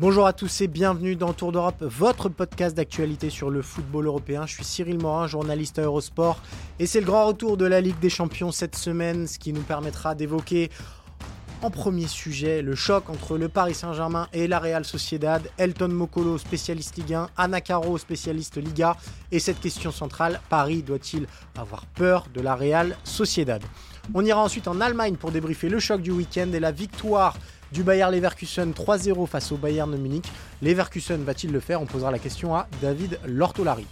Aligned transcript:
Bonjour 0.00 0.26
à 0.26 0.32
tous 0.32 0.62
et 0.62 0.66
bienvenue 0.66 1.14
dans 1.14 1.34
Tour 1.34 1.52
d'Europe, 1.52 1.82
votre 1.82 2.30
podcast 2.30 2.74
d'actualité 2.74 3.28
sur 3.28 3.50
le 3.50 3.60
football 3.60 4.06
européen. 4.06 4.46
Je 4.46 4.54
suis 4.54 4.64
Cyril 4.64 4.98
Morin, 4.98 5.26
journaliste 5.26 5.78
à 5.78 5.82
Eurosport, 5.82 6.40
et 6.78 6.86
c'est 6.86 7.00
le 7.00 7.04
grand 7.04 7.26
retour 7.26 7.58
de 7.58 7.66
la 7.66 7.82
Ligue 7.82 7.98
des 7.98 8.08
Champions 8.08 8.50
cette 8.50 8.76
semaine, 8.76 9.26
ce 9.26 9.38
qui 9.38 9.52
nous 9.52 9.60
permettra 9.60 10.14
d'évoquer 10.14 10.70
en 11.60 11.70
premier 11.70 12.06
sujet 12.06 12.62
le 12.62 12.74
choc 12.74 13.10
entre 13.10 13.36
le 13.36 13.50
Paris 13.50 13.74
Saint-Germain 13.74 14.26
et 14.32 14.48
la 14.48 14.58
Real 14.58 14.86
Sociedad, 14.86 15.46
Elton 15.58 15.88
Mokolo, 15.88 16.38
spécialiste 16.38 16.96
Ligue 16.96 17.12
1, 17.12 17.28
Anna 17.36 17.60
Caro, 17.60 17.98
spécialiste 17.98 18.56
Liga, 18.56 18.96
et 19.30 19.38
cette 19.38 19.60
question 19.60 19.92
centrale, 19.92 20.40
Paris 20.48 20.82
doit-il 20.82 21.26
avoir 21.58 21.84
peur 21.84 22.24
de 22.32 22.40
la 22.40 22.54
Real 22.54 22.96
Sociedad? 23.04 23.62
On 24.14 24.24
ira 24.24 24.42
ensuite 24.42 24.66
en 24.66 24.80
Allemagne 24.80 25.16
pour 25.16 25.30
débriefer 25.30 25.68
le 25.68 25.78
choc 25.78 26.00
du 26.00 26.10
week-end 26.10 26.50
et 26.54 26.60
la 26.60 26.72
victoire 26.72 27.36
du 27.72 27.82
Bayern 27.82 28.12
Leverkusen 28.12 28.72
3-0 28.72 29.26
face 29.26 29.52
au 29.52 29.56
Bayern 29.56 29.90
de 29.90 29.96
Munich. 29.96 30.24
Leverkusen 30.62 31.22
va-t-il 31.22 31.52
le 31.52 31.60
faire? 31.60 31.80
On 31.80 31.86
posera 31.86 32.10
la 32.10 32.18
question 32.18 32.54
à 32.54 32.66
David 32.82 33.18
Lortolari. 33.26 33.86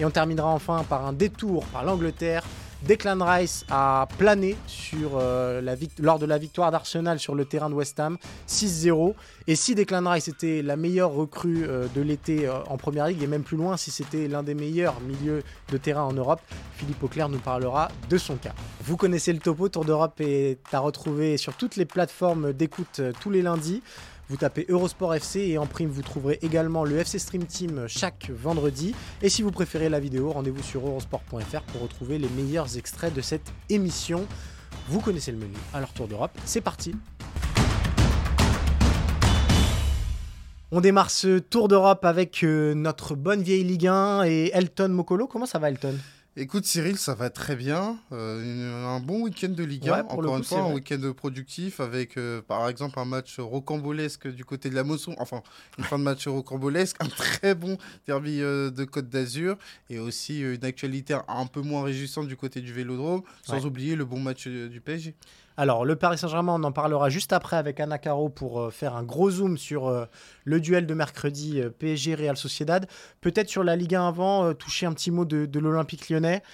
Et 0.00 0.04
on 0.04 0.10
terminera 0.10 0.48
enfin 0.48 0.84
par 0.88 1.06
un 1.06 1.12
détour 1.12 1.64
par 1.66 1.84
l'Angleterre 1.84 2.44
Declan 2.86 3.18
Rice 3.20 3.64
a 3.70 4.06
plané 4.18 4.56
sur, 4.68 5.12
euh, 5.14 5.60
la 5.60 5.74
lors 5.98 6.18
de 6.20 6.26
la 6.26 6.38
victoire 6.38 6.70
d'Arsenal 6.70 7.18
sur 7.18 7.34
le 7.34 7.44
terrain 7.44 7.68
de 7.68 7.74
West 7.74 7.98
Ham, 7.98 8.18
6-0. 8.46 9.14
Et 9.48 9.56
si 9.56 9.74
Declan 9.74 10.08
Rice 10.08 10.28
était 10.28 10.62
la 10.62 10.76
meilleure 10.76 11.10
recrue 11.10 11.64
euh, 11.66 11.88
de 11.94 12.00
l'été 12.00 12.46
euh, 12.46 12.62
en 12.68 12.76
Première 12.76 13.08
Ligue, 13.08 13.22
et 13.22 13.26
même 13.26 13.42
plus 13.42 13.56
loin, 13.56 13.76
si 13.76 13.90
c'était 13.90 14.28
l'un 14.28 14.44
des 14.44 14.54
meilleurs 14.54 15.00
milieux 15.00 15.42
de 15.72 15.76
terrain 15.76 16.04
en 16.04 16.12
Europe, 16.12 16.40
Philippe 16.76 17.02
Auclair 17.02 17.28
nous 17.28 17.40
parlera 17.40 17.88
de 18.08 18.16
son 18.16 18.36
cas. 18.36 18.54
Vous 18.84 18.96
connaissez 18.96 19.32
le 19.32 19.40
topo, 19.40 19.68
Tour 19.68 19.84
d'Europe 19.84 20.20
est 20.20 20.58
à 20.72 20.78
retrouver 20.78 21.36
sur 21.36 21.54
toutes 21.54 21.74
les 21.74 21.84
plateformes 21.84 22.52
d'écoute 22.52 23.00
tous 23.20 23.30
les 23.30 23.42
lundis. 23.42 23.82
Vous 24.30 24.36
tapez 24.36 24.66
Eurosport 24.68 25.14
FC 25.14 25.40
et 25.40 25.56
en 25.56 25.64
prime 25.64 25.88
vous 25.88 26.02
trouverez 26.02 26.38
également 26.42 26.84
le 26.84 26.98
FC 26.98 27.18
Stream 27.18 27.46
Team 27.46 27.86
chaque 27.88 28.28
vendredi. 28.28 28.94
Et 29.22 29.30
si 29.30 29.40
vous 29.40 29.50
préférez 29.50 29.88
la 29.88 30.00
vidéo, 30.00 30.30
rendez-vous 30.32 30.62
sur 30.62 30.86
eurosport.fr 30.86 31.62
pour 31.62 31.80
retrouver 31.80 32.18
les 32.18 32.28
meilleurs 32.28 32.76
extraits 32.76 33.14
de 33.14 33.22
cette 33.22 33.50
émission. 33.70 34.26
Vous 34.88 35.00
connaissez 35.00 35.32
le 35.32 35.38
menu. 35.38 35.54
Alors 35.72 35.94
Tour 35.94 36.08
d'Europe, 36.08 36.38
c'est 36.44 36.60
parti. 36.60 36.94
On 40.72 40.82
démarre 40.82 41.10
ce 41.10 41.38
Tour 41.38 41.68
d'Europe 41.68 42.04
avec 42.04 42.44
euh, 42.44 42.74
notre 42.74 43.14
bonne 43.14 43.42
vieille 43.42 43.64
Ligue 43.64 43.86
1 43.86 44.24
et 44.24 44.50
Elton 44.52 44.90
Mokolo. 44.90 45.26
Comment 45.26 45.46
ça 45.46 45.58
va 45.58 45.70
Elton? 45.70 45.94
Écoute 46.40 46.66
Cyril, 46.66 46.96
ça 46.98 47.16
va 47.16 47.30
très 47.30 47.56
bien. 47.56 47.98
Euh, 48.12 48.86
un 48.86 49.00
bon 49.00 49.22
week-end 49.22 49.48
de 49.48 49.64
Ligue 49.64 49.88
1, 49.88 50.02
encore 50.04 50.36
une 50.36 50.44
fois, 50.44 50.60
un 50.60 50.72
week-end 50.72 51.12
productif 51.12 51.80
avec 51.80 52.16
euh, 52.16 52.40
par 52.42 52.68
exemple 52.68 53.00
un 53.00 53.04
match 53.04 53.40
rocambolesque 53.40 54.28
du 54.28 54.44
côté 54.44 54.70
de 54.70 54.76
la 54.76 54.84
Mosson, 54.84 55.16
enfin 55.18 55.42
une 55.78 55.84
fin 55.84 55.98
de 55.98 56.04
match 56.04 56.28
rocambolesque, 56.28 56.96
un 57.00 57.08
très 57.08 57.56
bon 57.56 57.76
derby 58.06 58.40
euh, 58.40 58.70
de 58.70 58.84
Côte 58.84 59.08
d'Azur. 59.08 59.56
Et 59.90 59.98
aussi 59.98 60.38
une 60.42 60.64
actualité 60.64 61.18
un 61.26 61.46
peu 61.46 61.60
moins 61.60 61.82
réjouissante 61.82 62.28
du 62.28 62.36
côté 62.36 62.60
du 62.60 62.72
Vélodrome, 62.72 63.22
sans 63.42 63.66
oublier 63.66 63.96
le 63.96 64.04
bon 64.04 64.20
match 64.20 64.46
du 64.46 64.80
PSG. 64.80 65.16
Alors, 65.60 65.84
le 65.84 65.96
Paris 65.96 66.18
Saint-Germain, 66.18 66.54
on 66.54 66.62
en 66.62 66.70
parlera 66.70 67.08
juste 67.08 67.32
après 67.32 67.56
avec 67.56 67.80
Anna 67.80 67.98
Caro 67.98 68.28
pour 68.28 68.60
euh, 68.60 68.70
faire 68.70 68.94
un 68.94 69.02
gros 69.02 69.28
zoom 69.28 69.58
sur 69.58 69.88
euh, 69.88 70.04
le 70.44 70.60
duel 70.60 70.86
de 70.86 70.94
mercredi 70.94 71.60
euh, 71.60 71.68
PSG-Real 71.68 72.36
Sociedad. 72.36 72.86
Peut-être 73.20 73.48
sur 73.48 73.64
la 73.64 73.74
Ligue 73.74 73.96
1 73.96 74.06
avant, 74.06 74.54
toucher 74.54 74.86
un 74.86 74.92
petit 74.92 75.10
mot 75.10 75.24
de, 75.24 75.58
l'Olympique 75.58 76.10
lyonnais, 76.10 76.44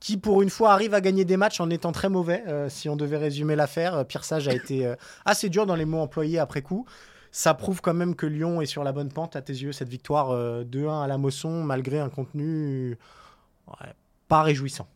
qui 0.00 0.16
pour 0.16 0.42
une 0.42 0.50
fois 0.50 0.72
arrive 0.72 0.92
à 0.92 1.00
gagner 1.00 1.24
des 1.24 1.36
matchs 1.36 1.60
en 1.60 1.70
étant 1.70 1.92
très 1.92 2.08
mauvais, 2.08 2.42
si 2.68 2.88
on 2.88 2.96
devait 2.96 3.16
résumer 3.16 3.54
l'affaire. 3.54 4.04
Pierre 4.06 4.24
Sage 4.24 4.48
a 4.48 4.52
été 4.52 4.92
assez 5.24 5.48
dur 5.48 5.64
dans 5.64 5.76
les 5.76 5.84
mots 5.84 6.00
employés 6.00 6.40
après 6.40 6.62
coup. 6.62 6.86
Ça 7.30 7.54
prouve 7.54 7.80
quand 7.80 7.94
même 7.94 8.16
que 8.16 8.26
Lyon 8.26 8.60
est 8.60 8.66
sur 8.66 8.82
la 8.82 8.90
bonne 8.90 9.12
pente, 9.12 9.36
à 9.36 9.40
tes 9.40 9.52
yeux, 9.52 9.70
cette 9.70 9.88
victoire 9.88 10.34
2-1 10.64 11.04
à 11.04 11.06
la 11.06 11.16
Mosson, 11.16 11.62
malgré 11.62 12.00
un 12.00 12.08
contenu 12.08 12.98
pas 14.26 14.42
réjouissant. 14.42 14.88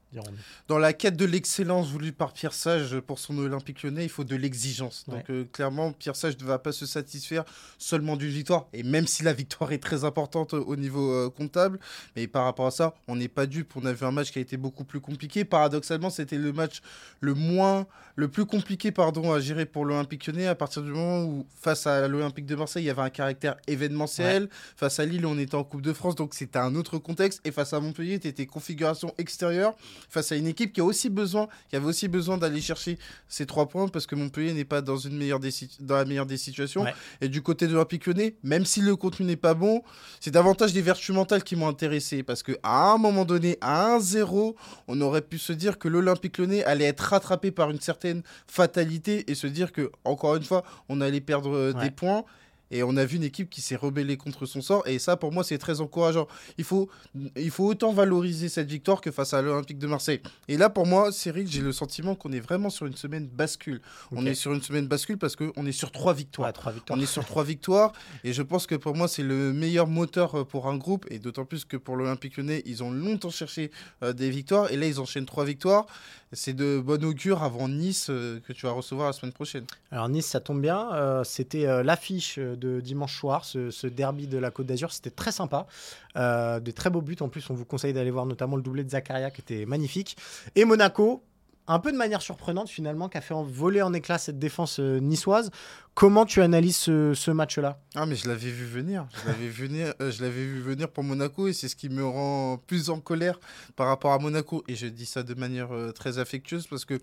Dans 0.68 0.78
la 0.78 0.92
quête 0.92 1.16
de 1.16 1.24
l'excellence 1.24 1.88
voulue 1.88 2.12
par 2.12 2.32
Pierre 2.32 2.54
Sage 2.54 2.98
pour 3.00 3.18
son 3.18 3.36
Olympique 3.38 3.82
lyonnais, 3.82 4.04
il 4.04 4.08
faut 4.08 4.24
de 4.24 4.36
l'exigence. 4.36 5.04
Donc 5.06 5.28
euh, 5.30 5.44
clairement, 5.52 5.92
Pierre 5.92 6.16
Sage 6.16 6.38
ne 6.38 6.44
va 6.44 6.58
pas 6.58 6.72
se 6.72 6.86
satisfaire 6.86 7.44
seulement 7.78 8.16
d'une 8.16 8.30
victoire. 8.30 8.66
Et 8.72 8.82
même 8.82 9.06
si 9.06 9.22
la 9.22 9.32
victoire 9.32 9.72
est 9.72 9.82
très 9.82 10.04
importante 10.04 10.54
au 10.54 10.76
niveau 10.76 11.12
euh, 11.12 11.30
comptable, 11.30 11.78
mais 12.16 12.26
par 12.26 12.44
rapport 12.44 12.66
à 12.66 12.70
ça, 12.70 12.94
on 13.06 13.16
n'est 13.16 13.28
pas 13.28 13.46
dupe. 13.46 13.76
On 13.76 13.84
a 13.84 13.92
vu 13.92 14.06
un 14.06 14.10
match 14.10 14.32
qui 14.32 14.38
a 14.38 14.42
été 14.42 14.56
beaucoup 14.56 14.84
plus 14.84 15.00
compliqué. 15.00 15.44
Paradoxalement, 15.44 16.10
c'était 16.10 16.38
le 16.38 16.52
match 16.52 16.80
le 17.20 17.34
moins, 17.34 17.86
le 18.16 18.28
plus 18.28 18.46
compliqué 18.46 18.92
pardon, 18.92 19.32
à 19.32 19.40
gérer 19.40 19.66
pour 19.66 19.84
l'Olympique 19.84 20.26
lyonnais 20.26 20.46
à 20.46 20.54
partir 20.54 20.82
du 20.82 20.90
moment 20.90 21.24
où, 21.24 21.46
face 21.54 21.86
à 21.86 22.08
l'Olympique 22.08 22.46
de 22.46 22.56
Marseille, 22.56 22.84
il 22.84 22.86
y 22.86 22.90
avait 22.90 23.02
un 23.02 23.10
caractère 23.10 23.56
événementiel. 23.66 24.48
Face 24.76 24.98
à 25.00 25.04
Lille, 25.04 25.26
on 25.26 25.38
était 25.38 25.54
en 25.54 25.64
Coupe 25.64 25.82
de 25.82 25.92
France, 25.92 26.14
donc 26.14 26.34
c'était 26.34 26.58
un 26.58 26.74
autre 26.74 26.98
contexte. 26.98 27.40
Et 27.44 27.52
face 27.52 27.72
à 27.72 27.80
Montpellier, 27.80 28.18
c'était 28.22 28.46
configuration 28.46 29.12
extérieure 29.18 29.74
face 30.08 30.32
à 30.32 30.36
une 30.36 30.46
équipe 30.46 30.72
qui 30.72 30.80
a 30.80 30.84
aussi 30.84 31.08
besoin, 31.10 31.48
qui 31.68 31.76
avait 31.76 31.86
aussi 31.86 32.08
besoin 32.08 32.38
d'aller 32.38 32.60
chercher 32.60 32.98
ces 33.28 33.46
trois 33.46 33.68
points 33.68 33.88
parce 33.88 34.06
que 34.06 34.14
Montpellier 34.14 34.52
n'est 34.52 34.64
pas 34.64 34.80
dans 34.80 34.96
une 34.96 35.16
meilleure 35.16 35.40
des 35.40 35.50
dans 35.80 35.96
la 35.96 36.04
meilleure 36.04 36.26
des 36.26 36.36
situations. 36.36 36.84
Et 37.20 37.28
du 37.28 37.42
côté 37.42 37.66
de 37.66 37.72
l'Olympique 37.72 38.06
Lyonnais, 38.06 38.36
même 38.42 38.64
si 38.64 38.80
le 38.80 38.96
contenu 38.96 39.26
n'est 39.26 39.36
pas 39.36 39.54
bon, 39.54 39.82
c'est 40.20 40.30
davantage 40.30 40.72
des 40.72 40.82
vertus 40.82 41.14
mentales 41.14 41.42
qui 41.42 41.56
m'ont 41.56 41.68
intéressé 41.68 42.22
parce 42.22 42.42
que 42.42 42.52
à 42.62 42.92
un 42.92 42.98
moment 42.98 43.24
donné, 43.24 43.58
à 43.60 43.98
1-0, 43.98 44.54
on 44.88 45.00
aurait 45.00 45.22
pu 45.22 45.38
se 45.38 45.52
dire 45.52 45.78
que 45.78 45.88
l'Olympique 45.88 46.38
Lyonnais 46.38 46.64
allait 46.64 46.86
être 46.86 47.00
rattrapé 47.00 47.50
par 47.50 47.70
une 47.70 47.80
certaine 47.80 48.22
fatalité 48.46 49.30
et 49.30 49.34
se 49.34 49.46
dire 49.46 49.72
que 49.72 49.90
encore 50.04 50.36
une 50.36 50.44
fois, 50.44 50.64
on 50.88 51.00
allait 51.00 51.20
perdre 51.20 51.54
euh, 51.54 51.72
des 51.72 51.90
points. 51.90 52.24
Et 52.70 52.82
on 52.82 52.96
a 52.96 53.04
vu 53.04 53.16
une 53.16 53.24
équipe 53.24 53.50
qui 53.50 53.60
s'est 53.60 53.76
rebellée 53.76 54.16
contre 54.16 54.46
son 54.46 54.60
sort. 54.60 54.86
Et 54.86 54.98
ça, 54.98 55.16
pour 55.16 55.32
moi, 55.32 55.44
c'est 55.44 55.58
très 55.58 55.80
encourageant. 55.80 56.28
Il 56.58 56.64
faut, 56.64 56.88
il 57.36 57.50
faut 57.50 57.66
autant 57.66 57.92
valoriser 57.92 58.48
cette 58.48 58.68
victoire 58.68 59.00
que 59.00 59.10
face 59.10 59.34
à 59.34 59.42
l'Olympique 59.42 59.78
de 59.78 59.86
Marseille. 59.86 60.20
Et 60.48 60.56
là, 60.56 60.70
pour 60.70 60.86
moi, 60.86 61.12
Cyril, 61.12 61.48
j'ai 61.48 61.60
le 61.60 61.72
sentiment 61.72 62.14
qu'on 62.14 62.32
est 62.32 62.40
vraiment 62.40 62.70
sur 62.70 62.86
une 62.86 62.96
semaine 62.96 63.26
bascule. 63.26 63.80
On 64.12 64.26
est 64.26 64.34
sur 64.34 64.52
une 64.52 64.62
semaine 64.62 64.86
bascule 64.86 65.18
parce 65.18 65.36
qu'on 65.36 65.66
est 65.66 65.72
sur 65.72 65.92
trois 65.92 66.14
victoires. 66.14 66.52
trois 66.52 66.72
victoires. 66.72 66.98
On 66.98 67.02
est 67.02 67.06
sur 67.06 67.24
trois 67.24 67.44
victoires. 67.54 67.92
Et 68.24 68.32
je 68.32 68.42
pense 68.42 68.66
que 68.66 68.74
pour 68.74 68.94
moi, 68.94 69.08
c'est 69.08 69.22
le 69.22 69.52
meilleur 69.52 69.86
moteur 69.86 70.34
euh, 70.34 70.44
pour 70.44 70.68
un 70.68 70.76
groupe. 70.76 71.06
Et 71.10 71.18
d'autant 71.18 71.44
plus 71.44 71.64
que 71.64 71.76
pour 71.76 71.96
l'Olympique 71.96 72.36
lyonnais, 72.36 72.62
ils 72.66 72.82
ont 72.82 72.90
longtemps 72.90 73.30
cherché 73.30 73.70
euh, 74.02 74.12
des 74.12 74.30
victoires. 74.30 74.70
Et 74.70 74.76
là, 74.76 74.86
ils 74.86 75.00
enchaînent 75.00 75.26
trois 75.26 75.44
victoires 75.44 75.86
c'est 76.32 76.54
de 76.54 76.80
bon 76.84 77.02
augure 77.04 77.42
avant 77.42 77.68
Nice 77.68 78.08
euh, 78.10 78.40
que 78.40 78.52
tu 78.52 78.66
vas 78.66 78.72
recevoir 78.72 79.06
la 79.06 79.12
semaine 79.12 79.32
prochaine. 79.32 79.64
Alors 79.90 80.08
Nice, 80.08 80.26
ça 80.26 80.40
tombe 80.40 80.60
bien. 80.60 80.92
Euh, 80.92 81.24
c'était 81.24 81.82
l'affiche 81.82 82.38
de 82.58 82.80
dimanche 82.80 83.16
soir, 83.18 83.44
ce, 83.44 83.86
derby 83.86 84.26
de 84.26 84.38
la 84.38 84.50
Côte 84.50 84.66
d'Azur. 84.66 84.92
C'était 84.92 85.10
très 85.10 85.32
sympa. 85.32 85.66
des 86.14 86.72
très 86.72 86.90
beaux 86.90 87.02
buts. 87.02 87.16
En 87.20 87.28
plus, 87.28 87.48
on 87.50 87.54
vous 87.54 87.64
conseille 87.64 87.92
d'aller 87.92 88.10
voir 88.10 88.26
notamment 88.26 88.56
le 88.56 88.62
doublé 88.62 88.84
de 88.84 88.90
Zakaria 88.90 89.30
qui 89.30 89.40
était 89.40 89.66
magnifique. 89.66 90.16
Et 90.54 90.64
Monaco, 90.64 91.22
un 91.68 91.78
peu 91.78 91.92
de 91.92 91.96
manière 91.96 92.22
surprenante 92.22 92.68
finalement, 92.68 93.08
qui 93.08 93.18
a 93.18 93.20
fait 93.20 93.34
voler 93.46 93.82
en 93.82 93.92
éclat 93.92 94.18
cette 94.18 94.38
défense 94.38 94.80
euh, 94.80 94.98
niçoise. 94.98 95.50
Comment 95.94 96.24
tu 96.24 96.40
analyses 96.40 96.76
ce, 96.76 97.30
match-là? 97.30 97.80
Ah 97.94 98.06
mais 98.06 98.16
je 98.16 98.26
l'avais 98.26 98.50
vu 98.50 98.64
venir, 98.64 99.06
je 99.12 99.28
l'avais 99.28 99.48
venir, 99.48 99.94
euh, 100.00 100.10
je 100.10 100.22
l'avais 100.22 100.44
vu 100.44 100.60
venir 100.60 100.88
pour 100.88 101.04
Monaco 101.04 101.46
et 101.46 101.52
c'est 101.52 101.68
ce 101.68 101.76
qui 101.76 101.88
me 101.88 102.04
rend 102.04 102.56
plus 102.66 102.88
en 102.88 103.00
colère 103.00 103.38
par 103.76 103.88
rapport 103.88 104.12
à 104.12 104.18
Monaco 104.18 104.64
et 104.66 104.74
je 104.74 104.86
dis 104.86 105.06
ça 105.06 105.22
de 105.22 105.34
manière 105.34 105.72
euh, 105.72 105.92
très 105.92 106.18
affectueuse 106.18 106.66
parce 106.66 106.84
que 106.84 106.98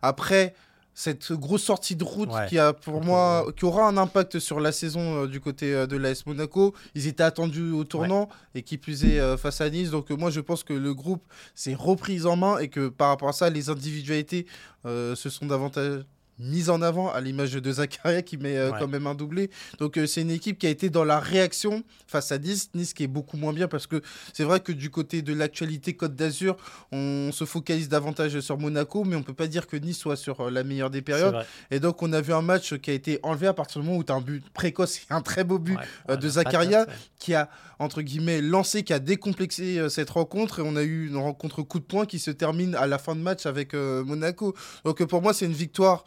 après 0.00 0.54
cette 0.94 1.32
grosse 1.32 1.64
sortie 1.64 1.96
de 1.96 2.04
route 2.04 2.30
qui 2.48 2.58
a 2.58 2.72
pour 2.72 3.02
moi 3.02 3.46
qui 3.56 3.64
aura 3.64 3.88
un 3.88 3.96
impact 3.96 4.38
sur 4.38 4.60
la 4.60 4.72
saison 4.72 5.24
euh, 5.24 5.26
du 5.26 5.40
côté 5.40 5.74
euh, 5.74 5.86
de 5.86 5.96
l'AS 5.96 6.24
Monaco. 6.26 6.72
Ils 6.94 7.08
étaient 7.08 7.24
attendus 7.24 7.72
au 7.72 7.84
tournant 7.84 8.28
et 8.54 8.62
qui 8.62 8.78
plus 8.78 9.04
est 9.04 9.18
euh, 9.18 9.36
face 9.36 9.60
à 9.60 9.68
Nice. 9.68 9.90
Donc 9.90 10.10
moi 10.10 10.30
je 10.30 10.40
pense 10.40 10.62
que 10.62 10.72
le 10.72 10.94
groupe 10.94 11.24
s'est 11.54 11.74
repris 11.74 12.24
en 12.26 12.36
main 12.36 12.58
et 12.58 12.68
que 12.68 12.88
par 12.88 13.08
rapport 13.08 13.28
à 13.28 13.32
ça 13.32 13.50
les 13.50 13.68
individualités 13.68 14.46
se 14.84 15.30
sont 15.30 15.46
davantage 15.46 16.04
mise 16.38 16.70
en 16.70 16.82
avant 16.82 17.12
à 17.12 17.20
l'image 17.20 17.52
de 17.52 17.72
Zakaria 17.72 18.22
qui 18.22 18.36
met 18.36 18.56
euh, 18.56 18.72
quand 18.78 18.88
même 18.88 19.06
un 19.06 19.14
doublé. 19.14 19.50
Donc 19.78 19.96
euh, 19.96 20.06
c'est 20.06 20.22
une 20.22 20.30
équipe 20.30 20.58
qui 20.58 20.66
a 20.66 20.70
été 20.70 20.90
dans 20.90 21.04
la 21.04 21.20
réaction 21.20 21.84
face 22.06 22.32
à 22.32 22.38
Nice. 22.38 22.70
Nice 22.74 22.92
qui 22.92 23.04
est 23.04 23.08
beaucoup 23.08 23.36
moins 23.36 23.52
bien 23.52 23.68
parce 23.68 23.86
que 23.86 24.02
c'est 24.32 24.44
vrai 24.44 24.60
que 24.60 24.72
du 24.72 24.90
côté 24.90 25.22
de 25.22 25.32
l'actualité 25.32 25.94
Côte 25.94 26.16
d'Azur, 26.16 26.56
on 26.92 27.30
se 27.32 27.44
focalise 27.44 27.88
davantage 27.88 28.38
sur 28.40 28.58
Monaco, 28.58 29.04
mais 29.04 29.16
on 29.16 29.22
peut 29.22 29.34
pas 29.34 29.46
dire 29.46 29.66
que 29.66 29.76
Nice 29.76 29.98
soit 29.98 30.16
sur 30.16 30.40
euh, 30.40 30.50
la 30.50 30.64
meilleure 30.64 30.90
des 30.90 31.02
périodes. 31.02 31.44
Et 31.70 31.80
donc 31.80 32.02
on 32.02 32.12
a 32.12 32.20
vu 32.20 32.32
un 32.32 32.42
match 32.42 32.74
qui 32.78 32.90
a 32.90 32.94
été 32.94 33.20
enlevé 33.22 33.46
à 33.46 33.54
partir 33.54 33.80
du 33.80 33.86
moment 33.86 33.98
où 33.98 34.04
tu 34.04 34.12
as 34.12 34.16
un 34.16 34.20
but 34.20 34.44
précoce 34.50 34.98
et 34.98 35.00
un 35.10 35.22
très 35.22 35.44
beau 35.44 35.58
but 35.58 35.78
de 36.08 36.28
Zakaria 36.28 36.86
qui 37.18 37.34
a 37.34 37.48
entre 37.78 38.02
guillemets 38.02 38.40
lancé, 38.40 38.82
qui 38.82 38.92
a 38.92 38.98
décomplexé 38.98 39.88
cette 39.88 40.10
rencontre 40.10 40.60
et 40.60 40.62
on 40.64 40.76
a 40.76 40.82
eu 40.82 41.08
une 41.08 41.16
rencontre 41.16 41.62
coup 41.62 41.78
de 41.78 41.84
poing 41.84 42.06
qui 42.06 42.18
se 42.18 42.30
termine 42.30 42.74
à 42.74 42.86
la 42.86 42.98
fin 42.98 43.14
de 43.14 43.20
match 43.20 43.46
avec 43.46 43.74
Monaco. 43.74 44.54
Donc 44.84 45.02
pour 45.04 45.22
moi 45.22 45.32
c'est 45.32 45.46
une 45.46 45.52
victoire 45.52 46.04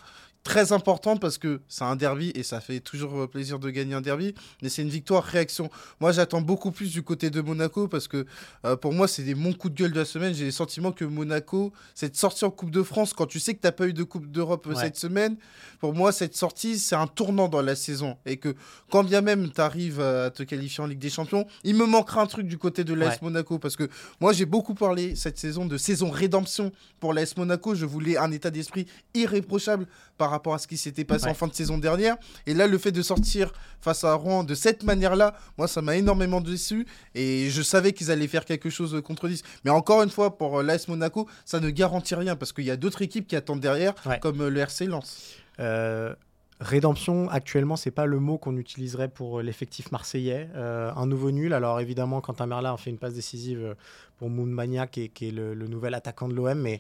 très 0.48 0.72
important 0.72 1.18
parce 1.18 1.38
que 1.38 1.60
c'est 1.68 1.84
un 1.84 1.98
derby 1.98 2.32
et 2.34 2.42
ça 2.42 2.62
fait 2.62 2.80
toujours 2.80 3.20
euh, 3.20 3.28
plaisir 3.28 3.60
de 3.60 3.70
gagner 3.70 3.96
un 3.96 4.02
derby, 4.02 4.34
mais 4.62 4.70
c'est 4.70 4.82
une 4.82 4.88
victoire 4.90 5.22
réaction. 5.22 5.70
Moi, 6.00 6.14
j'attends 6.14 6.40
beaucoup 6.40 6.72
plus 6.72 6.90
du 6.94 7.04
côté 7.04 7.30
de 7.30 7.42
Monaco 7.42 7.90
parce 7.90 8.08
que 8.08 8.26
euh, 8.64 8.78
pour 8.78 8.94
moi, 8.94 9.10
c'est 9.10 9.24
des 9.24 9.36
bons 9.36 9.52
coups 9.52 9.74
de 9.74 9.80
gueule 9.80 9.92
de 9.92 10.00
la 10.00 10.06
semaine. 10.06 10.34
J'ai 10.34 10.46
le 10.46 10.52
sentiment 10.52 10.94
que 10.94 11.04
Monaco, 11.04 11.74
cette 11.96 12.16
sortie 12.16 12.46
en 12.46 12.50
Coupe 12.50 12.72
de 12.72 12.82
France, 12.82 13.12
quand 13.12 13.26
tu 13.26 13.42
sais 13.42 13.56
que 13.56 13.60
tu 13.60 13.68
n'as 13.68 13.74
pas 13.74 13.88
eu 13.88 13.94
de 13.94 14.04
Coupe 14.04 14.32
d'Europe 14.32 14.66
euh, 14.68 14.76
cette 14.76 14.96
semaine, 14.96 15.36
pour 15.82 15.94
moi, 15.94 16.14
cette 16.14 16.34
sortie, 16.38 16.80
c'est 16.80 16.96
un 16.96 17.08
tournant 17.08 17.50
dans 17.50 17.62
la 17.62 17.76
saison. 17.76 18.16
Et 18.26 18.38
que 18.38 18.56
quand 18.90 19.04
bien 19.04 19.20
même 19.20 19.52
tu 19.52 19.60
arrives 19.60 20.00
à 20.00 20.32
te 20.32 20.44
qualifier 20.44 20.82
en 20.82 20.88
Ligue 20.88 21.00
des 21.00 21.10
Champions, 21.10 21.46
il 21.66 21.76
me 21.76 21.86
manquera 21.86 22.22
un 22.22 22.26
truc 22.26 22.48
du 22.48 22.58
côté 22.58 22.86
de 22.86 22.94
l'AS 22.94 23.22
Monaco 23.22 23.60
parce 23.60 23.76
que 23.76 23.90
moi, 24.22 24.32
j'ai 24.32 24.46
beaucoup 24.46 24.76
parlé 24.76 25.14
cette 25.18 25.38
saison 25.38 25.66
de 25.66 25.78
saison 25.78 26.10
rédemption 26.10 26.72
pour 27.02 27.14
l'AS 27.14 27.36
Monaco. 27.36 27.76
Je 27.76 27.86
voulais 27.86 28.16
un 28.16 28.32
état 28.32 28.50
d'esprit 28.50 28.88
irréprochable 29.14 29.88
par 30.18 30.30
rapport 30.30 30.37
à 30.46 30.58
ce 30.58 30.68
qui 30.68 30.78
s'était 30.78 31.04
passé 31.04 31.28
en 31.28 31.34
fin 31.34 31.48
de 31.48 31.54
saison 31.54 31.78
dernière. 31.78 32.18
Et 32.46 32.54
là, 32.54 32.68
le 32.68 32.78
fait 32.78 32.92
de 32.92 33.02
sortir 33.02 33.52
face 33.82 34.04
à 34.04 34.14
Rouen 34.14 34.44
de 34.44 34.56
cette 34.56 34.84
manière-là, 34.84 35.36
moi, 35.58 35.68
ça 35.68 35.82
m'a 35.82 35.96
énormément 35.96 36.42
déçu. 36.42 36.86
Et 37.16 37.50
je 37.50 37.62
savais 37.62 37.94
qu'ils 37.94 38.12
allaient 38.12 38.28
faire 38.28 38.46
quelque 38.46 38.70
chose 38.70 39.02
contre 39.04 39.28
10. 39.28 39.44
Mais 39.66 39.72
encore 39.72 40.04
une 40.04 40.10
fois, 40.10 40.38
pour 40.38 40.62
l'AS 40.64 40.88
Monaco, 40.88 41.28
ça 41.46 41.60
ne 41.60 41.70
garantit 41.70 42.16
rien 42.16 42.36
parce 42.36 42.54
qu'il 42.54 42.66
y 42.66 42.72
a 42.72 42.78
d'autres 42.78 43.02
équipes 43.02 43.28
qui 43.28 43.36
attendent 43.36 43.60
derrière, 43.60 43.94
comme 44.22 44.48
le 44.48 44.60
RC 44.60 44.86
Lens. 44.86 45.36
Euh, 45.60 46.14
rédemption, 46.60 47.30
actuellement, 47.30 47.76
c'est 47.76 47.92
pas 47.92 48.06
le 48.06 48.20
mot 48.20 48.38
qu'on 48.38 48.58
utiliserait 48.58 49.10
pour 49.10 49.42
l'effectif 49.42 49.92
marseillais. 49.92 50.50
Euh, 50.56 50.92
un 50.96 51.06
nouveau 51.06 51.32
nul. 51.32 51.54
Alors 51.54 51.80
évidemment, 51.80 52.22
Quentin 52.22 52.48
Merla 52.48 52.72
a 52.72 52.78
fait 52.78 52.90
une 52.90 52.98
passe 52.98 53.14
décisive 53.14 53.76
pour 54.18 54.30
Moon 54.30 54.46
Mania, 54.46 54.88
qui 54.88 55.04
est, 55.04 55.32
le, 55.32 55.54
le, 55.54 55.68
nouvel 55.68 55.94
attaquant 55.94 56.28
de 56.28 56.34
l'OM, 56.34 56.60
mais 56.60 56.80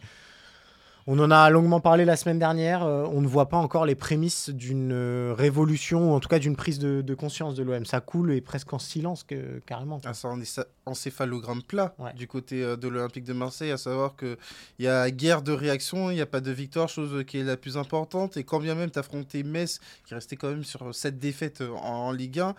on 1.10 1.18
en 1.20 1.32
a 1.32 1.50
longuement 1.50 1.80
parlé 1.80 2.04
la 2.04 2.18
semaine 2.18 2.38
dernière. 2.38 2.84
Euh, 2.84 3.08
on 3.10 3.22
ne 3.22 3.28
voit 3.28 3.48
pas 3.48 3.56
encore 3.56 3.86
les 3.86 3.96
prémices 3.96 4.50
d'une 4.50 4.92
euh, 4.92 5.34
révolution, 5.36 6.12
ou 6.12 6.14
en 6.14 6.20
tout 6.20 6.28
cas 6.28 6.38
d'une 6.38 6.58
prise 6.58 6.80
de, 6.80 7.16
conscience 7.16 7.56
de 7.56 7.64
l'OM. 7.64 7.86
Ça 7.86 8.02
coule 8.02 8.34
et 8.34 8.42
presque 8.42 8.74
en 8.74 8.80
silence 8.80 9.24
que, 9.24 9.60
carrément. 9.66 10.02
Ah, 10.04 10.14
ça 10.14 10.28
en 10.28 10.42
est 10.42 10.62
encéphalogramme 10.86 11.64
plat 11.64 11.96
du 12.16 12.28
côté 12.28 12.62
euh, 12.62 12.76
de 12.76 12.90
l'Olympique 12.90 13.24
de 13.24 13.32
Marseille, 13.32 13.72
à 13.72 13.78
savoir 13.78 14.18
qu'il 14.18 14.38
y 14.80 14.88
a 14.88 15.10
guerre 15.10 15.42
de 15.42 15.54
réaction, 15.54 16.12
il 16.12 16.16
n'y 16.16 16.22
a 16.22 16.26
pas 16.26 16.42
de 16.42 16.52
victoire, 16.52 16.90
chose 16.90 17.24
qui 17.26 17.40
est 17.40 17.44
la 17.44 17.56
plus 17.56 17.78
importante. 17.78 18.36
Et 18.36 18.44
quand 18.44 18.60
bien 18.60 18.76
même 18.76 18.92
tu 18.92 19.00
affronté 19.00 19.44
Metz, 19.44 19.80
qui 20.06 20.14
restait 20.14 20.36
quand 20.36 20.50
même 20.50 20.66
sur 20.66 20.94
cette 20.94 21.20
défaite 21.20 21.64
en 21.82 22.12
Ligue 22.12 22.42
1, 22.42 22.54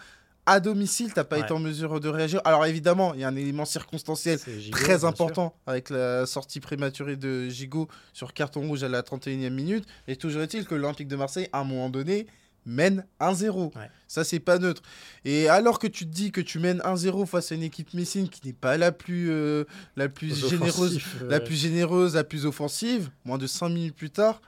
à 0.48 0.60
domicile, 0.60 1.12
tu 1.12 1.18
n'as 1.18 1.24
pas 1.24 1.38
été 1.38 1.52
en 1.52 1.58
mesure 1.58 2.00
de 2.00 2.08
réagir. 2.08 2.40
Alors 2.44 2.64
évidemment, 2.64 3.12
il 3.14 3.20
y 3.20 3.24
a 3.24 3.28
un 3.28 3.36
élément 3.36 3.66
circonstanciel 3.66 4.40
très 4.72 5.04
important 5.04 5.54
avec 5.66 5.90
la 5.90 6.24
sortie 6.24 6.58
prématurée 6.60 7.16
de 7.16 7.48
Gigot 7.48 7.88
sur 8.14 8.32
carton 8.32 8.66
rouge 8.66 8.82
à 8.82 8.88
la 8.88 9.02
31e 9.02 9.50
minute. 9.50 9.84
Et 10.06 10.16
toujours 10.16 10.42
est-il 10.42 10.64
que 10.64 10.74
l'Olympique 10.74 11.08
de 11.08 11.16
Marseille, 11.16 11.48
à 11.52 11.60
un 11.60 11.64
moment 11.64 11.90
donné, 11.90 12.26
mène 12.64 13.04
1-0. 13.20 13.72
Ça, 14.06 14.24
c'est 14.24 14.40
pas 14.40 14.58
neutre. 14.58 14.82
Et 15.24 15.48
alors 15.48 15.78
que 15.78 15.86
tu 15.86 16.06
te 16.06 16.10
dis 16.10 16.32
que 16.32 16.40
tu 16.40 16.58
mènes 16.58 16.78
1-0 16.80 17.26
face 17.26 17.52
à 17.52 17.54
une 17.54 17.62
équipe 17.62 17.92
Messine 17.92 18.28
qui 18.28 18.46
n'est 18.46 18.54
pas 18.54 18.78
la 18.78 18.90
plus, 18.90 19.30
euh, 19.30 19.64
la 19.96 20.08
plus 20.08 20.48
généreuse, 20.48 20.98
la 21.28 21.40
plus 21.40 21.56
généreuse, 21.56 22.14
la 22.14 22.24
plus 22.24 22.46
offensive, 22.46 23.10
moins 23.24 23.38
de 23.38 23.46
5 23.46 23.68
minutes 23.68 23.96
plus 23.96 24.10
tard, 24.10 24.40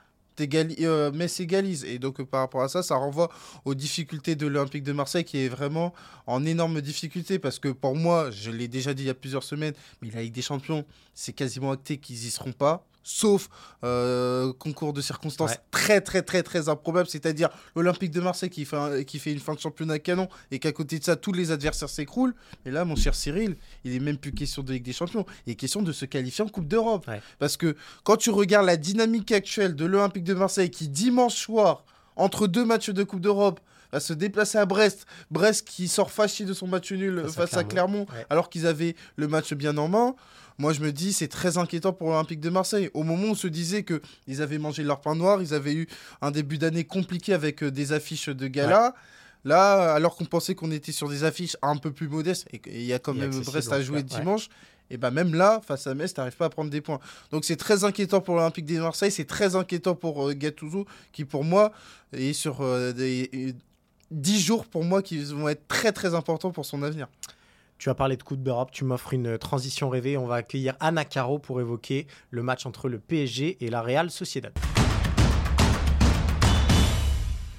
euh, 0.81 1.11
mais 1.15 1.29
s'égalise. 1.29 1.85
Et 1.85 1.99
donc, 1.99 2.23
par 2.23 2.41
rapport 2.41 2.63
à 2.63 2.69
ça, 2.69 2.83
ça 2.83 2.97
renvoie 2.97 3.31
aux 3.65 3.75
difficultés 3.75 4.37
de 4.37 4.47
l'Olympique 4.47 4.83
de 4.83 4.93
Marseille 4.93 5.25
qui 5.25 5.39
est 5.39 5.49
vraiment 5.49 5.93
en 6.27 6.45
énorme 6.45 6.81
difficulté. 6.81 7.39
Parce 7.39 7.59
que 7.59 7.69
pour 7.69 7.97
moi, 7.97 8.31
je 8.31 8.51
l'ai 8.51 8.69
déjà 8.69 8.95
dit 8.95 9.05
il 9.05 9.07
y 9.07 9.11
a 9.11 9.15
plusieurs 9.15 9.45
semaines, 9.45 9.75
mais 10.03 10.11
la 10.11 10.23
Ligue 10.23 10.35
des 10.35 10.43
Champions, 10.43 10.85
c'est 11.15 11.33
quasiment 11.33 11.73
acté 11.73 11.99
qu'ils 11.99 12.25
y 12.27 12.31
seront 12.31 12.53
pas 12.53 12.87
sauf 13.03 13.49
euh, 13.85 14.53
concours 14.53 14.93
de 14.93 15.01
circonstances 15.01 15.55
très 15.71 16.01
très 16.01 16.23
très 16.23 16.43
très 16.43 16.69
improbable, 16.69 17.09
c'est-à-dire 17.09 17.49
l'Olympique 17.75 18.11
de 18.11 18.21
Marseille 18.21 18.51
qui 18.51 18.65
fait, 18.65 19.05
qui 19.05 19.19
fait 19.19 19.33
une 19.33 19.41
fin 19.41 19.55
de 19.55 19.59
championnat 19.59 19.99
canon 19.99 20.29
et 20.51 20.59
qu'à 20.59 20.73
côté 20.73 20.99
de 20.99 21.05
ça 21.05 21.17
tous 21.17 21.33
les 21.33 21.51
adversaires 21.51 21.89
s'écroulent. 21.89 22.35
Et 22.67 22.71
là, 22.71 22.85
mon 22.85 22.97
cher 22.97 23.15
Cyril, 23.15 23.57
il 23.85 23.95
est 23.95 24.01
même 24.01 24.19
plus 24.19 24.33
question 24.33 24.63
de 24.63 24.73
Ligue 24.73 24.85
des 24.85 24.93
Champions, 24.93 25.25
il 25.47 25.53
est 25.53 25.57
question 25.57 25.83
de 25.83 25.93
se 25.93 26.05
qualifier 26.05 26.45
en 26.45 26.49
Coupe 26.49 26.69
d'Europe. 26.69 27.09
Parce 27.39 27.57
que 27.57 27.77
quand 28.05 28.17
tu 28.17 28.31
regardes 28.31 28.67
la 28.67 28.77
dynamique 28.77 29.33
actuelle 29.33 29.75
de 29.75 29.85
l'Olympique 29.85 30.25
de 30.25 30.35
Marseille 30.35 30.71
qui 30.71 30.89
dimanche 30.89 31.35
soir, 31.35 31.85
entre 32.17 32.47
deux 32.47 32.65
matchs 32.65 32.91
de 32.91 33.03
Coupe 33.03 33.21
d'Europe, 33.21 33.61
va 33.93 34.01
se 34.01 34.13
déplacer 34.13 34.59
à 34.59 34.67
Brest. 34.67 35.07
Brest 35.31 35.67
qui 35.67 35.89
sort 35.89 36.11
fâché 36.11 36.45
de 36.45 36.53
son 36.53 36.67
match 36.67 36.93
nul 36.93 37.25
face, 37.29 37.55
à 37.55 37.65
Clermont, 37.65 38.07
alors 38.29 38.51
qu'ils 38.51 38.67
avaient 38.67 38.95
le 39.17 39.29
match 39.29 39.55
bien 39.55 39.77
en 39.79 39.89
main 39.89 40.15
moi 40.61 40.75
je 40.75 40.81
me 40.81 40.93
dis 40.93 41.15
c'est 41.15 41.29
très 41.29 41.57
inquiétant 41.57 41.95
pour 41.95 42.11
l'Olympique 42.11 42.41
de 42.41 42.51
Marseille. 42.51 42.91
Au 42.93 43.03
moment 43.03 43.29
où 43.29 43.31
on 43.31 43.35
se 43.35 43.49
disait 43.49 43.83
qu'ils 43.83 44.43
avaient 44.43 44.59
mangé 44.59 44.83
leur 44.83 45.01
pain 45.01 45.15
noir, 45.15 45.41
ils 45.41 45.55
avaient 45.55 45.73
eu 45.73 45.89
un 46.21 46.31
début 46.31 46.59
d'année 46.59 46.85
compliqué 46.85 47.33
avec 47.33 47.63
euh, 47.63 47.71
des 47.71 47.93
affiches 47.93 48.29
de 48.29 48.47
gala. 48.47 48.95
Là, 49.45 49.95
alors 49.95 50.17
qu'on 50.17 50.27
pensait 50.27 50.55
qu'on 50.55 50.71
était 50.71 50.93
sur 50.93 51.09
des 51.09 51.25
affiches 51.25 51.57
un 51.63 51.77
peu 51.77 51.93
plus 51.93 52.09
modestes, 52.09 52.47
et 52.53 52.61
il 52.67 52.85
y 52.85 52.93
a 52.93 52.99
quand 52.99 53.15
même 53.15 53.31
Brest 53.31 53.73
à 53.73 53.81
jouer 53.81 54.03
dimanche, 54.03 54.51
et 54.91 54.99
ben 54.99 55.11
même 55.11 55.35
là, 55.35 55.63
face 55.67 55.87
à 55.87 55.95
Metz, 55.95 56.13
tu 56.13 56.21
n'arrives 56.21 56.37
pas 56.37 56.45
à 56.45 56.51
prendre 56.51 56.69
des 56.69 56.83
points. 56.83 57.01
Donc 57.31 57.47
c'est 57.47 57.57
très 57.57 57.85
inquiétant 57.85 58.21
pour 58.21 58.35
l'Olympique 58.37 58.67
de 58.67 58.79
Marseille, 58.79 59.11
c'est 59.11 59.25
très 59.25 59.57
inquiétant 59.57 59.95
pour 59.95 60.29
euh, 60.29 60.35
Gattuso, 60.35 60.85
qui 61.13 61.25
pour 61.25 61.43
moi 61.43 61.73
est 62.13 62.35
sur 62.35 62.61
euh, 62.61 62.93
des, 62.93 63.55
10 64.11 64.41
jours 64.41 64.67
pour 64.67 64.85
moi 64.85 65.01
qui 65.01 65.25
vont 65.25 65.49
être 65.49 65.67
très 65.69 65.93
très 65.93 66.15
importants 66.15 66.51
pour 66.51 66.67
son 66.67 66.83
avenir. 66.83 67.09
Tu 67.81 67.89
as 67.89 67.95
parlé 67.95 68.19
de 68.19 68.23
Coupe 68.23 68.43
d'Europe, 68.43 68.71
tu 68.73 68.85
m'offres 68.85 69.15
une 69.15 69.39
transition 69.39 69.89
rêvée. 69.89 70.19
On 70.19 70.27
va 70.27 70.35
accueillir 70.35 70.77
Anna 70.81 71.07
Caro 71.07 71.39
pour 71.39 71.63
évoquer 71.63 72.07
le 72.31 72.43
match 72.43 72.67
entre 72.67 72.91
le 72.91 72.99
PSG 72.99 73.57
et 73.65 73.71
la 73.71 73.81
Real 73.81 74.11
Sociedad. 74.11 74.53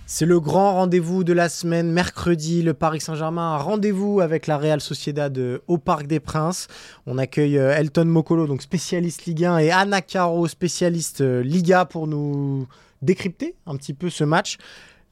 C'est 0.05 0.27
le 0.27 0.39
grand 0.39 0.73
rendez-vous 0.73 1.23
de 1.23 1.33
la 1.33 1.49
semaine. 1.49 1.91
Mercredi, 1.91 2.61
le 2.61 2.75
Paris 2.75 3.01
Saint-Germain 3.01 3.55
a 3.55 3.57
rendez-vous 3.57 4.21
avec 4.21 4.45
la 4.45 4.59
Real 4.59 4.79
Sociedad 4.79 5.35
euh, 5.39 5.57
au 5.65 5.79
Parc 5.79 6.05
des 6.05 6.19
Princes. 6.19 6.67
On 7.07 7.17
accueille 7.17 7.57
euh, 7.57 7.75
Elton 7.75 8.05
Mokolo, 8.05 8.45
donc 8.45 8.61
spécialiste 8.61 9.25
Ligue 9.25 9.45
1, 9.45 9.57
et 9.57 9.71
Anna 9.71 10.01
Caro, 10.03 10.47
spécialiste 10.47 11.21
euh, 11.21 11.41
Liga, 11.41 11.85
pour 11.85 12.05
nous 12.05 12.67
décrypter 13.01 13.55
un 13.65 13.75
petit 13.75 13.95
peu 13.95 14.11
ce 14.11 14.23
match. 14.23 14.59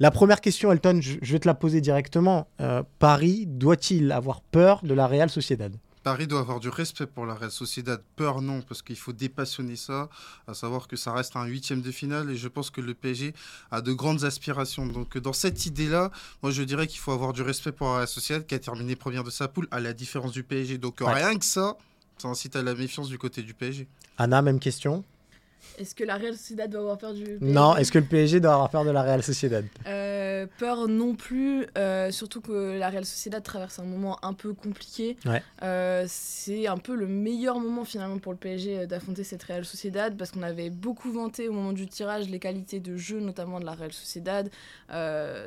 La 0.01 0.11
première 0.11 0.39
question, 0.39 0.71
Elton, 0.71 1.01
je, 1.01 1.17
vais 1.19 1.39
te 1.39 1.47
la 1.47 1.53
poser 1.53 1.81
directement. 1.81 2.47
Euh, 2.61 2.83
Paris 2.99 3.45
doit-il 3.45 4.13
avoir 4.13 4.39
peur 4.39 4.79
de 4.81 4.93
la 4.93 5.07
Real 5.07 5.29
Sociedad? 5.29 5.75
Paris 6.03 6.25
doit 6.25 6.39
avoir 6.39 6.61
du 6.61 6.69
respect 6.69 7.05
pour 7.05 7.25
la 7.25 7.33
Real 7.33 7.51
Sociedad. 7.51 8.01
Peur, 8.15 8.41
non, 8.41 8.61
parce 8.61 8.81
qu'il 8.81 8.95
faut 8.95 9.11
dépassionner 9.11 9.75
ça, 9.75 10.07
à 10.47 10.53
savoir 10.53 10.87
que 10.87 10.95
ça 10.95 11.11
reste 11.11 11.35
un 11.35 11.43
huitième 11.43 11.81
de 11.81 11.91
finale 11.91 12.29
et 12.31 12.37
je 12.37 12.47
pense 12.47 12.69
que 12.69 12.79
le 12.79 12.93
PSG 12.93 13.33
a 13.71 13.81
de 13.81 13.91
grandes 13.91 14.23
aspirations. 14.23 14.85
Donc, 14.85 15.17
dans 15.17 15.33
cette 15.33 15.65
idée-là, 15.65 16.11
moi, 16.41 16.53
je 16.53 16.63
dirais 16.63 16.87
qu'il 16.87 17.01
faut 17.01 17.11
avoir 17.11 17.33
du 17.33 17.41
respect 17.41 17.73
pour 17.73 17.87
la 17.87 17.95
Real 17.95 18.07
Sociedad 18.07 18.45
qui 18.45 18.55
a 18.55 18.59
terminé 18.59 18.95
première 18.95 19.25
de 19.25 19.31
sa 19.31 19.49
poule, 19.49 19.67
à 19.69 19.81
la 19.81 19.91
différence 19.91 20.31
du 20.31 20.43
PSG. 20.43 20.77
Donc, 20.77 21.01
rien 21.01 21.37
que 21.37 21.43
ça, 21.43 21.75
ça 22.19 22.29
incite 22.29 22.55
à 22.55 22.63
la 22.63 22.73
méfiance 22.73 23.09
du 23.09 23.17
côté 23.17 23.41
du 23.41 23.53
PSG. 23.53 23.85
Anna, 24.17 24.41
même 24.41 24.59
question? 24.61 25.03
Est-ce 25.77 25.95
que 25.95 26.03
la 26.03 26.15
Real 26.15 26.35
Sociedad 26.35 26.69
doit 26.69 26.81
avoir 26.81 26.97
peur 26.97 27.13
du 27.13 27.23
PSG 27.23 27.39
Non, 27.41 27.75
est-ce 27.77 27.91
que 27.91 27.99
le 27.99 28.05
PSG 28.05 28.39
doit 28.39 28.53
avoir 28.53 28.69
peur 28.69 28.85
de 28.85 28.91
la 28.91 29.01
Real 29.01 29.23
Sociedad? 29.23 29.65
Euh, 29.87 30.45
Peur 30.57 30.87
non 30.87 31.15
plus, 31.15 31.65
euh, 31.77 32.11
surtout 32.11 32.41
que 32.41 32.77
la 32.77 32.89
Real 32.89 33.05
Sociedad 33.05 33.41
traverse 33.43 33.79
un 33.79 33.83
moment 33.83 34.17
un 34.23 34.33
peu 34.33 34.53
compliqué. 34.53 35.17
Euh, 35.63 36.05
c'est 36.07 36.67
un 36.67 36.77
peu 36.77 36.95
le 36.95 37.07
meilleur 37.07 37.59
moment 37.59 37.85
finalement 37.85 38.19
pour 38.19 38.31
le 38.31 38.37
PSG 38.37 38.87
d'affronter 38.87 39.23
cette 39.23 39.43
Real 39.43 39.65
Sociedad 39.65 40.15
parce 40.17 40.31
qu'on 40.31 40.43
avait 40.43 40.69
beaucoup 40.69 41.11
vanté 41.11 41.47
au 41.47 41.53
moment 41.53 41.73
du 41.73 41.87
tirage 41.87 42.29
les 42.29 42.39
qualités 42.39 42.79
de 42.79 42.95
jeu, 42.97 43.19
notamment 43.19 43.59
de 43.59 43.65
la 43.65 43.73
Real 43.73 43.91
Sociedad, 43.91 44.49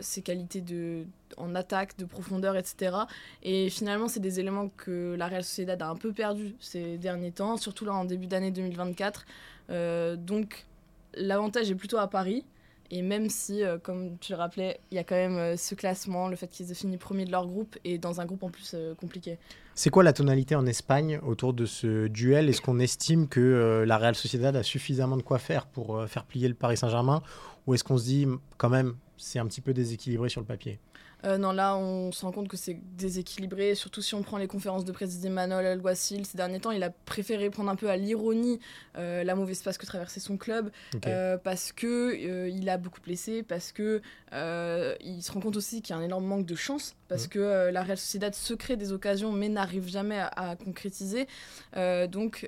ses 0.01 0.23
qualités 0.23 0.61
de, 0.61 1.05
en 1.37 1.55
attaque, 1.55 1.97
de 1.99 2.05
profondeur, 2.05 2.57
etc. 2.57 2.97
Et 3.43 3.71
finalement, 3.71 4.09
c'est 4.09 4.21
des 4.21 4.41
éléments 4.41 4.69
que 4.77 5.15
la 5.17 5.29
Real 5.29 5.45
Sociedad 5.45 5.81
a 5.83 5.89
un 5.89 5.97
peu 5.97 6.13
perdu 6.13 6.55
ces 6.61 6.99
derniers 6.99 7.33
temps, 7.33 7.57
surtout 7.57 7.85
là 7.85 7.95
en 7.95 8.05
début 8.05 8.27
d'année 8.27 8.51
2024. 8.51 9.25
Euh, 9.71 10.17
donc 10.17 10.67
l'avantage 11.15 11.71
est 11.71 11.75
plutôt 11.75 11.99
à 11.99 12.09
Paris. 12.09 12.45
Et 12.95 13.01
même 13.01 13.31
si, 13.31 13.63
comme 13.83 14.19
tu 14.19 14.33
le 14.33 14.37
rappelais, 14.37 14.79
il 14.91 14.97
y 14.97 14.99
a 14.99 15.05
quand 15.05 15.15
même 15.15 15.57
ce 15.57 15.75
classement, 15.75 16.29
le 16.29 16.37
fait 16.37 16.49
qu'ils 16.49 16.71
aient 16.71 16.75
fini 16.75 16.99
premier 16.99 17.25
de 17.25 17.31
leur 17.31 17.47
groupe 17.47 17.79
et 17.85 17.97
dans 17.97 18.21
un 18.21 18.27
groupe 18.27 18.43
en 18.43 18.51
plus 18.51 18.77
compliqué. 19.01 19.39
C'est 19.75 19.89
quoi 19.89 20.03
la 20.03 20.13
tonalité 20.13 20.57
en 20.57 20.67
Espagne 20.67 21.19
autour 21.23 21.55
de 21.55 21.65
ce 21.65 22.09
duel? 22.09 22.51
Est-ce 22.51 22.61
qu'on 22.61 22.81
estime 22.81 23.29
que 23.29 23.83
la 23.87 23.97
Real 23.97 24.15
Sociedad 24.15 24.55
a 24.55 24.63
suffisamment 24.63 25.17
de 25.17 25.23
quoi 25.23 25.39
faire 25.39 25.65
pour 25.65 26.07
faire 26.07 26.27
plier 26.27 26.49
le 26.49 26.55
Paris 26.55 26.77
Saint-Germain? 26.77 27.23
Ou 27.67 27.73
est-ce 27.75 27.85
qu'on 27.85 27.99
se 27.99 28.05
dit 28.05 28.27
quand 28.59 28.69
même 28.69 28.97
c'est 29.17 29.39
un 29.39 29.47
petit 29.47 29.61
peu 29.61 29.73
déséquilibré 29.73 30.29
sur 30.29 30.41
le 30.41 30.47
papier? 30.47 30.79
Euh, 31.25 31.39
non, 31.39 31.53
là, 31.53 31.77
on 31.77 32.11
se 32.13 32.25
rend 32.25 32.33
compte 32.33 32.49
que 32.49 32.57
c'est 32.57 32.79
déséquilibré, 32.97 33.75
surtout 33.75 34.03
si 34.03 34.15
on 34.15 34.23
prend 34.23 34.39
les 34.39 34.49
conférences 34.49 34.85
de 34.85 34.93
presse 34.93 35.21
d'Emmanuel 35.21 35.67
Alguacil. 35.67 36.27
Ces 36.27 36.37
derniers 36.37 36.61
temps, 36.61 36.71
il 36.71 36.83
a 36.83 36.91
préféré 36.91 37.51
prendre 37.51 37.71
un 37.71 37.77
peu 37.77 37.91
à 37.91 37.97
l'ironie 37.97 38.59
euh, 38.97 39.23
la 39.23 39.35
mauvaise 39.35 39.63
passe 39.63 39.79
que 39.79 39.87
traversait 39.87 40.21
son 40.21 40.37
club, 40.37 40.71
euh, 41.07 41.39
parce 41.39 41.73
que 41.73 42.49
il 42.49 42.69
a 42.69 42.77
beaucoup 42.77 43.01
blessé, 43.01 43.43
parce 43.43 43.73
que 43.73 44.01
il 44.33 45.23
se 45.23 45.33
rend 45.33 45.41
compte 45.41 45.57
aussi 45.57 45.83
qu'il 45.83 45.95
y 45.95 45.99
a 45.99 46.01
un 46.01 46.05
énorme 46.05 46.25
manque 46.25 46.47
de 46.47 46.55
chance, 46.55 46.95
parce 47.09 47.27
que 47.27 47.71
la 47.71 47.83
Real 47.83 47.99
Sociedad 47.99 48.35
se 48.35 48.55
crée 48.55 48.77
des 48.77 48.93
occasions, 48.93 49.33
mais 49.33 49.49
n'arrive 49.49 49.89
jamais 49.89 50.19
à, 50.19 50.57
concrétiser. 50.57 51.27
donc 52.09 52.47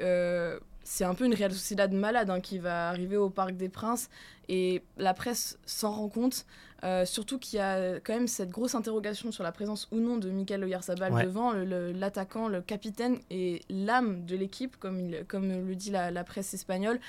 c'est 0.84 1.04
un 1.04 1.14
peu 1.14 1.24
une 1.24 1.34
Real 1.34 1.52
Sociedad 1.52 1.92
malade 1.92 2.30
hein, 2.30 2.40
qui 2.40 2.58
va 2.58 2.88
arriver 2.88 3.16
au 3.16 3.30
Parc 3.30 3.52
des 3.52 3.68
Princes 3.68 4.10
et 4.48 4.82
la 4.98 5.14
presse 5.14 5.58
s'en 5.64 5.92
rend 5.92 6.08
compte. 6.08 6.44
Euh, 6.84 7.06
surtout 7.06 7.38
qu'il 7.38 7.58
y 7.58 7.62
a 7.62 7.98
quand 8.00 8.12
même 8.12 8.28
cette 8.28 8.50
grosse 8.50 8.74
interrogation 8.74 9.32
sur 9.32 9.42
la 9.42 9.52
présence 9.52 9.88
ou 9.90 10.00
non 10.00 10.18
de 10.18 10.28
Michael 10.30 10.64
Oyarzabal 10.64 11.24
devant, 11.24 11.52
l'attaquant, 11.52 12.46
le, 12.48 12.60
capitaine 12.60 13.18
et 13.30 13.62
l'âme 13.70 14.26
de 14.26 14.36
l'équipe, 14.36 14.76
comme, 14.76 15.10
comme 15.26 15.66
le 15.66 15.74
dit 15.74 15.90
la, 15.90 16.24
presse 16.24 16.52
espagnole. 16.52 17.00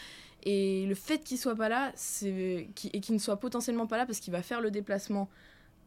Et 0.44 0.86
le 0.86 0.96
fait 0.96 1.24
qu'il 1.24 1.38
soit 1.38 1.56
pas 1.56 1.70
là, 1.70 1.92
et 2.24 2.68
qu'il 2.74 3.14
ne 3.14 3.20
soit 3.20 3.38
potentiellement 3.38 3.88
pas 3.88 3.98
là 3.98 4.06
parce 4.06 4.20
qu'il 4.20 4.32
va 4.32 4.42
faire 4.42 4.62
le 4.62 4.72
déplacement, 4.72 5.28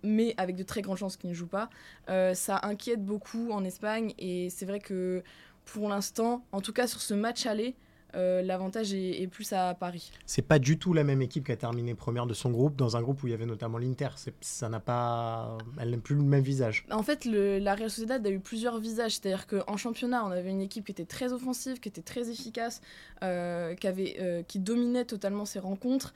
mais 0.03 0.35
avec 0.37 0.57
de 0.57 0.65
très 0.65 0.83
grandes 0.83 0.99
chances 0.99 1.17
qu'il 1.17 1.31
ne 1.31 1.35
joue 1.35 1.47
pas, 1.47 1.71
euh, 2.11 2.35
ça 2.35 2.61
inquiète 2.65 3.03
beaucoup 3.05 3.51
en 3.53 3.65
Espagne. 3.65 4.13
Et 4.19 4.51
c'est 4.51 4.67
vrai 4.67 4.81
que 4.81 5.23
pour 5.65 5.89
l'instant, 5.89 6.45
en 6.53 6.61
tout 6.61 6.73
cas 6.73 6.87
sur 6.87 7.01
ce 7.01 7.15
match 7.15 7.47
aller, 7.47 7.75
euh, 8.15 8.43
l'avantage 8.43 8.95
est, 8.95 9.27
plus 9.27 9.53
à 9.53 9.75
Paris. 9.75 10.11
C'est 10.25 10.43
pas 10.43 10.59
du 10.59 10.79
tout 10.79 10.95
la 10.95 11.05
même 11.05 11.21
équipe 11.21 11.45
qui 11.45 11.53
a 11.53 11.57
terminé 11.57 11.95
première 11.95 12.27
de 12.27 12.35
son 12.35 12.51
groupe, 12.51 12.77
dans 12.77 12.97
un 12.97 13.03
groupe 13.03 13.23
où 13.23 13.27
il 13.27 13.31
y 13.31 13.35
avait 13.35 13.47
notamment 13.47 13.79
l'Inter. 13.79 14.09
Ça 14.41 14.69
n'a 14.69 14.81
pas, 14.81 15.59
elle 15.79 15.91
n'a 15.91 15.99
plus 15.99 16.15
le 16.15 16.23
même 16.23 16.43
visage. 16.43 16.87
En 16.91 17.03
fait, 17.03 17.25
le, 17.25 17.59
la 17.59 17.75
Real 17.75 17.91
Sociedad 17.91 18.27
a 18.27 18.31
eu 18.31 18.41
plusieurs 18.41 18.79
visages. 18.79 19.13
C'est-à-dire 19.13 19.47
qu'en 19.47 19.77
championnat, 19.77 20.25
on 20.25 20.31
avait 20.31 20.51
une 20.51 20.63
équipe 20.63 20.87
qui 20.87 20.93
était 20.93 21.05
très 21.05 21.33
offensive, 21.33 21.81
qui 21.81 21.89
était 21.89 22.03
très 22.03 22.31
efficace, 22.31 22.81
euh, 23.23 23.75
qui, 23.75 23.87
avait, 23.87 24.17
euh, 24.21 24.43
qui 24.43 24.59
dominait 24.59 25.05
totalement 25.05 25.45
ses 25.45 25.59
rencontres. 25.59 26.15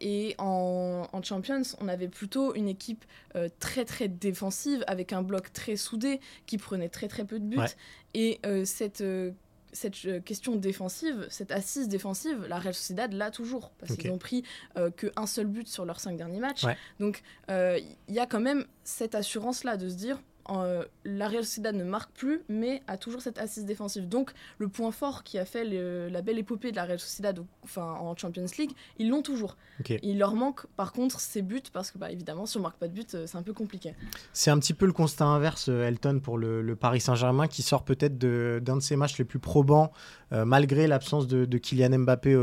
et 0.00 0.34
en, 0.38 1.06
en, 1.12 1.22
Champions, 1.22 1.62
on 1.80 1.88
avait 1.88 2.08
plutôt 2.08 2.54
une 2.54 2.68
équipe 2.68 3.04
très 3.58 3.84
très 3.84 4.08
défensive, 4.08 4.84
avec 4.86 5.12
un 5.12 5.22
bloc 5.22 5.52
très 5.52 5.76
soudé, 5.76 6.20
qui 6.46 6.56
prenait 6.56 6.88
très 6.88 7.08
très 7.08 7.24
peu 7.24 7.38
de 7.38 7.44
buts. 7.44 7.58
Et 8.14 8.40
cette 8.64 9.02
cette 9.72 10.04
euh, 10.06 10.20
question 10.20 10.56
défensive, 10.56 11.26
cette 11.30 11.52
assise 11.52 11.88
défensive, 11.88 12.46
la 12.48 12.58
Real 12.58 12.74
Sociedad 12.74 13.12
l'a 13.12 13.30
toujours, 13.30 13.70
parce 13.78 13.96
qu'ils 13.96 14.10
n'ont 14.10 14.18
pris 14.18 14.42
euh, 14.76 14.90
qu'un 14.90 15.26
seul 15.26 15.46
but 15.46 15.68
sur 15.68 15.84
leurs 15.84 16.00
cinq 16.00 16.16
derniers 16.16 16.40
matchs. 16.40 16.64
Donc 16.98 17.22
euh, 17.50 17.78
il 18.08 18.14
y 18.14 18.18
a 18.18 18.26
quand 18.26 18.40
même 18.40 18.64
cette 18.84 19.14
assurance-là 19.14 19.76
de 19.76 19.88
se 19.88 19.94
dire, 19.94 20.20
euh, 20.50 20.84
la 21.04 21.28
Real 21.28 21.44
Sociedad 21.44 21.74
ne 21.74 21.84
marque 21.84 22.12
plus, 22.12 22.42
mais 22.48 22.82
a 22.86 22.96
toujours 22.96 23.20
cette 23.20 23.38
assise 23.38 23.64
défensive. 23.64 24.08
Donc, 24.08 24.32
le 24.58 24.68
point 24.68 24.90
fort 24.90 25.22
qui 25.22 25.38
a 25.38 25.44
fait 25.44 25.64
la 25.64 26.22
belle 26.22 26.38
épopée 26.38 26.70
de 26.70 26.76
la 26.76 26.84
Real 26.84 26.98
Sociedad 26.98 27.40
enfin, 27.64 27.96
en 28.00 28.16
Champions 28.16 28.46
League, 28.58 28.72
ils 28.98 29.08
l'ont 29.08 29.22
toujours. 29.22 29.56
Il 30.02 30.18
leur 30.18 30.34
manque, 30.34 30.66
par 30.76 30.92
contre, 30.92 31.20
ces 31.20 31.42
buts, 31.42 31.62
parce 31.72 31.90
que, 31.90 31.98
bah, 31.98 32.10
évidemment, 32.10 32.46
si 32.46 32.56
on 32.58 32.60
marque 32.60 32.78
pas 32.78 32.88
de 32.88 32.92
but, 32.92 33.14
euh, 33.14 33.26
c'est 33.26 33.38
un 33.38 33.42
peu 33.42 33.52
compliqué. 33.52 33.94
C'est 34.32 34.50
un 34.50 34.58
petit 34.58 34.74
peu 34.74 34.86
le 34.86 34.92
constat 34.92 35.24
inverse, 35.24 35.68
euh, 35.68 35.86
Elton, 35.86 36.20
pour 36.22 36.38
le, 36.38 36.74
Paris 36.74 37.00
Saint-Germain, 37.00 37.46
qui 37.46 37.62
sort 37.62 37.84
peut-être 37.84 38.18
d'un 38.18 38.76
de, 38.76 38.80
ses 38.80 38.96
matchs 38.96 39.18
les 39.18 39.24
plus 39.24 39.38
probants, 39.38 39.92
malgré 40.30 40.86
l'absence 40.86 41.26
de, 41.26 41.58
Kylian 41.58 41.98
Mbappé 41.98 42.34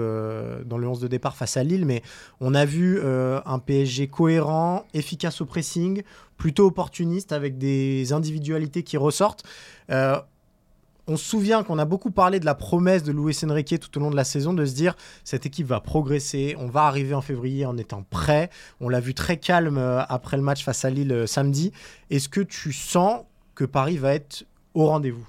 dans 0.66 0.78
le 0.78 0.88
11 0.88 1.00
de 1.00 1.08
départ 1.08 1.36
face 1.36 1.58
à 1.58 1.64
Lille. 1.64 1.86
Mais 1.86 2.02
on 2.42 2.54
a 2.54 2.66
vu 2.66 3.02
un 3.02 3.60
PSG 3.60 4.08
cohérent, 4.10 4.86
efficace 4.94 5.42
au 5.42 5.46
pressing, 5.46 6.04
plutôt 6.38 6.66
opportuniste 6.68 7.32
avec 7.32 7.58
des 7.58 8.14
individualités 8.14 8.84
qui 8.84 8.98
ressortent. 8.98 9.44
Euh, 9.92 10.20
on 11.08 11.16
se 11.16 11.24
souvient 11.24 11.64
qu'on 11.64 11.80
a 11.80 11.86
beaucoup 11.86 12.12
parlé 12.12 12.40
de 12.40 12.46
la 12.46 12.54
promesse 12.54 13.02
de 13.04 13.14
Luis 13.14 13.38
Enrique 13.44 13.80
tout 13.80 13.98
au 13.98 14.02
long 14.02 14.12
de 14.12 14.16
la 14.16 14.26
saison, 14.26 14.54
de 14.54 14.66
se 14.66 14.76
dire 14.76 14.96
cette 15.24 15.46
équipe 15.46 15.68
va 15.68 15.80
progresser, 15.80 16.56
on 16.60 16.68
va 16.68 16.84
arriver 16.84 17.14
en 17.14 17.22
février 17.22 17.66
en 17.66 17.78
étant 17.78 18.04
prêt. 18.10 18.50
On 18.82 18.90
l'a 18.90 19.00
vu 19.00 19.14
très 19.14 19.38
calme 19.38 19.78
euh, 19.78 20.04
après 20.10 20.36
le 20.38 20.44
match 20.44 20.64
face 20.64 20.84
à 20.84 20.90
Lille 20.90 21.14
euh, 21.14 21.26
samedi. 21.26 21.72
Est-ce 22.10 22.28
que 22.28 22.42
tu 22.42 22.74
sens 22.74 23.24
que 23.56 23.64
Paris 23.64 23.98
va 23.98 24.14
être 24.14 24.46
au 24.74 24.88
rendez-vous? 24.88 25.28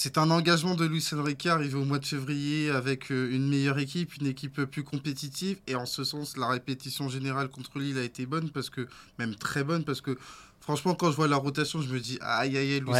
C'est 0.00 0.16
un 0.16 0.30
engagement 0.30 0.76
de 0.76 0.84
Luis 0.84 1.04
Enrique 1.12 1.46
arrivé 1.46 1.74
au 1.74 1.84
mois 1.84 1.98
de 1.98 2.06
février 2.06 2.70
avec 2.70 3.10
une 3.10 3.48
meilleure 3.48 3.80
équipe, 3.80 4.14
une 4.14 4.28
équipe 4.28 4.62
plus 4.62 4.84
compétitive. 4.84 5.58
Et 5.66 5.74
en 5.74 5.86
ce 5.86 6.04
sens, 6.04 6.36
la 6.36 6.46
répétition 6.46 7.08
générale 7.08 7.48
contre 7.48 7.80
Lille 7.80 7.98
a 7.98 8.04
été 8.04 8.24
bonne, 8.24 8.50
parce 8.50 8.70
que 8.70 8.86
même 9.18 9.34
très 9.34 9.64
bonne, 9.64 9.82
parce 9.82 10.00
que 10.00 10.16
Franchement, 10.68 10.94
quand 10.94 11.10
je 11.10 11.16
vois 11.16 11.28
la 11.28 11.38
rotation, 11.38 11.80
je 11.80 11.88
me 11.88 11.98
dis 11.98 12.18
aïe 12.20 12.54
aïe 12.54 12.74
aïe, 12.74 12.80
Luis 12.80 12.92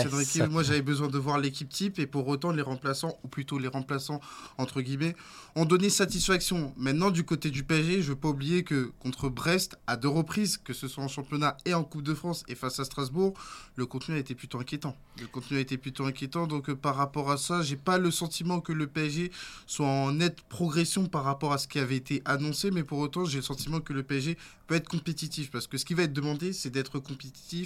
moi 0.49 0.63
j'avais 0.63 0.81
besoin 0.81 1.09
de 1.09 1.19
voir 1.19 1.37
l'équipe 1.37 1.69
type 1.69 1.99
et 1.99 2.07
pour 2.07 2.27
autant 2.27 2.51
les 2.51 2.63
remplaçants, 2.63 3.19
ou 3.25 3.29
plutôt 3.29 3.59
les 3.59 3.69
remplaçants 3.69 4.23
entre 4.57 4.81
guillemets, 4.81 5.15
ont 5.55 5.67
donné 5.67 5.91
satisfaction. 5.91 6.73
Maintenant, 6.79 7.11
du 7.11 7.25
côté 7.25 7.51
du 7.51 7.65
PSG, 7.65 8.01
je 8.01 8.09
ne 8.09 8.15
veux 8.15 8.17
pas 8.17 8.29
oublier 8.29 8.65
que 8.65 8.91
contre 9.01 9.29
Brest, 9.29 9.77
à 9.87 9.99
deux 9.99 10.09
reprises, 10.09 10.57
que 10.57 10.73
ce 10.73 10.89
soit 10.89 11.05
en 11.05 11.09
championnat 11.09 11.59
et 11.67 11.75
en 11.75 11.85
Coupe 11.85 12.05
de 12.05 12.15
France 12.15 12.43
et 12.49 12.55
face 12.55 12.81
à 12.81 12.87
Strasbourg, 12.87 13.35
le 13.77 13.85
contenu 13.85 14.15
a 14.15 14.19
été 14.19 14.35
plutôt 14.35 14.59
inquiétant. 14.59 14.97
Le 15.21 15.27
contenu 15.27 15.59
a 15.59 15.61
été 15.61 15.77
plutôt 15.77 16.07
inquiétant, 16.07 16.47
donc 16.47 16.71
euh, 16.71 16.75
par 16.75 16.97
rapport 16.97 17.31
à 17.31 17.37
ça, 17.37 17.61
j'ai 17.61 17.77
pas 17.77 17.99
le 17.99 18.11
sentiment 18.11 18.63
que 18.63 18.73
le 18.73 18.87
PSG 18.87 19.31
soit 19.67 19.87
en 19.87 20.13
nette 20.13 20.41
progression 20.49 21.05
par 21.05 21.25
rapport 21.25 21.53
à 21.53 21.59
ce 21.59 21.69
qui 21.69 21.81
avait 21.81 21.97
été 21.97 22.23
annoncé, 22.25 22.71
mais 22.71 22.83
pour 22.83 22.99
autant, 23.01 23.27
j'ai 23.27 23.39
le 23.39 23.43
sentiment 23.43 23.81
que 23.81 23.93
le 23.93 24.05
PSG 24.05 24.39
peut 24.69 24.75
être 24.75 24.89
compétitif 24.89 25.51
parce 25.51 25.67
que 25.67 25.77
ce 25.77 25.85
qui 25.85 25.93
va 25.93 26.05
être 26.05 26.15
demandé, 26.15 26.53
c'est 26.53 26.71
d'être 26.71 26.99
compétitif 26.99 27.58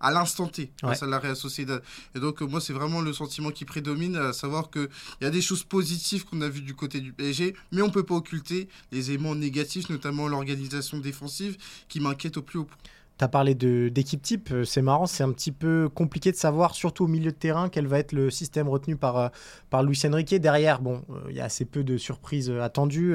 à 0.00 0.10
l'instant 0.10 0.48
T 0.48 0.72
face 0.80 1.02
à 1.02 1.06
la 1.06 1.18
Real 1.18 1.36
Sociedad. 1.36 1.82
Et 2.14 2.20
donc, 2.20 2.40
euh, 2.40 2.46
moi, 2.46 2.60
c'est 2.60 2.72
vraiment 2.72 3.02
le 3.02 3.12
sentiment 3.12 3.50
qui 3.50 3.64
prédomine, 3.64 4.16
à 4.16 4.32
savoir 4.32 4.70
qu'il 4.70 4.88
y 5.20 5.26
a 5.26 5.30
des 5.30 5.42
choses 5.42 5.62
positives 5.62 6.24
qu'on 6.24 6.40
a 6.40 6.48
vues 6.48 6.62
du 6.62 6.74
côté 6.74 7.00
du 7.00 7.12
PSG, 7.12 7.54
mais 7.70 7.82
on 7.82 7.88
ne 7.88 7.92
peut 7.92 8.02
pas 8.02 8.14
occulter 8.14 8.68
les 8.92 9.10
éléments 9.10 9.34
négatifs, 9.34 9.90
notamment 9.90 10.26
l'organisation 10.26 10.98
défensive, 10.98 11.58
qui 11.88 12.00
m'inquiète 12.00 12.38
au 12.38 12.42
plus 12.42 12.58
haut 12.58 12.64
point. 12.64 12.78
Tu 13.20 13.24
as 13.24 13.28
parlé 13.28 13.54
d'équipe 13.54 14.22
type, 14.22 14.50
euh, 14.50 14.64
c'est 14.64 14.80
marrant, 14.80 15.04
c'est 15.04 15.22
un 15.22 15.30
petit 15.32 15.52
peu 15.52 15.90
compliqué 15.94 16.32
de 16.32 16.36
savoir, 16.36 16.74
surtout 16.74 17.04
au 17.04 17.06
milieu 17.06 17.32
de 17.32 17.36
terrain, 17.36 17.68
quel 17.68 17.86
va 17.86 17.98
être 17.98 18.12
le 18.12 18.30
système 18.30 18.66
retenu 18.66 18.96
par, 18.96 19.18
euh, 19.18 19.28
par 19.68 19.82
Luis 19.82 20.00
Enrique. 20.06 20.34
Derrière, 20.36 20.80
bon, 20.80 21.02
euh, 21.10 21.20
il 21.28 21.36
y 21.36 21.40
a 21.40 21.44
assez 21.44 21.66
peu 21.66 21.84
de 21.84 21.98
surprises 21.98 22.50
attendues, 22.50 23.14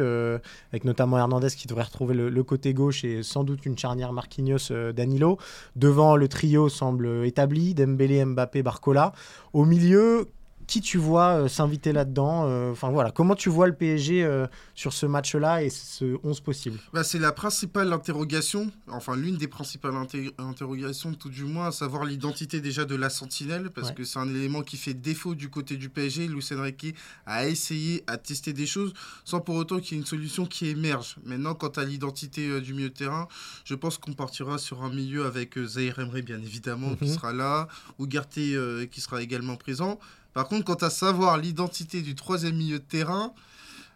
avec 0.70 0.84
notamment 0.84 1.18
Hernandez 1.18 1.48
qui 1.58 1.66
devrait 1.66 1.86
retrouver 1.86 2.14
le, 2.14 2.44
côté 2.44 2.76
gauche 2.76 3.04
et 3.04 3.24
sans 3.24 3.44
doute 3.44 3.66
une 3.66 3.80
charnière 3.80 4.14
Marquinhos-Danilo. 4.14 5.40
Devant, 5.76 6.16
le 6.16 6.28
trio 6.28 6.70
semble 6.70 7.26
établi, 7.26 7.74
Dembélé, 7.74 8.24
Mbappé, 8.26 8.62
Barcola. 8.62 9.12
Au 9.54 9.66
milieu, 9.66 10.30
qui 10.67 10.81
tu 10.81 10.98
vois 10.98 11.43
euh, 11.43 11.48
s'inviter 11.48 11.93
là-dedans 11.93 12.45
euh, 12.48 12.72
Enfin 12.72 12.89
voilà, 12.89 13.12
comment 13.12 13.36
tu 13.36 13.50
vois 13.50 13.67
le 13.67 13.75
PSG 13.75 14.24
euh, 14.24 14.48
sur 14.74 14.93
ce 14.93 15.05
match-là 15.05 15.63
et 15.63 15.69
ce 15.69 16.17
11 16.24 16.39
possible? 16.41 16.79
Bah, 16.93 17.03
C'est 17.03 17.19
la 17.19 17.31
principale 17.31 17.93
interrogation, 17.93 18.72
enfin 18.89 19.15
l'une 19.15 19.38
des 19.38 19.48
principales 19.48 19.95
interrogations 20.38 21.13
tout 21.13 21.29
du 21.29 21.43
moins, 21.43 21.67
à 21.67 21.72
savoir 21.72 22.05
l'identité 22.05 22.62
déjà 22.62 22.86
de 22.86 22.95
la 22.95 23.10
sentinelle, 23.10 23.69
parce 23.69 23.91
que 23.91 24.03
c'est 24.03 24.19
un 24.19 24.29
élément 24.29 24.62
qui 24.62 24.77
fait 24.77 24.93
défaut 24.93 25.36
du 25.36 25.50
côté 25.50 25.77
du 25.77 25.89
PSG. 25.89 26.27
Luis 26.27 26.48
Enrique 26.51 26.95
a 27.25 27.48
essayé, 27.48 28.03
à 28.07 28.17
tester 28.17 28.53
des 28.53 28.65
choses, 28.65 28.93
sans 29.24 29.41
pour 29.41 29.55
autant 29.55 29.79
qu'il 29.79 29.95
y 29.95 30.00
ait 30.00 30.01
une 30.01 30.07
solution 30.07 30.45
qui 30.45 30.67
émerge. 30.67 31.17
Maintenant, 31.24 31.53
quant 31.53 31.69
à 31.69 31.84
l'identité 31.84 32.62
du 32.62 32.74
milieu 32.74 32.89
de 32.89 32.93
terrain, 32.93 33.27
je 33.63 33.75
pense 33.75 33.98
qu'on 33.98 34.13
partira 34.13 34.57
sur 34.57 34.84
un 34.84 34.89
milieu 34.89 35.25
avec 35.25 35.57
Zahir 35.60 36.00
Emre, 36.00 36.22
bien 36.22 36.41
évidemment, 36.41 36.95
qui 36.95 37.05
mhm. 37.05 37.13
sera 37.13 37.34
là, 37.34 37.67
ou 38.00 38.07
Garté 38.07 38.57
qui 38.91 39.01
sera 39.01 39.22
également 39.22 39.55
présent. 39.55 40.00
Par 40.36 40.50
contre, 40.50 40.65
quant 40.65 40.86
à 40.86 40.89
savoir 40.89 41.38
l'identité 41.38 42.01
du 42.01 42.13
troisième 42.13 42.58
milieu 42.58 42.80
de 42.80 42.84
terrain, 42.84 43.34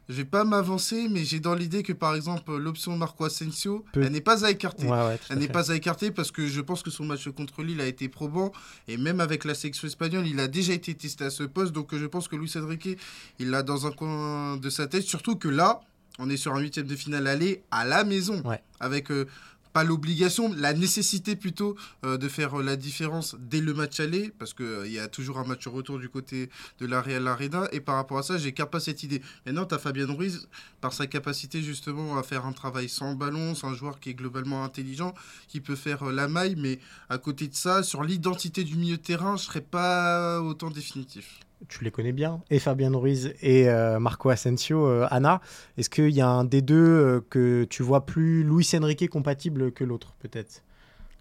je 0.07 0.13
vais 0.15 0.25
pas 0.25 0.45
m'avancer, 0.45 1.09
mais 1.09 1.25
j'ai 1.25 1.41
dans 1.41 1.53
l'idée 1.53 1.83
que 1.83 1.91
par 1.91 2.15
exemple 2.15 2.55
l'option 2.55 2.95
Marco 2.95 3.25
Asensio, 3.25 3.83
elle 3.93 4.13
n'est 4.13 4.21
pas 4.21 4.45
à 4.45 4.49
écarter. 4.49 4.87
elle 5.29 5.37
n'est 5.37 5.49
pas 5.49 5.69
à 5.69 5.75
écarter 5.75 6.11
parce 6.11 6.31
que 6.31 6.47
je 6.47 6.61
pense 6.61 6.81
que 6.81 6.89
son 6.89 7.03
match 7.03 7.27
contre 7.29 7.61
Lille 7.61 7.81
a 7.81 7.85
été 7.85 8.07
probant 8.07 8.53
et 8.87 8.95
même 8.95 9.19
avec 9.19 9.43
la 9.43 9.53
sélection 9.53 9.85
espagnole, 9.85 10.25
il 10.27 10.39
a 10.39 10.47
déjà 10.47 10.71
été 10.71 10.95
testé 10.95 11.25
à 11.25 11.29
ce 11.29 11.43
poste. 11.43 11.73
Donc 11.73 11.93
je 11.93 12.05
pense 12.05 12.29
que 12.29 12.37
Luis 12.37 12.53
Enrique, 12.55 12.97
il 13.37 13.49
l'a 13.49 13.61
dans 13.61 13.85
un 13.85 13.91
coin 13.91 14.55
de 14.55 14.69
sa 14.69 14.87
tête. 14.87 15.03
Surtout 15.03 15.35
que 15.35 15.49
là, 15.49 15.81
on 16.19 16.29
est 16.29 16.37
sur 16.37 16.55
un 16.55 16.59
huitième 16.61 16.87
de 16.87 16.95
finale 16.95 17.27
aller 17.27 17.63
à 17.69 17.83
la 17.83 18.05
maison 18.05 18.41
avec 18.79 19.11
euh, 19.11 19.27
pas 19.73 19.83
l'obligation, 19.83 20.53
la 20.53 20.73
nécessité 20.73 21.35
plutôt 21.35 21.75
euh, 22.05 22.17
de 22.17 22.27
faire 22.27 22.57
la 22.57 22.75
différence 22.75 23.35
dès 23.39 23.61
le 23.61 23.73
match 23.73 23.99
aller, 23.99 24.31
parce 24.39 24.53
qu'il 24.53 24.65
euh, 24.65 24.87
y 24.87 24.99
a 24.99 25.07
toujours 25.07 25.39
un 25.39 25.45
match 25.45 25.67
retour 25.67 25.99
du 25.99 26.09
côté 26.09 26.49
de 26.79 26.85
la 26.85 27.01
Real 27.01 27.27
Arena, 27.27 27.67
et 27.71 27.79
par 27.79 27.95
rapport 27.95 28.17
à 28.17 28.23
ça, 28.23 28.37
j'ai 28.37 28.51
pas 28.51 28.79
cette 28.79 29.03
idée. 29.03 29.21
Maintenant, 29.45 29.65
tu 29.65 29.75
as 29.75 29.79
Fabien 29.79 30.07
Ruiz, 30.07 30.47
par 30.81 30.93
sa 30.93 31.07
capacité 31.07 31.61
justement 31.61 32.17
à 32.17 32.23
faire 32.23 32.45
un 32.45 32.53
travail 32.53 32.89
sans 32.89 33.15
ballon, 33.15 33.55
c'est 33.55 33.67
un 33.67 33.73
joueur 33.73 33.99
qui 33.99 34.09
est 34.09 34.13
globalement 34.13 34.63
intelligent, 34.63 35.13
qui 35.47 35.61
peut 35.61 35.75
faire 35.75 36.05
la 36.05 36.27
maille, 36.27 36.55
mais 36.57 36.79
à 37.09 37.17
côté 37.17 37.47
de 37.47 37.55
ça, 37.55 37.83
sur 37.83 38.03
l'identité 38.03 38.63
du 38.63 38.75
milieu 38.75 38.97
de 38.97 39.01
terrain, 39.01 39.37
je 39.37 39.43
serais 39.43 39.61
pas 39.61 40.41
autant 40.41 40.69
définitif 40.69 41.39
tu 41.67 41.83
les 41.83 41.91
connais 41.91 42.11
bien, 42.11 42.41
et 42.49 42.59
Fabien 42.59 42.95
Ruiz 42.95 43.33
et 43.41 43.69
euh, 43.69 43.99
Marco 43.99 44.29
Asensio. 44.29 44.87
Euh, 44.87 45.07
Anna, 45.11 45.41
est-ce 45.77 45.89
qu'il 45.89 46.11
y 46.11 46.21
a 46.21 46.27
un 46.27 46.45
des 46.45 46.61
deux 46.61 46.75
euh, 46.75 47.25
que 47.29 47.65
tu 47.65 47.83
vois 47.83 48.05
plus 48.05 48.43
Luis 48.43 48.67
Enrique 48.75 49.09
compatible 49.09 49.71
que 49.71 49.83
l'autre, 49.83 50.13
peut-être? 50.19 50.63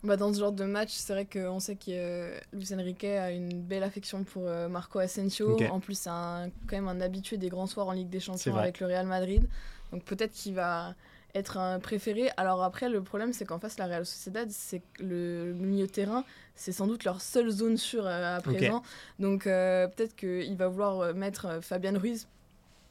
Bah 0.04 0.16
dans 0.16 0.32
ce 0.32 0.38
genre 0.38 0.52
de 0.52 0.64
match, 0.64 0.90
c'est 0.92 1.12
vrai 1.12 1.26
qu'on 1.26 1.58
sait 1.58 1.74
que 1.74 2.30
Luis 2.52 2.72
Enrique 2.72 3.02
a 3.02 3.32
une 3.32 3.60
belle 3.60 3.82
affection 3.82 4.22
pour 4.22 4.44
Marco 4.70 5.00
Asensio. 5.00 5.58
En 5.72 5.80
plus, 5.80 5.98
c'est 5.98 6.08
quand 6.08 6.50
même 6.70 6.86
un 6.86 7.00
habitué 7.00 7.36
des 7.36 7.48
grands 7.48 7.66
soirs 7.66 7.88
en 7.88 7.92
Ligue 7.92 8.08
des 8.08 8.20
Champions 8.20 8.56
avec 8.56 8.78
le 8.78 8.86
Real 8.86 9.06
Madrid. 9.06 9.48
Donc 9.90 10.04
peut-être 10.04 10.30
qu'il 10.30 10.54
va 10.54 10.94
être 11.34 11.58
un 11.58 11.78
préféré. 11.78 12.30
Alors 12.36 12.62
après, 12.62 12.88
le 12.88 13.02
problème, 13.02 13.32
c'est 13.32 13.44
qu'en 13.44 13.58
face, 13.58 13.78
la 13.78 13.86
Real 13.86 14.06
Sociedad, 14.06 14.50
c'est 14.50 14.82
le 15.00 15.52
milieu 15.54 15.86
de 15.86 15.92
terrain, 15.92 16.24
c'est 16.54 16.72
sans 16.72 16.86
doute 16.86 17.04
leur 17.04 17.20
seule 17.20 17.50
zone 17.50 17.76
sûre 17.76 18.06
euh, 18.06 18.36
à 18.36 18.40
présent. 18.40 18.82
Donc 19.18 19.46
euh, 19.46 19.86
peut-être 19.88 20.16
qu'il 20.16 20.56
va 20.56 20.68
vouloir 20.68 21.00
euh, 21.00 21.12
mettre 21.12 21.60
Fabian 21.62 21.98
Ruiz 21.98 22.28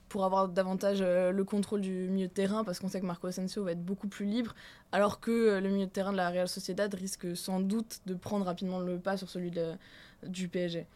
pour 0.10 0.24
avoir 0.24 0.48
davantage 0.48 1.02
le 1.02 1.44
contrôle 1.44 1.82
du 1.82 1.92
milieu 1.92 2.28
de 2.28 2.32
terrain, 2.32 2.64
parce 2.64 2.80
qu'on 2.80 2.88
sait 2.88 3.02
que 3.02 3.06
Marco 3.06 3.28
Asensio 3.28 3.66
va 3.66 3.74
être 3.74 3.84
beaucoup 3.84 4.08
plus 4.08 4.26
libre, 4.26 4.56
alors 4.94 5.20
que 5.20 5.60
le 5.60 5.68
milieu 5.68 5.86
de 5.86 5.92
terrain 5.92 6.14
de 6.14 6.18
la 6.18 6.30
Real 6.30 6.48
Sociedad 6.48 6.94
risque 6.94 7.36
sans 7.36 7.60
doute 7.60 8.00
de 8.06 8.14
prendre 8.14 8.46
rapidement 8.46 8.80
le 8.80 9.00
pas 9.00 9.18
sur 9.18 9.30
celui 9.30 9.52
de, 9.52 9.74
du 10.26 10.48
PSG. 10.48 10.88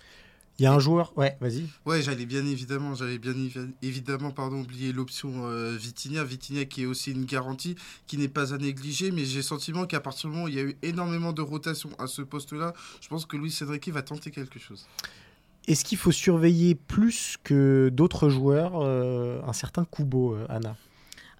Il 0.61 0.65
y 0.65 0.67
a 0.67 0.73
un 0.73 0.79
joueur, 0.79 1.11
ouais, 1.17 1.35
vas-y. 1.41 1.65
Ouais, 1.87 2.03
j'allais 2.03 2.27
bien 2.27 2.45
évidemment, 2.45 2.93
j'avais 2.93 3.17
bien 3.17 3.33
évidemment 3.81 4.29
pardon 4.29 4.61
oublié 4.61 4.93
l'option 4.93 5.47
euh, 5.47 5.75
Vitinia, 5.75 6.23
Vitinia 6.23 6.65
qui 6.65 6.83
est 6.83 6.85
aussi 6.85 7.09
une 7.09 7.25
garantie 7.25 7.75
qui 8.05 8.15
n'est 8.19 8.27
pas 8.27 8.53
à 8.53 8.59
négliger, 8.59 9.09
mais 9.09 9.25
j'ai 9.25 9.37
le 9.37 9.41
sentiment 9.41 9.87
qu'à 9.87 9.99
partir 9.99 10.29
du 10.29 10.35
moment 10.35 10.45
où 10.45 10.49
il 10.49 10.53
y 10.53 10.59
a 10.59 10.61
eu 10.61 10.77
énormément 10.83 11.33
de 11.33 11.41
rotation 11.41 11.89
à 11.97 12.05
ce 12.05 12.21
poste-là, 12.21 12.75
je 13.01 13.07
pense 13.07 13.25
que 13.25 13.37
Louis 13.37 13.49
Cédric 13.49 13.89
va 13.89 14.03
tenter 14.03 14.29
quelque 14.29 14.59
chose. 14.59 14.85
Est-ce 15.67 15.83
qu'il 15.83 15.97
faut 15.97 16.11
surveiller 16.11 16.75
plus 16.75 17.37
que 17.43 17.89
d'autres 17.91 18.29
joueurs 18.29 18.73
euh, 18.75 19.41
un 19.47 19.53
certain 19.53 19.83
Kubo, 19.83 20.35
euh, 20.35 20.45
Anna? 20.47 20.77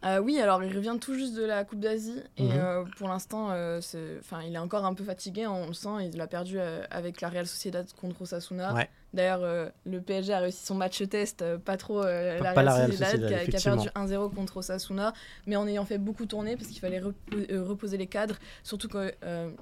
Euh, 0.04 0.20
oui, 0.20 0.40
alors 0.40 0.64
il 0.64 0.76
revient 0.76 0.98
tout 1.00 1.14
juste 1.14 1.36
de 1.36 1.44
la 1.44 1.64
Coupe 1.64 1.80
d'Asie 1.80 2.22
et 2.38 2.44
mhm. 2.44 2.52
euh, 2.56 2.84
pour 2.98 3.08
l'instant, 3.08 3.50
euh, 3.52 3.80
enfin, 4.20 4.42
il 4.48 4.56
est 4.56 4.60
encore 4.60 4.84
un 4.84 4.96
peu 4.96 5.04
fatigué, 5.04 5.46
on 5.46 5.68
le 5.68 5.74
sent, 5.74 6.10
il 6.12 6.20
a 6.20 6.28
perdu 6.28 6.60
avec 6.60 7.22
la 7.22 7.30
Real 7.30 7.46
Sociedad 7.46 7.86
contre 8.00 8.24
Osasuna. 8.24 8.88
D'ailleurs, 9.14 9.42
le 9.86 10.00
PSG 10.00 10.34
a 10.34 10.40
réussi 10.40 10.66
son 10.66 10.76
match 10.76 11.06
test, 11.10 11.44
pas 11.58 11.76
trop 11.76 12.02
la, 12.02 12.54
Real 12.54 12.94
Sociedad, 12.94 13.28
qui, 13.50 13.56
a, 13.56 13.60
perdu 13.60 13.90
1-0 13.90 14.34
contre 14.34 14.58
Osasuna, 14.58 15.14
mais 15.46 15.58
en 15.58 15.68
ayant 15.68 15.84
fait 15.84 15.98
beaucoup 15.98 16.26
tourner 16.26 16.56
parce 16.56 16.70
qu'il 16.70 16.80
fallait 16.80 17.02
reposer 17.02 17.98
les 17.98 18.08
cadres, 18.08 18.38
surtout 18.64 18.88
qu'il 18.88 19.14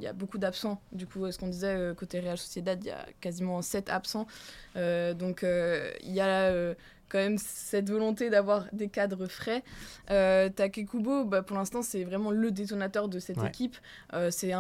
y 0.02 0.08
a 0.08 0.14
beaucoup 0.14 0.38
d'absents. 0.38 0.80
Du 0.92 1.06
coup, 1.08 1.30
ce 1.32 1.38
qu'on 1.38 1.48
disait 1.48 1.94
côté 1.98 2.20
Real 2.20 2.38
Sociedad, 2.38 2.82
il 2.82 2.88
y 2.88 2.92
a 2.92 3.06
quasiment 3.20 3.62
7 3.62 3.90
absents. 3.90 4.28
donc 4.76 5.44
il 5.44 6.14
y 6.14 6.22
a 6.22 6.76
quand 7.10 7.18
même 7.18 7.38
cette 7.38 7.90
volonté 7.90 8.30
d'avoir 8.30 8.66
des 8.72 8.88
cadres 8.88 9.28
frais. 9.28 9.64
Euh, 10.12 10.50
Takekubo, 10.50 11.26
bah, 11.26 11.42
pour 11.42 11.58
l'instant, 11.58 11.82
c'est 11.82 12.04
vraiment 12.04 12.32
le 12.32 12.52
détonateur 12.52 13.10
de 13.10 13.20
cette 13.20 13.44
équipe. 13.44 13.78
Euh, 14.14 14.32
c'est 14.32 14.54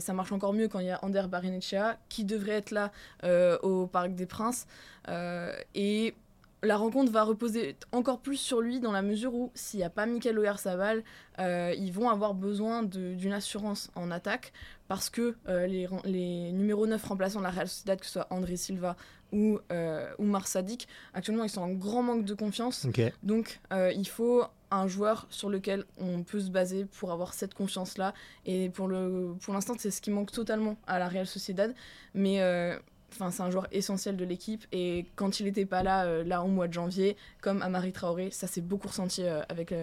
ça 0.00 0.12
marche 0.12 0.32
encore 0.32 0.52
mieux 0.52 0.68
quand 0.68 0.80
il 0.80 0.86
y 0.86 0.90
a 0.90 0.98
Ander 1.04 1.24
Barinechea, 1.28 1.98
qui 2.08 2.24
devrait 2.24 2.52
être 2.52 2.70
là 2.70 2.92
euh, 3.24 3.58
au 3.62 3.86
Parc 3.86 4.14
des 4.14 4.26
Princes. 4.26 4.66
Euh, 5.08 5.52
et 5.74 6.14
la 6.62 6.76
rencontre 6.76 7.10
va 7.10 7.24
reposer 7.24 7.76
encore 7.90 8.20
plus 8.20 8.36
sur 8.36 8.60
lui 8.60 8.78
dans 8.78 8.92
la 8.92 9.02
mesure 9.02 9.34
où 9.34 9.50
s'il 9.54 9.78
n'y 9.78 9.84
a 9.84 9.90
pas 9.90 10.06
Mikel 10.06 10.38
Oyarzabal, 10.38 11.02
euh, 11.40 11.74
ils 11.76 11.92
vont 11.92 12.08
avoir 12.08 12.34
besoin 12.34 12.84
d'une 12.84 13.32
assurance 13.32 13.90
en 13.96 14.12
attaque 14.12 14.52
parce 14.86 15.10
que 15.10 15.34
les, 15.48 15.88
les 16.04 16.52
numéros 16.52 16.86
9 16.86 17.02
remplaçants 17.04 17.40
de 17.40 17.44
la 17.44 17.50
Real 17.50 17.66
Sociedad, 17.66 17.98
que 17.98 18.06
ce 18.06 18.12
soit 18.12 18.26
André 18.30 18.56
Silva 18.56 18.96
ou, 19.32 19.58
euh, 19.72 20.12
ou 20.18 20.38
Sadik. 20.44 20.86
Actuellement, 21.14 21.44
ils 21.44 21.50
sont 21.50 21.62
en 21.62 21.72
grand 21.72 22.02
manque 22.02 22.24
de 22.24 22.34
confiance. 22.34 22.86
Donc, 23.22 23.60
euh, 23.72 23.92
il 23.92 24.06
faut 24.06 24.44
un 24.70 24.86
joueur 24.86 25.26
sur 25.30 25.50
lequel 25.50 25.84
on 25.98 26.22
peut 26.22 26.40
se 26.40 26.50
baser 26.50 26.86
pour 26.98 27.12
avoir 27.12 27.34
cette 27.34 27.54
confiance-là. 27.54 28.14
Et 28.46 28.70
pour 28.70 28.88
l'instant, 28.88 29.74
pour 29.74 29.80
c'est 29.80 29.90
ce 29.90 30.00
qui 30.00 30.10
manque 30.10 30.32
totalement 30.32 30.76
à 30.86 30.98
la 30.98 31.08
Real 31.08 31.26
Sociedad. 31.26 31.74
Mais 32.14 32.40
euh, 32.40 32.78
c'est 33.10 33.42
un 33.42 33.50
joueur 33.50 33.66
essentiel 33.72 34.16
de 34.16 34.24
l'équipe. 34.24 34.64
Et 34.72 35.06
quand 35.16 35.40
il 35.40 35.46
n'était 35.46 35.66
pas 35.66 35.82
là, 35.82 36.04
euh, 36.04 36.24
là, 36.24 36.42
au 36.42 36.48
mois 36.48 36.68
de 36.68 36.72
janvier, 36.72 37.16
comme 37.40 37.60
Amari 37.62 37.92
Traoré, 37.92 38.30
ça 38.30 38.46
s'est 38.46 38.62
beaucoup 38.62 38.88
ressenti 38.88 39.24
avec 39.48 39.74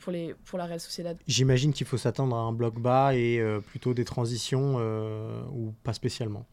pour, 0.00 0.12
les, 0.12 0.34
pour 0.44 0.58
la 0.58 0.66
Real 0.66 0.80
Sociedad. 0.80 1.16
J'imagine 1.28 1.72
qu'il 1.72 1.86
faut 1.86 1.98
s'attendre 1.98 2.34
à 2.34 2.40
un 2.40 2.52
bloc 2.52 2.80
bas 2.80 3.14
et 3.14 3.40
plutôt 3.66 3.94
des 3.94 4.04
transitions 4.04 4.78
ou 5.52 5.72
pas 5.84 5.92
spécialement. 5.92 6.44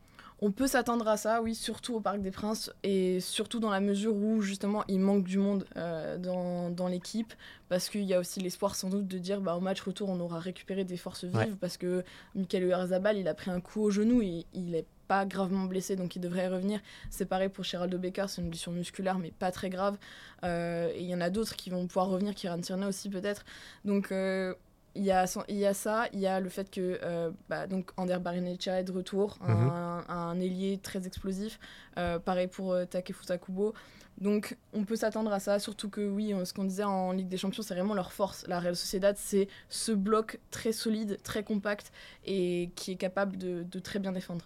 On 0.43 0.51
peut 0.51 0.65
s'attendre 0.65 1.07
à 1.07 1.17
ça, 1.17 1.43
oui, 1.43 1.53
surtout 1.53 1.93
au 1.93 1.99
Parc 1.99 2.19
des 2.19 2.31
Princes 2.31 2.71
et 2.81 3.19
surtout 3.19 3.59
dans 3.59 3.69
la 3.69 3.79
mesure 3.79 4.15
où 4.15 4.41
justement 4.41 4.83
il 4.87 4.99
manque 4.99 5.23
du 5.23 5.37
monde 5.37 5.67
euh, 5.77 6.17
dans, 6.17 6.87
l'équipe 6.87 7.31
parce 7.69 7.89
qu'il 7.89 8.05
y 8.05 8.15
a 8.15 8.19
aussi 8.19 8.39
l'espoir 8.39 8.73
sans 8.73 8.89
doute 8.89 9.07
de 9.07 9.19
dire 9.19 9.39
bah, 9.39 9.55
au 9.55 9.59
match 9.59 9.81
retour 9.81 10.09
on 10.09 10.19
aura 10.19 10.39
récupéré 10.39 10.83
des 10.83 10.97
forces 10.97 11.25
vives 11.25 11.57
parce 11.61 11.77
que 11.77 12.03
Michael 12.33 12.63
Uerzabal 12.63 13.17
il 13.19 13.27
a 13.27 13.35
pris 13.35 13.51
un 13.51 13.61
coup 13.61 13.81
au 13.81 13.91
genou 13.91 14.23
et 14.23 14.47
il 14.53 14.73
est 14.73 14.87
pas 15.07 15.25
gravement 15.25 15.65
blessé 15.65 15.95
donc 15.95 16.15
il 16.15 16.19
devrait 16.19 16.47
revenir. 16.47 16.79
C'est 17.11 17.25
pareil 17.25 17.49
pour 17.49 17.63
Geraldo 17.63 17.99
Becker, 17.99 18.25
c'est 18.27 18.41
une 18.41 18.49
blessure 18.49 18.71
musculaire 18.71 19.19
mais 19.19 19.29
pas 19.29 19.51
très 19.51 19.69
grave. 19.69 19.99
Euh, 20.43 20.89
et 20.95 21.01
il 21.01 21.07
y 21.07 21.13
en 21.13 21.21
a 21.21 21.29
d'autres 21.29 21.55
qui 21.55 21.69
vont 21.69 21.85
pouvoir 21.85 22.07
revenir, 22.07 22.33
Kiran 22.33 22.61
Tierney 22.61 22.87
aussi 22.87 23.09
peut-être. 23.09 23.45
Donc 23.85 24.11
euh, 24.11 24.55
il 24.95 25.03
y, 25.03 25.11
a, 25.11 25.25
il 25.47 25.57
y 25.57 25.65
a 25.65 25.73
ça, 25.73 26.07
il 26.11 26.19
y 26.19 26.27
a 26.27 26.39
le 26.39 26.49
fait 26.49 26.69
que 26.69 26.99
euh, 27.03 27.31
bah, 27.47 27.65
donc 27.67 27.91
Ander 27.97 28.17
Barineccia 28.19 28.79
est 28.79 28.83
de 28.83 28.91
retour, 28.91 29.37
un, 29.41 30.33
mhm. 30.35 30.41
ailier 30.41 30.79
très 30.79 31.07
explosif. 31.07 31.59
Euh, 31.97 32.19
pareil 32.19 32.47
pour 32.47 32.73
euh, 32.73 32.85
Takefusa 32.85 33.37
Kubo. 33.37 33.73
Donc 34.17 34.57
on 34.73 34.83
peut 34.83 34.97
s'attendre 34.97 35.31
à 35.31 35.39
ça, 35.39 35.59
surtout 35.59 35.89
que 35.89 36.01
oui, 36.01 36.33
ce 36.43 36.53
qu'on 36.53 36.65
disait 36.65 36.83
en 36.83 37.13
Ligue 37.13 37.29
des 37.29 37.37
Champions, 37.37 37.63
c'est 37.63 37.73
vraiment 37.73 37.93
leur 37.93 38.11
force. 38.11 38.45
La 38.47 38.59
Real 38.59 38.75
Sociedad, 38.75 39.15
c'est 39.17 39.47
ce 39.69 39.93
bloc 39.93 40.39
très 40.51 40.73
solide, 40.73 41.17
très 41.23 41.43
compact 41.43 41.91
et 42.25 42.71
qui 42.75 42.91
est 42.91 42.97
capable 42.97 43.37
de, 43.37 43.63
de 43.63 43.79
très 43.79 43.99
bien 43.99 44.11
défendre. 44.11 44.45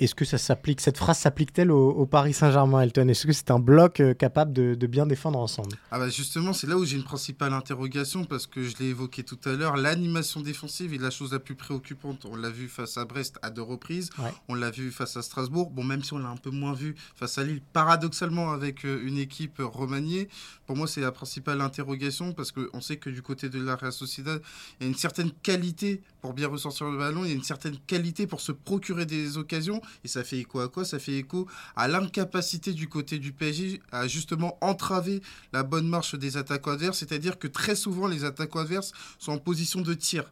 Est-ce 0.00 0.14
que 0.14 0.24
ça 0.24 0.38
s'applique, 0.38 0.80
cette 0.80 0.96
phrase 0.96 1.18
s'applique-t-elle 1.18 1.70
au, 1.70 2.06
Paris 2.06 2.32
Saint-Germain, 2.32 2.80
Elton? 2.80 3.06
Est-ce 3.08 3.26
que 3.26 3.34
c'est 3.34 3.50
un 3.50 3.58
bloc 3.58 4.00
euh, 4.00 4.14
capable 4.14 4.50
de, 4.50 4.86
bien 4.86 5.04
défendre 5.04 5.38
ensemble? 5.38 5.76
Ah 5.90 5.98
bah 5.98 6.08
justement, 6.08 6.54
c'est 6.54 6.66
là 6.66 6.78
où 6.78 6.86
j'ai 6.86 6.96
une 6.96 7.04
principale 7.04 7.52
interrogation 7.52 8.24
parce 8.24 8.46
que 8.46 8.62
je 8.62 8.78
l'ai 8.78 8.86
évoqué 8.86 9.24
tout 9.24 9.38
à 9.44 9.52
l'heure, 9.52 9.76
l'animation 9.76 10.40
défensive 10.40 10.94
est 10.94 10.98
la 10.98 11.10
chose 11.10 11.32
la 11.32 11.38
plus 11.38 11.54
préoccupante. 11.54 12.24
On 12.24 12.34
l'a 12.34 12.48
vu 12.48 12.68
face 12.68 12.96
à 12.96 13.04
Brest 13.04 13.38
à 13.42 13.50
deux 13.50 13.60
reprises, 13.60 14.08
on 14.48 14.54
l'a 14.54 14.70
vu 14.70 14.90
face 14.90 15.18
à 15.18 15.22
Strasbourg. 15.22 15.68
Bon, 15.68 15.84
même 15.84 16.02
si 16.02 16.14
on 16.14 16.18
l'a 16.18 16.30
un 16.30 16.38
peu 16.38 16.50
moins 16.50 16.72
vu 16.72 16.94
face 17.14 17.36
à 17.36 17.44
Lille, 17.44 17.60
paradoxalement 17.74 18.52
avec 18.52 18.86
euh, 18.86 19.02
une 19.04 19.18
équipe 19.18 19.58
remaniée, 19.58 20.30
pour 20.66 20.76
moi 20.76 20.86
c'est 20.86 21.02
la 21.02 21.12
principale 21.12 21.60
interrogation 21.60 22.32
parce 22.32 22.52
qu'on 22.52 22.80
sait 22.80 22.96
que 22.96 23.10
du 23.10 23.20
côté 23.20 23.50
de 23.50 23.60
la 23.60 23.76
Real 23.76 23.92
Sociedad, 23.92 24.40
il 24.80 24.84
y 24.84 24.86
a 24.86 24.88
une 24.88 24.96
certaine 24.96 25.30
qualité 25.42 26.00
pour 26.22 26.32
bien 26.32 26.48
ressortir 26.48 26.86
le 26.90 26.96
ballon, 26.96 27.26
il 27.26 27.28
y 27.28 27.32
a 27.32 27.36
une 27.36 27.42
certaine 27.42 27.76
qualité 27.86 28.26
pour 28.26 28.40
se 28.40 28.52
procurer 28.52 29.04
des 29.04 29.36
occasions 29.36 29.82
et 30.04 30.08
ça 30.08 30.24
fait 30.24 30.38
écho 30.38 30.60
à 30.60 30.68
quoi? 30.68 30.84
Ça 30.84 30.98
fait 30.98 31.14
écho 31.14 31.46
à 31.76 31.88
l'incapacité 31.88 32.72
du 32.72 32.88
côté 32.88 33.18
du 33.18 33.32
PSG 33.32 33.80
à 33.92 34.06
justement 34.06 34.58
entraver 34.60 35.22
la 35.52 35.62
bonne 35.62 35.88
marche 35.88 36.14
des 36.14 36.36
attaquants 36.36 36.72
adverses. 36.72 36.98
C'est-à-dire 36.98 37.38
que 37.38 37.46
très 37.46 37.74
souvent, 37.74 38.06
les 38.06 38.24
attaquants 38.24 38.60
adverses 38.60 38.92
sont 39.18 39.32
en 39.32 39.38
position 39.38 39.80
de 39.80 39.94
tir. 39.94 40.24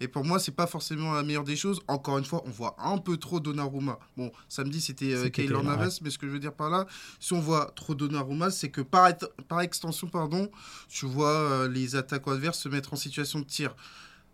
Et 0.00 0.08
pour 0.08 0.24
moi, 0.24 0.38
c'est 0.38 0.52
pas 0.52 0.66
forcément 0.66 1.12
la 1.12 1.22
meilleure 1.22 1.44
des 1.44 1.56
choses. 1.56 1.80
Encore 1.88 2.18
une 2.18 2.24
fois, 2.24 2.42
on 2.46 2.50
voit 2.50 2.76
un 2.78 2.98
peu 2.98 3.16
trop 3.16 3.40
Donnarumma. 3.40 3.98
Bon, 4.16 4.32
samedi, 4.48 4.80
c'était 4.80 5.14
euh, 5.14 5.28
Keylor 5.28 5.64
Navas, 5.64 5.98
mais 6.02 6.10
ce 6.10 6.18
que 6.18 6.26
je 6.26 6.32
veux 6.32 6.38
dire 6.38 6.52
par 6.52 6.70
là, 6.70 6.86
si 7.20 7.32
on 7.32 7.40
voit 7.40 7.72
trop 7.76 7.94
Donnarumma, 7.94 8.50
c'est 8.50 8.70
que 8.70 8.80
par, 8.80 9.10
par 9.48 9.60
extension, 9.60 10.08
pardon, 10.08 10.50
tu 10.88 11.06
vois 11.06 11.30
euh, 11.30 11.68
les 11.68 11.96
attaquants 11.96 12.32
adverses 12.32 12.58
se 12.58 12.68
mettre 12.68 12.92
en 12.92 12.96
situation 12.96 13.40
de 13.40 13.44
tir. 13.44 13.74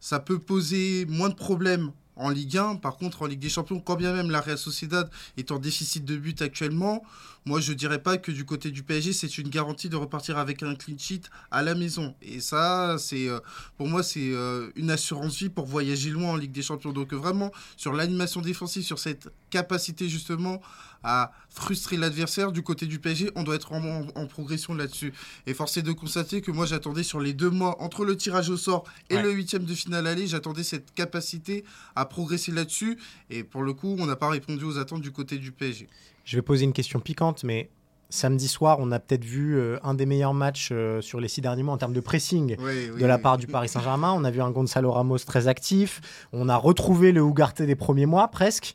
Ça 0.01 0.19
peut 0.19 0.39
poser 0.39 1.05
moins 1.07 1.29
de 1.29 1.35
problèmes 1.35 1.93
en 2.21 2.31
Ligue 2.31 2.59
1. 2.59 2.77
Par 2.77 2.97
contre, 2.97 3.23
en 3.23 3.27
Ligue 3.27 3.41
des 3.41 3.49
Champions, 3.49 3.81
quand 3.81 3.97
bien 3.97 4.13
même 4.13 4.31
la 4.31 4.41
Real 4.41 4.59
Sociedad 4.59 5.11
est 5.37 5.51
en 5.51 5.59
déficit 5.59 6.05
de 6.05 6.17
but 6.17 6.41
actuellement, 6.43 7.03
moi 7.47 7.61
je 7.61 7.73
dirais 7.73 8.03
pas 8.03 8.19
que 8.19 8.31
du 8.31 8.45
côté 8.45 8.71
du 8.71 8.83
PSG, 8.83 9.13
c'est 9.13 9.39
une 9.39 9.49
garantie 9.49 9.89
de 9.89 9.97
repartir 9.97 10.39
avec 10.39 10.63
un 10.63 10.75
clean 10.75 10.99
sheet 10.99 11.23
à 11.51 11.63
la 11.63 11.75
maison. 11.75 12.15
Et 12.23 12.41
ça, 12.41 12.97
c'est 12.99 13.29
euh, 13.29 13.41
pour 13.77 13.89
moi, 13.89 14.03
c'est 14.03 14.33
euh, 14.33 14.71
une 14.77 14.91
assurance 14.91 15.39
vie 15.39 15.49
pour 15.49 15.67
voyager 15.67 16.11
loin 16.11 16.31
en 16.31 16.37
Ligue 16.37 16.53
des 16.53 16.63
Champions. 16.63 16.93
Donc 16.93 17.13
vraiment, 17.13 17.51
sur 17.77 17.93
l'animation 17.93 18.41
défensive, 18.41 18.83
sur 18.83 18.99
cette 18.99 19.33
capacité 19.51 20.09
justement 20.09 20.61
à 21.03 21.33
frustrer 21.49 21.97
l'adversaire 21.97 22.53
du 22.53 22.63
côté 22.63 22.87
du 22.87 22.99
PSG, 22.99 23.31
on 23.35 23.43
doit 23.43 23.55
être 23.55 23.73
en, 23.73 24.07
en, 24.15 24.27
progression 24.27 24.75
là-dessus. 24.75 25.15
Et 25.47 25.55
force 25.55 25.79
est 25.79 25.83
de 25.83 25.93
constater 25.93 26.43
que 26.43 26.51
moi 26.51 26.67
j'attendais 26.67 27.03
sur 27.03 27.21
les 27.21 27.33
deux 27.33 27.49
mois 27.49 27.83
entre 27.83 28.05
le 28.05 28.17
tirage 28.17 28.51
au 28.51 28.59
sort 28.59 28.85
et 29.09 29.21
le 29.21 29.33
huitième 29.33 29.65
de 29.65 29.75
finale 29.75 30.07
aller, 30.07 30.27
j'attendais 30.27 30.63
cette 30.63 30.93
capacité 30.95 31.65
à 31.97 32.05
progresser 32.05 32.53
là-dessus. 32.53 32.99
Et 33.31 33.45
pour 33.45 33.63
le 33.63 33.73
coup, 33.73 33.97
on 33.99 34.07
n'a 34.07 34.17
pas 34.17 34.29
répondu 34.29 34.65
aux 34.65 34.79
attentes 34.79 35.01
du 35.01 35.11
côté 35.11 35.39
du 35.39 35.53
PSG. 35.53 35.89
Je 36.25 36.37
vais 36.37 36.43
poser 36.43 36.65
une 36.65 36.73
question 36.73 37.01
piquante, 37.01 37.45
mais 37.45 37.71
samedi 38.11 38.49
soir, 38.49 38.79
on 38.81 38.91
a 38.93 38.99
peut-être 38.99 39.25
vu 39.25 39.57
euh, 39.57 39.79
un 39.83 39.95
des 39.95 40.07
meilleurs 40.07 40.35
matchs 40.35 40.71
euh, 40.73 41.01
sur 41.01 41.21
les 41.21 41.29
six 41.29 41.41
derniers 41.41 41.63
mois 41.63 41.75
en 41.75 41.79
termes 41.79 41.93
de 41.93 42.01
pressing 42.01 42.57
de 42.57 43.07
la 43.07 43.19
part 43.19 43.39
du 43.39 43.47
Paris 43.47 43.69
Saint-Germain. 43.69 44.13
On 44.13 44.25
a 44.25 44.31
vu 44.31 44.43
un 44.43 44.51
Gonzalo 44.51 44.91
Ramos 44.91 45.19
très 45.19 45.49
actif. 45.49 46.01
On 46.33 46.49
a 46.49 46.57
retrouvé 46.57 47.13
le 47.13 47.23
Ougarté 47.23 47.67
des 47.67 47.77
premiers 47.77 48.07
mois 48.07 48.29
presque. 48.29 48.75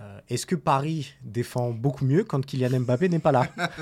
Euh, 0.00 0.18
est-ce 0.28 0.46
que 0.46 0.54
Paris 0.54 1.12
défend 1.22 1.70
beaucoup 1.70 2.04
mieux 2.04 2.24
quand 2.24 2.44
Kylian 2.44 2.80
Mbappé 2.80 3.08
n'est 3.08 3.18
pas 3.18 3.32
là? 3.32 3.46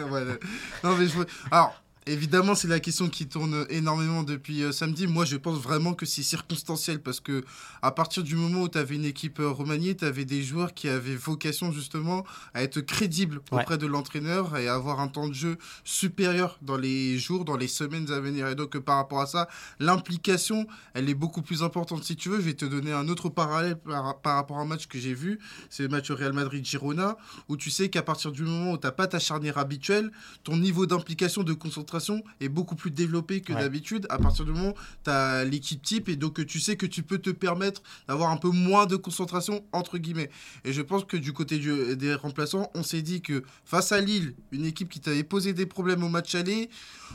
Non, 0.84 0.96
mais 0.96 1.06
je... 1.06 1.18
Alors, 1.50 1.80
Évidemment, 2.08 2.54
c'est 2.54 2.68
la 2.68 2.80
question 2.80 3.10
qui 3.10 3.26
tourne 3.26 3.66
énormément 3.68 4.22
depuis 4.22 4.62
euh, 4.62 4.72
samedi. 4.72 5.06
Moi, 5.06 5.26
je 5.26 5.36
pense 5.36 5.58
vraiment 5.58 5.92
que 5.92 6.06
c'est 6.06 6.22
circonstanciel 6.22 7.02
parce 7.02 7.20
que 7.20 7.44
à 7.82 7.92
partir 7.92 8.22
du 8.22 8.34
moment 8.34 8.62
où 8.62 8.68
tu 8.70 8.78
avais 8.78 8.94
une 8.94 9.04
équipe 9.04 9.40
euh, 9.40 9.50
remaniée, 9.50 9.94
tu 9.94 10.06
avais 10.06 10.24
des 10.24 10.42
joueurs 10.42 10.72
qui 10.72 10.88
avaient 10.88 11.16
vocation 11.16 11.70
justement 11.70 12.24
à 12.54 12.62
être 12.62 12.80
crédibles 12.80 13.42
auprès 13.50 13.76
de 13.76 13.86
l'entraîneur 13.86 14.56
et 14.56 14.68
avoir 14.68 15.00
un 15.00 15.08
temps 15.08 15.28
de 15.28 15.34
jeu 15.34 15.58
supérieur 15.84 16.58
dans 16.62 16.78
les 16.78 17.18
jours, 17.18 17.44
dans 17.44 17.58
les 17.58 17.68
semaines 17.68 18.10
à 18.10 18.20
venir. 18.20 18.48
Et 18.48 18.54
donc, 18.54 18.74
euh, 18.74 18.80
par 18.80 18.96
rapport 18.96 19.20
à 19.20 19.26
ça, 19.26 19.46
l'implication, 19.78 20.66
elle 20.94 21.10
est 21.10 21.14
beaucoup 21.14 21.42
plus 21.42 21.62
importante. 21.62 22.04
Si 22.04 22.16
tu 22.16 22.30
veux, 22.30 22.36
je 22.36 22.46
vais 22.46 22.54
te 22.54 22.64
donner 22.64 22.92
un 22.92 23.06
autre 23.08 23.28
parallèle 23.28 23.76
par, 23.76 24.16
rapport 24.24 24.56
à 24.56 24.62
un 24.62 24.64
match 24.64 24.86
que 24.86 24.98
j'ai 24.98 25.12
vu. 25.12 25.40
C'est 25.68 25.82
le 25.82 25.90
match 25.90 26.10
Real 26.10 26.32
Madrid-Girona 26.32 27.18
où 27.50 27.58
tu 27.58 27.68
sais 27.68 27.90
qu'à 27.90 28.02
partir 28.02 28.32
du 28.32 28.44
moment 28.44 28.72
où 28.72 28.78
tu 28.78 28.86
n'as 28.86 28.92
pas 28.92 29.08
ta 29.08 29.18
charnière 29.18 29.58
habituelle, 29.58 30.10
ton 30.42 30.56
niveau 30.56 30.86
d'implication, 30.86 31.42
de 31.42 31.52
concentration, 31.52 31.97
est 32.40 32.48
beaucoup 32.48 32.74
plus 32.74 32.90
développée 32.90 33.40
que 33.40 33.52
d'habitude 33.52 34.06
à 34.10 34.18
partir 34.18 34.44
du 34.44 34.52
moment 34.52 34.70
où 34.70 34.74
tu 35.04 35.10
as 35.10 35.44
l'équipe 35.44 35.82
type 35.82 36.08
et 36.08 36.16
donc 36.16 36.44
tu 36.46 36.60
sais 36.60 36.76
que 36.76 36.86
tu 36.86 37.02
peux 37.02 37.18
te 37.18 37.30
permettre 37.30 37.82
d'avoir 38.06 38.30
un 38.30 38.36
peu 38.36 38.50
moins 38.50 38.86
de 38.86 38.96
concentration 38.96 39.64
entre 39.72 39.98
guillemets. 39.98 40.30
Et 40.64 40.72
je 40.72 40.82
pense 40.82 41.04
que 41.04 41.16
du 41.16 41.32
côté 41.32 41.58
des 41.96 42.14
remplaçants, 42.14 42.70
on 42.74 42.82
s'est 42.82 43.02
dit 43.02 43.20
que 43.20 43.42
face 43.64 43.92
à 43.92 44.00
Lille, 44.00 44.34
une 44.52 44.64
équipe 44.64 44.88
qui 44.88 45.00
t'avait 45.00 45.24
posé 45.24 45.52
des 45.52 45.66
problèmes 45.66 46.02
au 46.02 46.08
match 46.08 46.34
aller, 46.34 46.70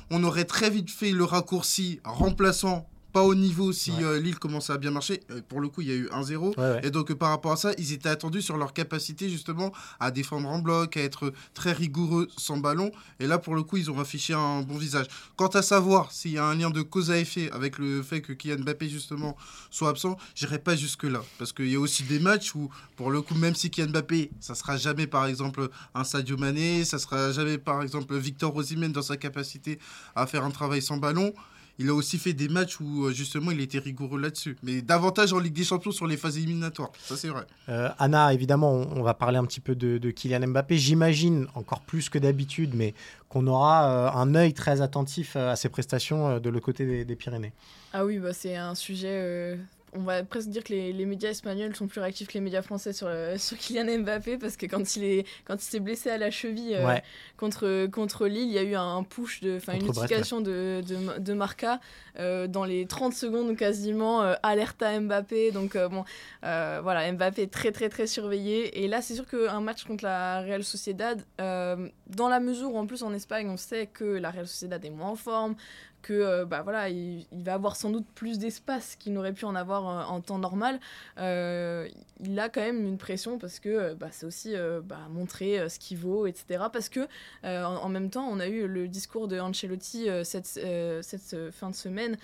on 0.10 0.24
aurait 0.24 0.46
très 0.46 0.70
vite 0.70 0.90
fait 0.90 1.12
le 1.12 1.24
raccourci 1.24 2.00
remplaçant 2.04 2.88
pas 3.14 3.24
au 3.24 3.36
niveau 3.36 3.72
si 3.72 3.92
euh, 4.02 4.20
Lille 4.20 4.40
commençait 4.40 4.74
à 4.74 4.78
bien 4.78 4.92
marcher. 4.92 5.22
Euh, 5.30 5.42
pour 5.48 5.62
le 5.62 5.70
coup, 5.70 5.82
il 5.82 5.88
y 5.88 5.92
a 5.92 5.96
eu 5.96 6.08
1-0. 6.08 6.84
et 6.84 6.90
donc, 6.90 7.14
par 7.14 7.30
rapport 7.30 7.52
à 7.52 7.58
ça, 7.58 7.72
ils 7.78 7.94
étaient 7.94 8.10
attendus 8.10 8.42
sur 8.42 8.58
leur 8.58 8.74
capacité 8.74 9.30
justement 9.30 9.72
à 10.00 10.10
défendre 10.10 10.50
en 10.50 10.60
bloc, 10.60 10.98
à 10.98 11.02
être 11.02 11.32
très 11.54 11.72
rigoureux 11.72 12.28
sans 12.38 12.58
ballon. 12.58 12.92
Et 13.20 13.28
là, 13.28 13.38
pour 13.38 13.54
le 13.56 13.62
coup, 13.64 13.78
ils 13.78 13.92
ont 13.92 14.00
affiché 14.00 14.34
un 14.34 14.62
bon 14.64 14.78
visage. 14.78 15.06
Quant 15.36 15.48
à 15.48 15.62
savoir 15.62 16.12
s'il 16.12 16.32
y 16.32 16.38
a 16.40 16.46
un 16.46 16.56
lien 16.56 16.72
de 16.72 16.82
cause 16.82 17.12
à 17.12 17.18
effet 17.20 17.52
avec 17.52 17.78
le 17.78 18.02
fait 18.02 18.22
que 18.22 18.34
Kylian 18.34 18.64
Mbappé 18.64 18.90
justement 18.90 19.38
soit 19.70 19.90
absent, 19.90 20.18
j'irai 20.34 20.58
pas 20.58 20.76
jusque-là. 20.76 21.22
Parce 21.38 21.54
qu'il 21.54 21.70
y 21.70 21.76
a 21.76 21.80
aussi 21.80 22.04
des 22.04 22.20
matchs 22.20 22.56
où, 22.56 22.70
pour 22.96 23.12
le 23.12 23.22
coup, 23.22 23.36
même 23.36 23.54
si 23.54 23.70
Kylian 23.70 23.90
Mbappé, 23.92 24.32
ça 24.40 24.56
sera 24.56 24.76
jamais 24.78 25.06
par 25.06 25.28
exemple 25.28 25.70
un 25.94 26.04
Sadio 26.04 26.36
Mané, 26.38 26.84
ça 26.84 26.98
sera 26.98 27.32
jamais 27.32 27.60
par 27.60 27.84
exemple 27.84 28.18
Victor 28.18 28.56
Osimhen 28.56 28.92
dans 28.92 29.04
sa 29.04 29.18
capacité 29.18 29.78
à 30.16 30.26
faire 30.26 30.44
un 30.44 30.52
travail 30.52 30.82
sans 30.82 30.98
ballon 30.98 31.32
il 31.80 31.90
a 31.90 31.94
aussi 31.94 32.18
fait 32.18 32.34
des 32.34 32.50
matchs 32.50 32.80
où 32.80 33.06
euh, 33.06 33.12
justement 33.12 33.52
il 33.52 33.60
était 33.60 33.80
rigoureux 33.80 34.20
là-dessus. 34.20 34.56
Mais 34.64 34.82
davantage 34.82 35.34
en 35.34 35.40
Ligue 35.40 35.54
des 35.54 35.64
Champions 35.64 35.92
sur 35.92 36.06
les 36.06 36.18
phases 36.18 36.38
éliminatoires, 36.38 36.92
ça 37.00 37.18
c'est 37.18 37.30
vrai. 37.30 37.46
Euh, 37.70 37.90
Anna, 37.98 38.34
évidemment, 38.34 38.72
on, 38.72 39.02
va 39.02 39.14
parler 39.14 39.38
un 39.38 39.46
petit 39.46 39.60
peu 39.60 39.76
de, 39.76 40.12
Kylian 40.12 40.48
Mbappé. 40.48 40.78
J'imagine 40.78 41.48
encore 41.56 41.82
plus 41.82 42.10
que 42.10 42.20
d'habitude, 42.20 42.74
mais 42.76 42.94
qu'on 43.30 43.48
aura 43.48 43.86
euh, 43.86 44.18
un 44.18 44.36
œil 44.36 44.54
très 44.54 44.82
attentif 44.82 45.36
à 45.36 45.56
ses 45.56 45.70
prestations 45.70 46.40
de 46.40 46.50
l'autre 46.50 46.66
côté 46.66 47.06
des, 47.06 47.16
Pyrénées. 47.16 47.54
Ah 47.92 48.06
oui, 48.06 48.20
bah, 48.20 48.34
c'est 48.34 48.56
un 48.56 48.76
sujet 48.76 49.58
on 49.96 50.02
va 50.02 50.24
presque 50.24 50.50
dire 50.50 50.64
que 50.64 50.74
les, 50.74 51.06
médias 51.06 51.30
espagnols 51.30 51.76
sont 51.76 51.88
plus 51.88 52.00
réactifs 52.00 52.28
que 52.28 52.34
les 52.34 52.42
médias 52.42 52.62
français 52.62 52.94
sur, 52.94 53.08
euh, 53.08 53.38
sur 53.38 53.58
Kylian 53.58 54.00
Mbappé 54.00 54.38
parce 54.38 54.58
que 54.58 54.66
quand 54.66 54.96
il 54.96 55.04
est 55.04 55.28
quand 55.46 55.56
il 55.56 55.66
s'est 55.66 55.80
blessé 55.80 56.10
à 56.10 56.18
la 56.18 56.32
cheville 56.32 56.76
euh, 56.76 56.98
contre 57.38 57.88
contre 57.88 58.28
Lille, 58.28 58.48
il 58.48 58.54
y 58.54 58.58
a 58.58 58.64
eu 58.64 58.76
un 58.76 59.04
push 59.04 59.42
de 59.42 59.58
enfin 59.58 59.74
une 59.74 59.86
notification 59.86 60.42
de, 60.42 60.82
de, 60.88 61.20
de, 61.20 61.34
Marca 61.34 61.80
euh, 62.20 62.48
dans 62.48 62.66
les 62.66 62.86
30 62.86 63.14
secondes 63.14 63.56
quasiment 63.56 64.22
alerta 64.44 65.00
Mbappé. 65.00 65.52
Donc 65.52 65.78
bon 65.78 66.04
voilà 66.42 67.12
Mbappé 67.12 67.44
est 67.44 67.54
très 67.54 67.72
très 67.72 67.90
très 67.90 68.08
surveillé. 68.08 68.84
Et 68.84 68.88
là 68.88 69.02
c'est 69.02 69.16
sûr 69.16 69.28
qu'un 69.28 69.62
match 69.62 69.84
contre 69.86 70.04
la 70.04 70.42
Real 70.42 70.64
Sociedad 70.64 71.24
dans 71.38 72.30
la 72.30 72.40
mesure 72.40 72.74
où 72.74 72.78
en 72.78 72.86
plus 72.86 73.04
en 73.04 73.14
Espagne 73.14 73.50
on 73.50 73.58
sait 73.58 73.88
que 73.88 74.04
la 74.04 74.32
Real 74.32 74.48
Sociedad 74.48 74.84
est 74.84 74.90
moins 74.90 75.10
en 75.10 75.16
forme 75.16 75.56
que 76.04 76.14
euh, 76.14 76.46
bah, 76.46 76.62
voilà, 76.62 76.90
il, 76.90 77.26
va 77.32 77.56
avoir 77.56 77.76
sans 77.76 77.90
doute 77.90 78.06
plus 78.14 78.38
d'espace 78.38 78.96
qu'il 78.96 79.14
n'aurait 79.14 79.34
pu 79.34 79.46
en 79.46 79.56
avoir 79.56 79.88
euh, 79.88 80.04
en, 80.14 80.22
temps 80.22 80.38
normal. 80.38 80.80
Euh, 81.18 81.88
il 82.20 82.40
a 82.40 82.50
quand 82.50 82.62
même 82.62 82.86
une 82.86 83.00
pression 83.00 83.40
parce 83.40 83.60
que 83.60 83.96
bah, 83.96 84.10
c'est 84.12 84.26
aussi 84.28 84.54
bah, 84.84 85.00
montrer 85.10 85.68
ce 85.70 85.80
qu'il 85.80 85.98
vaut, 85.98 86.28
etc. 86.28 86.66
Parce 86.72 86.90
que 86.90 87.08
en, 87.44 87.90
même 87.90 88.10
temps, 88.10 88.28
on 88.30 88.40
a 88.40 88.48
eu 88.48 88.68
le 88.68 88.88
discours 88.88 89.28
de 89.28 89.40
Ancelotti 89.40 90.08
cette, 90.24 90.46
cette 90.46 91.52
fin 91.52 91.70
de 91.70 91.76
semaine 91.76 92.18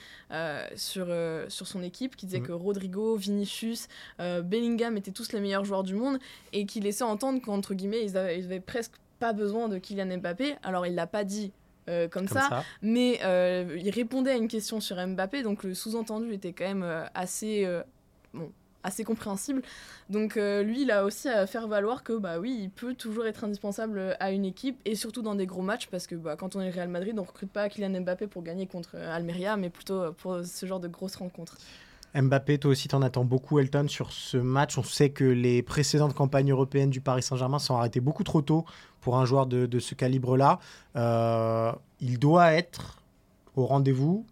sur, 0.75 1.07
sur 1.47 1.67
son 1.67 1.81
équipe 1.81 2.15
qui 2.15 2.25
disait 2.27 2.39
mmh. 2.39 2.47
que 2.47 2.51
Rodrigo, 2.51 3.15
Vinicius, 3.15 3.87
Bellingham 4.19 4.97
étaient 4.97 5.11
tous 5.11 5.31
les 5.31 5.39
meilleurs 5.39 5.65
joueurs 5.65 5.83
du 5.83 5.95
monde 5.95 6.19
et 6.53 6.65
qui 6.65 6.79
laissait 6.79 7.03
entendre 7.03 7.41
qu'entre 7.41 7.73
guillemets, 7.73 8.03
ils 8.03 8.17
avaient, 8.17 8.39
ils 8.39 8.45
avaient 8.45 8.59
presque 8.59 8.93
pas 9.19 9.33
besoin 9.33 9.67
de 9.67 9.77
Kylian 9.77 10.17
Mbappé. 10.17 10.55
Alors 10.63 10.85
il 10.85 10.95
l'a 10.95 11.07
pas 11.07 11.23
dit 11.23 11.51
euh, 11.89 12.08
comme, 12.08 12.28
ça. 12.28 12.63
Mais 12.82 13.19
euh, 13.23 13.78
il 13.78 13.89
répondait 13.89 14.32
à 14.32 14.36
une 14.36 14.47
question 14.47 14.80
sur 14.80 14.95
Mbappé, 14.95 15.43
donc 15.43 15.63
le 15.63 15.73
sous-entendu 15.73 16.34
était 16.34 16.54
quand 16.54 16.65
même 16.65 16.84
euh, 16.84 17.04
assez, 17.13 17.67
bon, 18.34 18.52
assez 18.84 19.04
compréhensible. 19.04 19.62
Donc 20.10 20.36
lui, 20.36 20.84
il 20.84 20.91
a 20.91 21.04
aussi 21.04 21.28
à 21.28 21.45
faire 21.47 21.67
valoir 21.67 22.04
que 22.04 22.13
bah 22.13 22.39
oui, 22.39 22.58
il 22.62 22.69
peut 22.69 22.93
toujours 22.93 23.25
être 23.25 23.43
indispensable 23.43 24.15
à 24.19 24.32
une 24.32 24.45
équipe 24.45 24.80
et 24.86 24.95
surtout 24.95 25.21
dans 25.21 25.36
des 25.36 25.45
gros 25.45 25.62
matchs 25.62 25.88
parce 25.88 26.08
que 26.08 26.15
bah, 26.15 26.36
quand 26.38 26.56
on 26.56 26.62
est 26.62 26.69
Real 26.69 26.89
Madrid, 26.89 27.17
on 27.17 27.23
recrute 27.23 27.52
pas 27.52 27.69
Kylian 27.69 28.02
Mbappé 28.02 28.28
pour 28.28 28.43
gagner 28.43 28.67
contre 28.67 28.95
Almeria, 28.95 29.58
mais 29.58 29.69
plutôt 29.69 30.13
pour 30.13 30.39
ce 30.45 30.65
genre 30.65 30.80
de 30.80 30.88
grosses 30.88 31.15
rencontres. 31.15 31.58
Mbappé, 32.15 32.58
toi 32.58 32.71
aussi, 32.71 32.88
t'en 32.88 33.02
attends 33.04 33.23
beaucoup, 33.23 33.60
Elton, 33.60 33.88
sur 33.88 34.12
ce 34.12 34.38
match. 34.38 34.78
On 34.78 34.84
sait 34.84 35.12
que 35.12 35.23
les 35.23 35.62
précédentes 35.62 36.15
campagnes 36.15 36.52
européennes 36.52 36.89
du 36.89 37.02
Paris 37.02 37.21
Saint-Germain 37.21 37.60
sont 37.60 37.75
arrêtées 37.75 37.99
beaucoup 37.99 38.23
trop 38.23 38.41
tôt 38.41 38.65
pour 39.01 39.17
un 39.17 39.25
joueur 39.25 39.45
de, 39.45 39.79
ce 39.79 39.95
calibre-là. 39.95 40.59
Euh, 40.95 41.71
il 41.99 42.19
doit 42.19 42.53
être 42.53 43.01
au 43.55 43.65
rendez-vous 43.65 44.25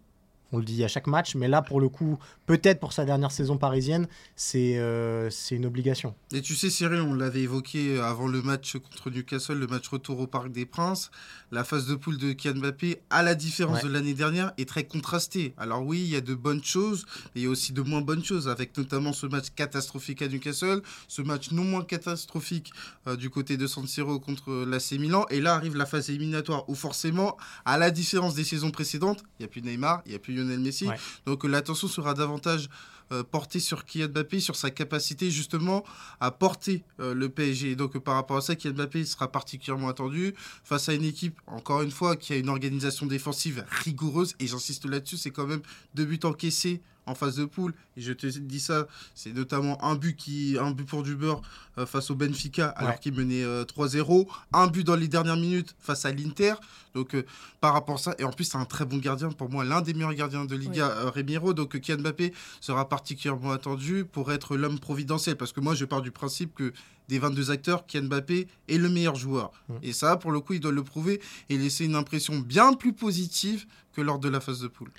on 0.52 0.58
le 0.58 0.64
dit 0.64 0.82
à 0.84 0.88
chaque 0.88 1.06
match, 1.06 1.34
mais 1.34 1.48
là, 1.48 1.62
pour 1.62 1.80
le 1.80 1.88
coup, 1.88 2.18
peut-être 2.46 2.80
pour 2.80 2.92
sa 2.92 3.04
dernière 3.04 3.30
saison 3.30 3.58
parisienne, 3.58 4.08
c'est 4.34 4.78
euh, 4.78 5.28
c'est 5.30 5.56
une 5.56 5.66
obligation. 5.66 6.14
Et 6.32 6.40
tu 6.40 6.54
sais, 6.54 6.70
Cyril, 6.70 7.00
on 7.00 7.14
l'avait 7.14 7.42
évoqué 7.42 7.98
avant 8.00 8.26
le 8.26 8.40
match 8.42 8.76
contre 8.78 9.10
Newcastle, 9.10 9.58
le 9.58 9.66
match 9.66 9.88
retour 9.88 10.20
au 10.20 10.26
Parc 10.26 10.50
des 10.50 10.64
Princes, 10.64 11.10
la 11.52 11.64
phase 11.64 11.86
de 11.86 11.94
poule 11.94 12.18
de 12.18 12.32
Kian 12.32 12.54
Mbappé, 12.54 13.00
à 13.10 13.22
la 13.22 13.34
différence 13.34 13.82
de 13.82 13.88
l'année 13.88 14.14
dernière, 14.14 14.52
est 14.58 14.68
très 14.68 14.84
contrastée. 14.84 15.54
Alors 15.58 15.84
oui, 15.84 16.00
il 16.00 16.08
y 16.08 16.16
a 16.16 16.20
de 16.20 16.34
bonnes 16.34 16.64
choses, 16.64 17.04
mais 17.34 17.42
il 17.42 17.44
y 17.44 17.46
a 17.46 17.50
aussi 17.50 17.72
de 17.72 17.82
moins 17.82 18.00
bonnes 18.00 18.24
choses, 18.24 18.48
avec 18.48 18.76
notamment 18.76 19.12
ce 19.12 19.26
match 19.26 19.46
catastrophique 19.54 20.22
à 20.22 20.28
Newcastle, 20.28 20.82
ce 21.08 21.22
match 21.22 21.50
non 21.50 21.64
moins 21.64 21.84
catastrophique 21.84 22.72
euh, 23.06 23.16
du 23.16 23.30
côté 23.30 23.56
de 23.56 23.66
San 23.66 23.86
Siro 23.86 24.18
contre 24.18 24.64
l'AC 24.64 24.92
Milan, 24.92 25.26
et 25.30 25.40
là 25.40 25.54
arrive 25.54 25.76
la 25.76 25.86
phase 25.86 26.08
éliminatoire, 26.10 26.68
où 26.68 26.74
forcément, 26.74 27.36
à 27.64 27.76
la 27.76 27.90
différence 27.90 28.34
des 28.34 28.44
saisons 28.44 28.70
précédentes, 28.70 29.24
il 29.38 29.42
n'y 29.42 29.44
a 29.44 29.48
plus 29.48 29.62
Neymar, 29.62 30.02
il 30.06 30.10
n'y 30.10 30.16
a 30.16 30.18
plus 30.18 30.37
Lionel 30.38 30.60
Messi. 30.60 30.88
Donc 31.26 31.44
l'attention 31.44 31.88
sera 31.88 32.14
davantage 32.14 32.68
euh, 33.10 33.22
portée 33.22 33.58
sur 33.58 33.86
Kylian 33.86 34.08
Mbappé, 34.08 34.38
sur 34.38 34.54
sa 34.54 34.70
capacité 34.70 35.30
justement 35.30 35.82
à 36.20 36.30
porter 36.30 36.82
euh, 37.00 37.14
le 37.14 37.30
PSG. 37.30 37.74
donc 37.74 37.96
par 37.98 38.14
rapport 38.14 38.36
à 38.36 38.40
ça, 38.42 38.54
Kylian 38.54 38.74
Mbappé 38.74 39.06
sera 39.06 39.32
particulièrement 39.32 39.88
attendu 39.88 40.34
face 40.62 40.90
à 40.90 40.94
une 40.94 41.04
équipe, 41.04 41.40
encore 41.46 41.80
une 41.80 41.90
fois, 41.90 42.16
qui 42.16 42.34
a 42.34 42.36
une 42.36 42.50
organisation 42.50 43.06
défensive 43.06 43.64
rigoureuse. 43.70 44.34
Et 44.40 44.46
j'insiste 44.46 44.84
là-dessus, 44.84 45.16
c'est 45.16 45.30
quand 45.30 45.46
même 45.46 45.62
deux 45.94 46.04
buts 46.04 46.20
encaissés 46.24 46.82
en 47.08 47.14
phase 47.14 47.36
de 47.36 47.44
poule. 47.44 47.74
Et 47.96 48.00
je 48.00 48.12
te 48.12 48.26
dis 48.26 48.60
ça, 48.60 48.86
c'est 49.14 49.32
notamment 49.32 49.82
un 49.84 49.94
but, 49.94 50.16
qui, 50.16 50.56
un 50.60 50.70
but 50.70 50.84
pour 50.84 51.02
du 51.02 51.16
beurre 51.16 51.42
euh, 51.78 51.86
face 51.86 52.10
au 52.10 52.14
Benfica, 52.14 52.68
alors 52.68 53.00
qu'il 53.00 53.14
menait 53.14 53.44
3-0. 53.44 54.20
Euh, 54.20 54.24
un 54.52 54.66
but 54.66 54.84
dans 54.84 54.96
les 54.96 55.08
dernières 55.08 55.36
minutes 55.36 55.74
face 55.78 56.04
à 56.04 56.12
l'Inter. 56.12 56.54
Donc, 56.94 57.14
euh, 57.14 57.24
par 57.60 57.72
rapport 57.72 57.96
à 57.96 57.98
ça, 57.98 58.14
et 58.18 58.24
en 58.24 58.30
plus, 58.30 58.44
c'est 58.44 58.58
un 58.58 58.64
très 58.64 58.84
bon 58.84 58.98
gardien. 58.98 59.30
Pour 59.30 59.50
moi, 59.50 59.64
l'un 59.64 59.80
des 59.80 59.94
meilleurs 59.94 60.14
gardiens 60.14 60.44
de 60.44 60.56
Liga, 60.56 61.10
Remiro. 61.14 61.54
Donc, 61.54 61.78
Kylian 61.80 61.98
Mbappé 61.98 62.32
sera 62.60 62.88
particulièrement 62.88 63.52
attendu 63.52 64.04
pour 64.04 64.32
être 64.32 64.56
l'homme 64.56 64.78
providentiel. 64.78 65.36
Parce 65.36 65.52
que 65.52 65.60
moi, 65.60 65.74
je 65.74 65.84
pars 65.84 66.02
du 66.02 66.10
principe 66.10 66.54
que 66.54 66.72
des 67.08 67.18
22 67.18 67.50
acteurs, 67.50 67.86
Kylian 67.86 68.08
Mbappé 68.08 68.48
est 68.68 68.78
le 68.78 68.88
meilleur 68.88 69.16
joueur. 69.16 69.52
Et 69.82 69.92
ça, 69.92 70.16
pour 70.16 70.30
le 70.30 70.40
coup, 70.40 70.54
il 70.54 70.60
doit 70.60 70.72
le 70.72 70.84
prouver 70.84 71.20
et 71.48 71.56
laisser 71.56 71.84
une 71.84 71.96
impression 71.96 72.38
bien 72.38 72.74
plus 72.74 72.92
positive 72.92 73.66
que 73.92 74.00
lors 74.00 74.18
de 74.18 74.28
la 74.28 74.40
phase 74.40 74.60
de 74.60 74.68
poule. 74.68 74.90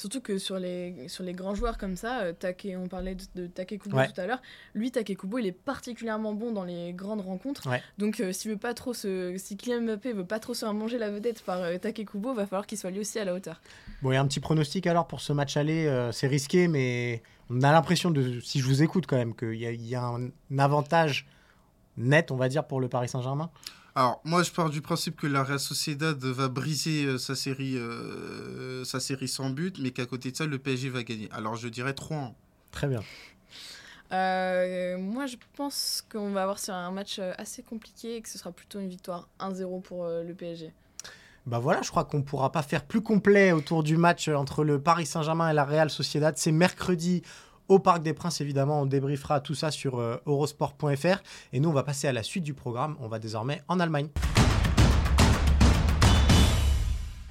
Surtout 0.00 0.22
que 0.22 0.38
sur 0.38 0.58
les, 0.58 1.08
sur 1.08 1.22
les 1.22 1.34
grands 1.34 1.54
joueurs 1.54 1.76
comme 1.76 1.94
ça, 1.94 2.20
euh, 2.20 2.32
Take, 2.32 2.74
on 2.74 2.88
parlait 2.88 3.14
de, 3.14 3.24
de 3.34 3.46
Takekubo 3.46 3.98
tout 3.98 4.18
à 4.18 4.26
l'heure, 4.26 4.40
lui, 4.74 4.90
Takekubo, 4.90 5.36
il 5.36 5.46
est 5.46 5.52
particulièrement 5.52 6.32
bon 6.32 6.52
dans 6.52 6.64
les 6.64 6.94
grandes 6.94 7.20
rencontres. 7.20 7.68
Donc, 7.98 8.18
euh, 8.20 8.32
veut 8.46 8.56
pas 8.56 8.72
trop 8.72 8.94
se, 8.94 9.34
si 9.36 9.58
Kylian 9.58 9.82
Mbappé 9.82 10.14
veut 10.14 10.24
pas 10.24 10.38
trop 10.38 10.54
se 10.54 10.60
faire 10.60 10.72
manger 10.72 10.96
la 10.96 11.10
vedette 11.10 11.42
par 11.42 11.58
euh, 11.58 11.76
Takekubo, 11.76 12.32
va 12.32 12.46
falloir 12.46 12.66
qu'il 12.66 12.78
soit 12.78 12.90
lui 12.90 13.00
aussi 13.00 13.18
à 13.18 13.26
la 13.26 13.34
hauteur. 13.34 13.60
Bon, 14.00 14.10
il 14.10 14.14
y 14.14 14.16
a 14.16 14.22
un 14.22 14.26
petit 14.26 14.40
pronostic 14.40 14.86
alors 14.86 15.06
pour 15.06 15.20
ce 15.20 15.34
match 15.34 15.58
aller. 15.58 15.84
Euh, 15.84 16.12
c'est 16.12 16.28
risqué, 16.28 16.66
mais 16.66 17.22
on 17.50 17.60
a 17.62 17.70
l'impression, 17.70 18.10
de, 18.10 18.40
si 18.40 18.60
je 18.60 18.64
vous 18.64 18.82
écoute 18.82 19.04
quand 19.06 19.18
même, 19.18 19.36
qu'il 19.36 19.52
y, 19.52 19.66
y, 19.66 19.94
a 19.94 20.02
un 20.02 20.30
avantage 20.58 21.28
net, 21.98 22.30
on 22.30 22.36
va 22.36 22.48
dire, 22.48 22.66
pour 22.66 22.80
le 22.80 22.88
Paris 22.88 23.10
Saint-Germain. 23.10 23.50
Alors, 23.94 24.20
moi, 24.24 24.42
je 24.42 24.52
pars 24.52 24.70
du 24.70 24.80
principe 24.80 25.16
que 25.16 25.26
la 25.26 25.42
Real 25.42 25.58
Sociedad 25.58 26.16
va 26.16 26.48
briser 26.48 27.06
euh, 27.06 27.18
sa, 27.18 27.34
série, 27.34 27.76
euh, 27.76 28.84
sa 28.84 29.00
série 29.00 29.26
sans 29.26 29.50
but, 29.50 29.78
mais 29.80 29.90
qu'à 29.90 30.06
côté 30.06 30.30
de 30.30 30.36
ça, 30.36 30.46
le 30.46 30.58
PSG 30.58 30.90
va 30.90 31.02
gagner. 31.02 31.28
Alors, 31.32 31.56
je 31.56 31.68
dirais 31.68 31.92
3-1. 31.92 32.32
Très 32.70 32.86
bien. 32.86 33.02
Euh, 34.12 34.96
moi, 34.98 35.26
je 35.26 35.36
pense 35.56 36.04
qu'on 36.10 36.30
va 36.30 36.42
avoir 36.42 36.58
sur 36.60 36.74
un 36.74 36.90
match 36.92 37.18
assez 37.38 37.62
compliqué 37.62 38.16
et 38.16 38.22
que 38.22 38.28
ce 38.28 38.38
sera 38.38 38.52
plutôt 38.52 38.78
une 38.78 38.88
victoire 38.88 39.28
1-0 39.40 39.82
pour 39.82 40.06
le 40.06 40.34
PSG. 40.34 40.72
Bah 41.46 41.58
voilà, 41.58 41.82
je 41.82 41.90
crois 41.90 42.04
qu'on 42.04 42.18
ne 42.18 42.22
pourra 42.22 42.52
pas 42.52 42.62
faire 42.62 42.84
plus 42.84 43.00
complet 43.00 43.50
autour 43.50 43.82
du 43.82 43.96
match 43.96 44.28
entre 44.28 44.62
le 44.62 44.80
Paris 44.80 45.06
Saint-Germain 45.06 45.50
et 45.50 45.54
la 45.54 45.64
Real 45.64 45.90
Sociedad. 45.90 46.36
C'est 46.36 46.52
mercredi 46.52 47.22
au 47.70 47.78
Parc 47.78 48.02
des 48.02 48.12
Princes, 48.12 48.40
évidemment, 48.40 48.82
on 48.82 48.86
débriefera 48.86 49.40
tout 49.40 49.54
ça 49.54 49.70
sur 49.70 50.00
euh, 50.00 50.16
eurosport.fr. 50.26 51.22
Et 51.52 51.60
nous, 51.60 51.68
on 51.68 51.72
va 51.72 51.84
passer 51.84 52.08
à 52.08 52.12
la 52.12 52.24
suite 52.24 52.42
du 52.42 52.52
programme. 52.52 52.96
On 53.00 53.06
va 53.06 53.20
désormais 53.20 53.62
en 53.68 53.78
Allemagne. 53.78 54.08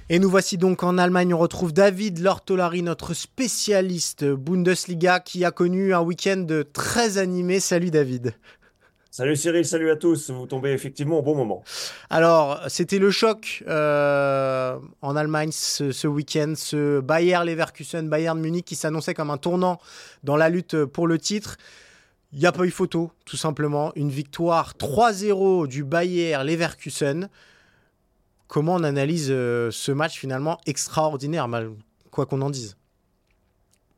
Et 0.08 0.18
nous 0.18 0.30
voici 0.30 0.56
donc 0.56 0.82
en 0.82 0.96
Allemagne. 0.96 1.34
On 1.34 1.38
retrouve 1.38 1.74
David 1.74 2.20
Lortolari, 2.20 2.82
notre 2.82 3.12
spécialiste 3.12 4.24
Bundesliga, 4.24 5.20
qui 5.20 5.44
a 5.44 5.50
connu 5.50 5.92
un 5.92 6.00
week-end 6.00 6.46
très 6.72 7.18
animé. 7.18 7.60
Salut 7.60 7.90
David. 7.90 8.34
Salut 9.20 9.36
Cyril, 9.36 9.66
salut 9.66 9.90
à 9.90 9.96
tous. 9.96 10.30
Vous 10.30 10.46
tombez 10.46 10.70
effectivement 10.70 11.18
au 11.18 11.22
bon 11.22 11.34
moment. 11.34 11.62
Alors, 12.08 12.58
c'était 12.68 12.98
le 12.98 13.10
choc 13.10 13.62
euh, 13.68 14.78
en 15.02 15.14
Allemagne 15.14 15.50
ce, 15.52 16.06
week-end, 16.06 16.54
ce 16.56 17.00
Bayer 17.00 17.36
Leverkusen, 17.44 18.08
Bayern 18.08 18.40
Munich 18.40 18.64
qui 18.64 18.76
s'annonçait 18.76 19.12
comme 19.12 19.28
un 19.28 19.36
tournant 19.36 19.78
dans 20.24 20.38
la 20.38 20.48
lutte 20.48 20.86
pour 20.86 21.06
le 21.06 21.18
titre. 21.18 21.58
Il 22.32 22.38
n'y 22.38 22.46
a 22.46 22.52
pas 22.52 22.64
eu 22.64 22.70
photo, 22.70 23.12
tout 23.26 23.36
simplement. 23.36 23.92
Une 23.94 24.08
victoire 24.08 24.72
3-0 24.78 25.66
du 25.66 25.84
Bayer 25.84 26.38
Leverkusen. 26.42 27.28
Comment 28.48 28.76
on 28.76 28.84
analyse 28.84 29.28
euh, 29.28 29.70
ce 29.70 29.92
match 29.92 30.18
finalement 30.18 30.58
extraordinaire, 30.64 31.46
quoi 32.10 32.24
qu'on 32.24 32.40
en 32.40 32.48
dise? 32.48 32.78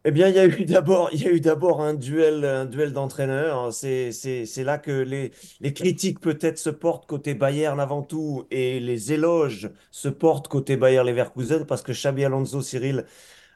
Eh 0.05 0.11
bien, 0.11 0.29
il 0.29 0.35
y 0.35 0.38
a 0.41 0.47
eu 0.47 0.65
d'abord, 0.65 1.11
il 1.12 1.23
y 1.23 1.27
a 1.29 1.31
eu 1.31 1.41
d'abord 1.41 1.81
un 1.81 1.95
duel, 1.95 2.45
un 2.45 2.65
duel 2.65 2.93
d'entraîneurs. 2.93 3.73
C'est, 3.73 4.11
c'est, 4.11 4.65
là 4.65 4.79
que 4.79 4.91
les, 4.91 5.31
les 5.61 5.73
critiques 5.73 6.19
peut-être 6.21 6.59
se 6.59 6.71
portent 6.71 7.07
côté 7.07 7.35
Bayern 7.35 7.79
avant 7.79 8.03
tout 8.03 8.45
et 8.51 8.81
les 8.81 9.12
éloges 9.12 9.71
se 9.93 10.09
portent 10.09 10.49
côté 10.49 10.77
Bayern 10.77 11.07
Leverkusen 11.07 11.67
parce 11.67 11.83
que 11.83 11.93
Xabi 11.93 12.25
Alonso, 12.25 12.62
Cyril, 12.62 13.05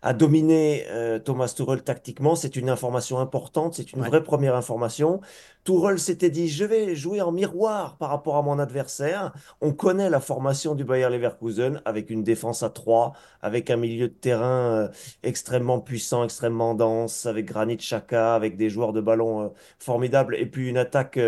a 0.07 0.12
dominé 0.12 0.85
euh, 0.90 1.19
Thomas 1.19 1.53
Tuchel 1.57 1.83
tactiquement. 1.83 2.37
C'est 2.37 2.55
une 2.55 2.71
information 2.71 3.19
importante, 3.19 3.75
c'est 3.75 3.92
une 3.92 4.03
vraie 4.03 4.23
première 4.23 4.55
information. 4.55 5.21
Tuchel 5.64 5.99
s'était 5.99 6.31
dit, 6.31 6.49
je 6.49 6.64
vais 6.64 6.95
jouer 6.95 7.21
en 7.21 7.33
miroir 7.33 7.97
par 7.97 8.11
rapport 8.11 8.37
à 8.37 8.42
mon 8.42 8.61
adversaire. 8.61 9.33
On 9.61 9.73
connaît 9.73 10.09
la 10.09 10.21
formation 10.21 10.77
du 10.77 10.85
Bayer 10.85 11.09
Leverkusen 11.11 11.83
avec 11.85 12.09
une 12.09 12.23
défense 12.23 12.62
à 12.62 12.71
3, 12.71 13.14
avec 13.42 13.69
un 13.69 13.77
milieu 13.77 14.07
de 14.07 14.12
terrain 14.12 14.77
euh, 14.77 14.88
extrêmement 15.25 15.81
puissant, 15.81 16.23
extrêmement 16.23 16.77
dense, 16.77 17.27
avec 17.27 17.47
Granit 17.47 17.79
Xhaka, 17.79 18.37
avec 18.37 18.57
des 18.57 18.71
joueurs 18.71 18.92
de 18.92 19.01
ballon 19.01 19.42
euh, 19.42 19.49
formidables 19.81 20.37
et 20.37 20.47
puis 20.47 20.69
une 20.69 20.79
attaque 20.79 21.19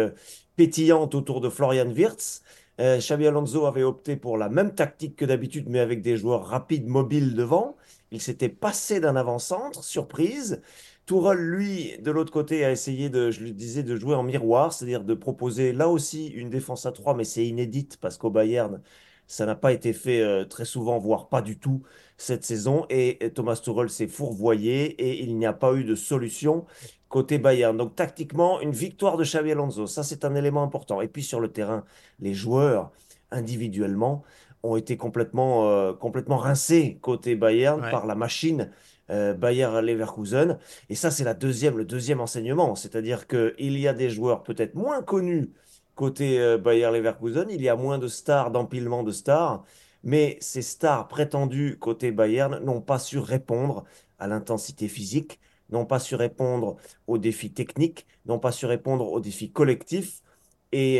pétillante 0.55 1.17
autour 1.17 1.41
de 1.41 1.49
Florian 1.49 1.89
Wirtz. 1.91 2.43
Xabi 2.79 3.27
Alonso 3.27 3.67
avait 3.67 3.83
opté 3.83 4.15
pour 4.15 4.39
la 4.39 4.49
même 4.49 4.73
tactique 4.73 5.17
que 5.17 5.25
d'habitude, 5.25 5.69
mais 5.69 5.81
avec 5.81 6.01
des 6.01 6.17
joueurs 6.17 6.47
rapides, 6.47 6.87
mobiles 6.87 7.35
devant. 7.35 7.77
Il 8.11 8.21
s'était 8.21 8.49
passé 8.49 9.01
d'un 9.01 9.17
avant-centre, 9.17 9.85
surprise. 9.85 10.63
Tourelle, 11.07 11.39
lui, 11.39 11.99
de 11.99 12.11
l'autre 12.11 12.33
côté, 12.33 12.65
a 12.65 12.71
essayé 12.71 13.11
de, 13.11 13.31
je 13.31 13.41
lui 13.41 13.53
disais, 13.53 13.83
de 13.83 13.97
jouer 13.97 14.15
en 14.15 14.23
miroir, 14.23 14.73
c'est-à-dire 14.73 15.05
de 15.05 15.15
proposer 15.15 15.73
là 15.73 15.89
aussi 15.89 16.29
une 16.29 16.51
défense 16.51 16.87
à 16.87 16.93
3, 16.93 17.15
mais 17.15 17.25
c'est 17.25 17.47
inédite 17.47 17.99
parce 18.01 18.19
qu'au 18.19 18.31
Bayern, 18.31 18.83
ça 19.27 19.47
n'a 19.47 19.55
pas 19.55 19.73
été 19.73 19.93
fait 19.93 20.21
euh, 20.21 20.45
très 20.45 20.65
souvent, 20.65 20.99
voire 20.99 21.29
pas 21.29 21.43
du 21.43 21.59
tout 21.59 21.83
cette 22.17 22.45
saison. 22.45 22.87
Et, 22.91 23.31
Thomas 23.35 23.57
Tuchel 23.57 23.91
s'est 23.91 24.09
fourvoyé 24.09 24.87
et 25.03 25.23
il 25.23 25.37
n'y 25.39 25.47
a 25.47 25.53
pas 25.53 25.75
eu 25.75 25.85
de 25.85 25.95
solution 25.95 26.67
côté 27.09 27.39
Bayern. 27.39 27.77
Donc 27.77 27.95
tactiquement, 27.95 28.61
une 28.61 28.73
victoire 28.73 29.17
de 29.17 29.25
Xavi 29.25 29.53
Alonso, 29.53 29.87
ça 29.87 30.03
c'est 30.03 30.25
un 30.25 30.35
élément 30.35 30.63
important. 30.63 31.01
Et 31.01 31.09
puis 31.09 31.23
sur 31.23 31.41
le 31.41 31.53
terrain, 31.53 31.85
les 32.21 32.35
joueurs 32.35 32.91
individuellement, 33.31 34.25
ont 34.63 34.77
été 34.77 34.97
complètement, 34.97 35.69
euh, 35.69 35.93
complètement 35.93 36.37
rincés 36.37 36.99
côté 37.01 37.37
Bayern 37.37 37.81
par 37.91 38.07
la 38.07 38.15
machine 38.15 38.71
euh, 39.11 39.33
Bayer 39.35 39.69
Leverkusen. 39.83 40.59
Et 40.91 40.95
ça, 40.95 41.11
c'est 41.11 41.25
la 41.25 41.35
deuxième, 41.35 41.79
le 41.79 41.85
deuxième 41.85 42.21
enseignement. 42.21 42.75
C'est-à-dire 42.75 43.27
qu'il 43.27 43.79
y 43.79 43.89
a 43.89 43.95
des 43.95 44.11
joueurs 44.11 44.43
peut-être 44.43 44.75
moins 44.75 45.03
connus 45.03 45.51
côté 45.95 46.39
euh, 46.41 46.59
Bayer 46.59 46.91
Leverkusen, 46.93 47.47
il 47.51 47.63
y 47.63 47.69
a 47.69 47.77
moins 47.77 47.99
de 47.99 48.07
stars, 48.07 48.51
d'empilement 48.51 49.03
de 49.03 49.11
stars, 49.11 49.65
mais 50.05 50.39
ces 50.41 50.63
stars 50.63 51.09
prétendues 51.09 51.77
côté 51.79 52.13
Bayern 52.13 52.63
n'ont 52.65 52.81
pas 52.81 52.99
su 52.99 53.19
répondre 53.19 53.85
à 54.19 54.27
l'intensité 54.29 54.89
physique, 54.89 55.41
n'ont 55.71 55.87
pas 55.87 55.99
su 55.99 56.15
répondre 56.15 56.77
aux 57.07 57.19
défis 57.19 57.53
techniques, 57.53 58.07
n'ont 58.27 58.39
pas 58.39 58.53
su 58.53 58.67
répondre 58.67 59.11
aux 59.11 59.21
défis 59.21 59.51
collectifs. 59.51 60.23
Et 60.71 60.99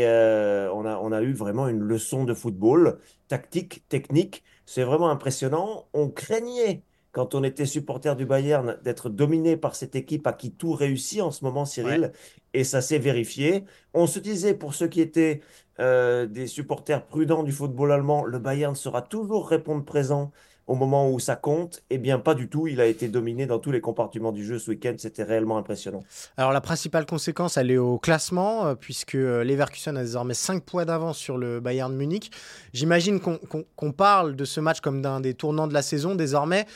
on, 1.09 1.11
a, 1.11 1.21
eu 1.21 1.33
vraiment 1.33 1.67
une 1.67 1.79
leçon 1.79 2.23
de 2.23 2.33
football, 2.33 2.99
tactique, 3.27 3.87
technique. 3.89 4.43
C'est 4.65 4.83
vraiment 4.83 5.09
impressionnant. 5.09 5.87
On 5.93 6.09
craignait, 6.09 6.83
quand 7.11 7.35
on 7.35 7.43
était 7.43 7.65
supporter 7.65 8.15
du 8.15 8.25
Bayern, 8.25 8.77
d'être 8.83 9.09
dominé 9.09 9.57
par 9.57 9.75
cette 9.75 9.95
équipe 9.95 10.27
à 10.27 10.33
qui 10.33 10.51
tout 10.51 10.73
réussit 10.73 11.21
en 11.21 11.31
ce 11.31 11.43
moment, 11.43 11.65
Cyril. 11.65 12.11
Et 12.53 12.63
ça 12.63 12.81
s'est 12.81 12.99
vérifié. 12.99 13.65
On 13.93 14.07
se 14.07 14.19
disait, 14.19 14.53
pour 14.53 14.73
ceux 14.73 14.87
qui 14.87 15.01
étaient 15.01 15.41
euh, 15.79 16.25
des 16.25 16.47
supporters 16.47 17.05
prudents 17.05 17.43
du 17.43 17.51
football 17.51 17.91
allemand, 17.91 18.23
le 18.25 18.39
Bayern 18.39 18.75
sera 18.75 19.01
toujours 19.01 19.49
répondre 19.49 19.85
présent 19.85 20.31
au 20.69 20.75
moment 20.75 21.09
où 21.09 21.19
ça 21.19 21.35
compte, 21.35 21.81
eh 21.89 21.97
bien 21.97 22.19
pas 22.19 22.35
du 22.35 22.47
tout. 22.47 22.67
Il 22.67 22.79
a 22.79 22.85
été 22.85 23.07
dominé 23.07 23.47
dans 23.47 23.57
tous 23.57 23.71
les 23.71 23.81
compartiments 23.81 24.31
du 24.31 24.45
jeu 24.45 24.59
ce 24.59 24.69
week-end. 24.69 24.93
C'était 24.99 25.23
réellement 25.23 25.57
impressionnant. 25.57 26.03
Alors 26.37 26.51
la 26.51 26.61
principale 26.61 27.07
conséquence, 27.07 27.57
elle 27.57 27.71
est 27.71 27.77
au 27.77 27.97
classement, 27.97 28.67
euh, 28.67 28.75
puisque 28.75 29.15
euh, 29.15 29.43
Leverkusen 29.43 29.97
a 29.97 30.03
désormais 30.03 30.35
5 30.35 30.63
points 30.63 30.85
d'avance 30.85 31.17
sur 31.17 31.39
le 31.39 31.59
Bayern 31.59 31.91
Munich. 31.95 32.31
J'imagine 32.71 33.19
qu'on 33.19 33.91
parle 33.91 34.35
de 34.35 34.45
ce 34.45 34.59
match 34.59 34.79
comme 34.79 35.01
d'un 35.01 35.21
des 35.21 35.33
tournants 35.33 35.67
de 35.67 35.73
la 35.73 35.81
saison 35.81 36.13
désormais. 36.13 36.67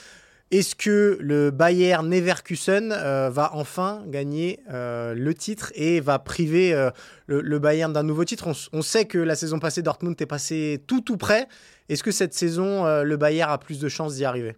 Est-ce 0.49 0.75
que 0.75 1.17
le 1.21 1.51
Bayern 1.51 2.09
Leverkusen 2.09 2.91
euh, 2.91 3.29
va 3.29 3.51
enfin 3.53 4.03
gagner 4.07 4.59
le 4.69 5.31
titre 5.33 5.71
et 5.75 5.99
va 5.99 6.17
priver 6.17 6.89
le, 7.27 7.59
Bayern 7.59 7.93
d'un 7.93 8.03
nouveau 8.03 8.25
titre? 8.25 8.47
On, 8.47 8.79
on, 8.79 8.81
sait 8.81 9.05
que 9.05 9.19
la 9.19 9.35
saison 9.35 9.59
passée, 9.59 9.83
Dortmund 9.83 10.19
est 10.19 10.25
passé 10.25 10.83
tout 10.87 11.01
tout 11.01 11.17
près. 11.17 11.47
Est-ce 11.89 12.03
que 12.03 12.11
cette 12.11 12.33
saison, 12.33 12.85
euh, 12.85 13.03
le 13.03 13.17
Bayern 13.17 13.51
a 13.51 13.57
plus 13.57 13.79
de 13.79 13.89
chances 13.89 14.15
d'y 14.15 14.25
arriver? 14.25 14.55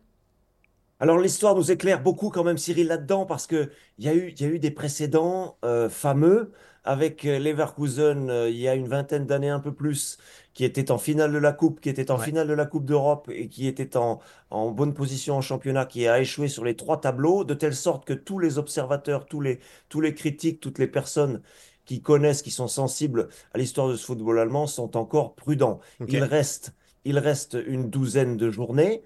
Alors 1.00 1.18
l'histoire 1.18 1.56
nous 1.56 1.72
éclaire 1.72 2.02
beaucoup 2.02 2.30
quand 2.30 2.44
même 2.44 2.58
Cyril 2.58 2.88
là-dedans 2.88 3.26
parce 3.26 3.48
qu'il 3.48 3.70
y, 4.00 4.08
a 4.08 4.14
eu, 4.14 4.34
y 4.40 4.44
a 4.46 4.48
eu 4.48 4.60
des 4.60 4.72
précédents 4.72 5.58
euh, 5.66 5.90
fameux. 5.90 6.52
Avec 6.88 7.26
euh, 7.26 7.40
Leverkusen 7.40 8.30
il 8.48 8.58
y 8.58 8.68
a 8.68 8.76
une 8.76 8.88
vingtaine 8.88 9.26
d'années 9.26 9.50
un 9.50 9.60
peu 9.60 9.74
plus 9.74 10.20
qui 10.54 10.64
était 10.64 10.92
en 10.92 11.00
finale 11.00 11.34
de 11.34 11.40
la 11.40 11.52
Coupe, 11.52 11.82
qui 11.82 11.90
était 11.90 12.12
en 12.12 12.20
finale 12.20 12.48
de 12.48 12.54
la 12.54 12.68
Coupe 12.68 12.86
d'Europe 12.86 13.28
et 13.34 13.50
qui 13.50 13.68
était 13.68 13.98
en, 13.98 14.20
en, 14.52 14.70
bonne 14.70 14.94
position 14.94 15.36
en 15.36 15.42
championnat, 15.42 15.86
qui 15.88 16.08
a 16.08 16.20
échoué 16.22 16.48
sur 16.48 16.64
les 16.64 16.76
trois 16.76 17.02
tableaux, 17.02 17.44
de 17.44 17.56
telle 17.56 17.76
sorte 17.76 18.06
que 18.06 18.14
tous 18.14 18.38
les 18.38 18.60
observateurs, 18.60 19.26
tous 19.26 19.42
les, 19.42 19.60
tous 19.90 20.00
les 20.00 20.14
critiques, 20.14 20.60
toutes 20.62 20.78
les 20.78 20.88
personnes 20.88 21.42
qui 21.86 22.02
connaissent, 22.02 22.42
qui 22.42 22.52
sont 22.52 22.68
sensibles 22.68 23.30
à 23.54 23.58
l'histoire 23.58 23.88
de 23.90 23.96
ce 23.96 24.06
football 24.06 24.40
allemand 24.40 24.68
sont 24.68 24.96
encore 24.96 25.36
prudents. 25.36 25.80
Il 26.08 26.24
reste 26.24 26.74
il 27.06 27.20
reste 27.20 27.58
une 27.68 27.90
douzaine 27.90 28.38
de 28.38 28.50
journées. 28.50 29.04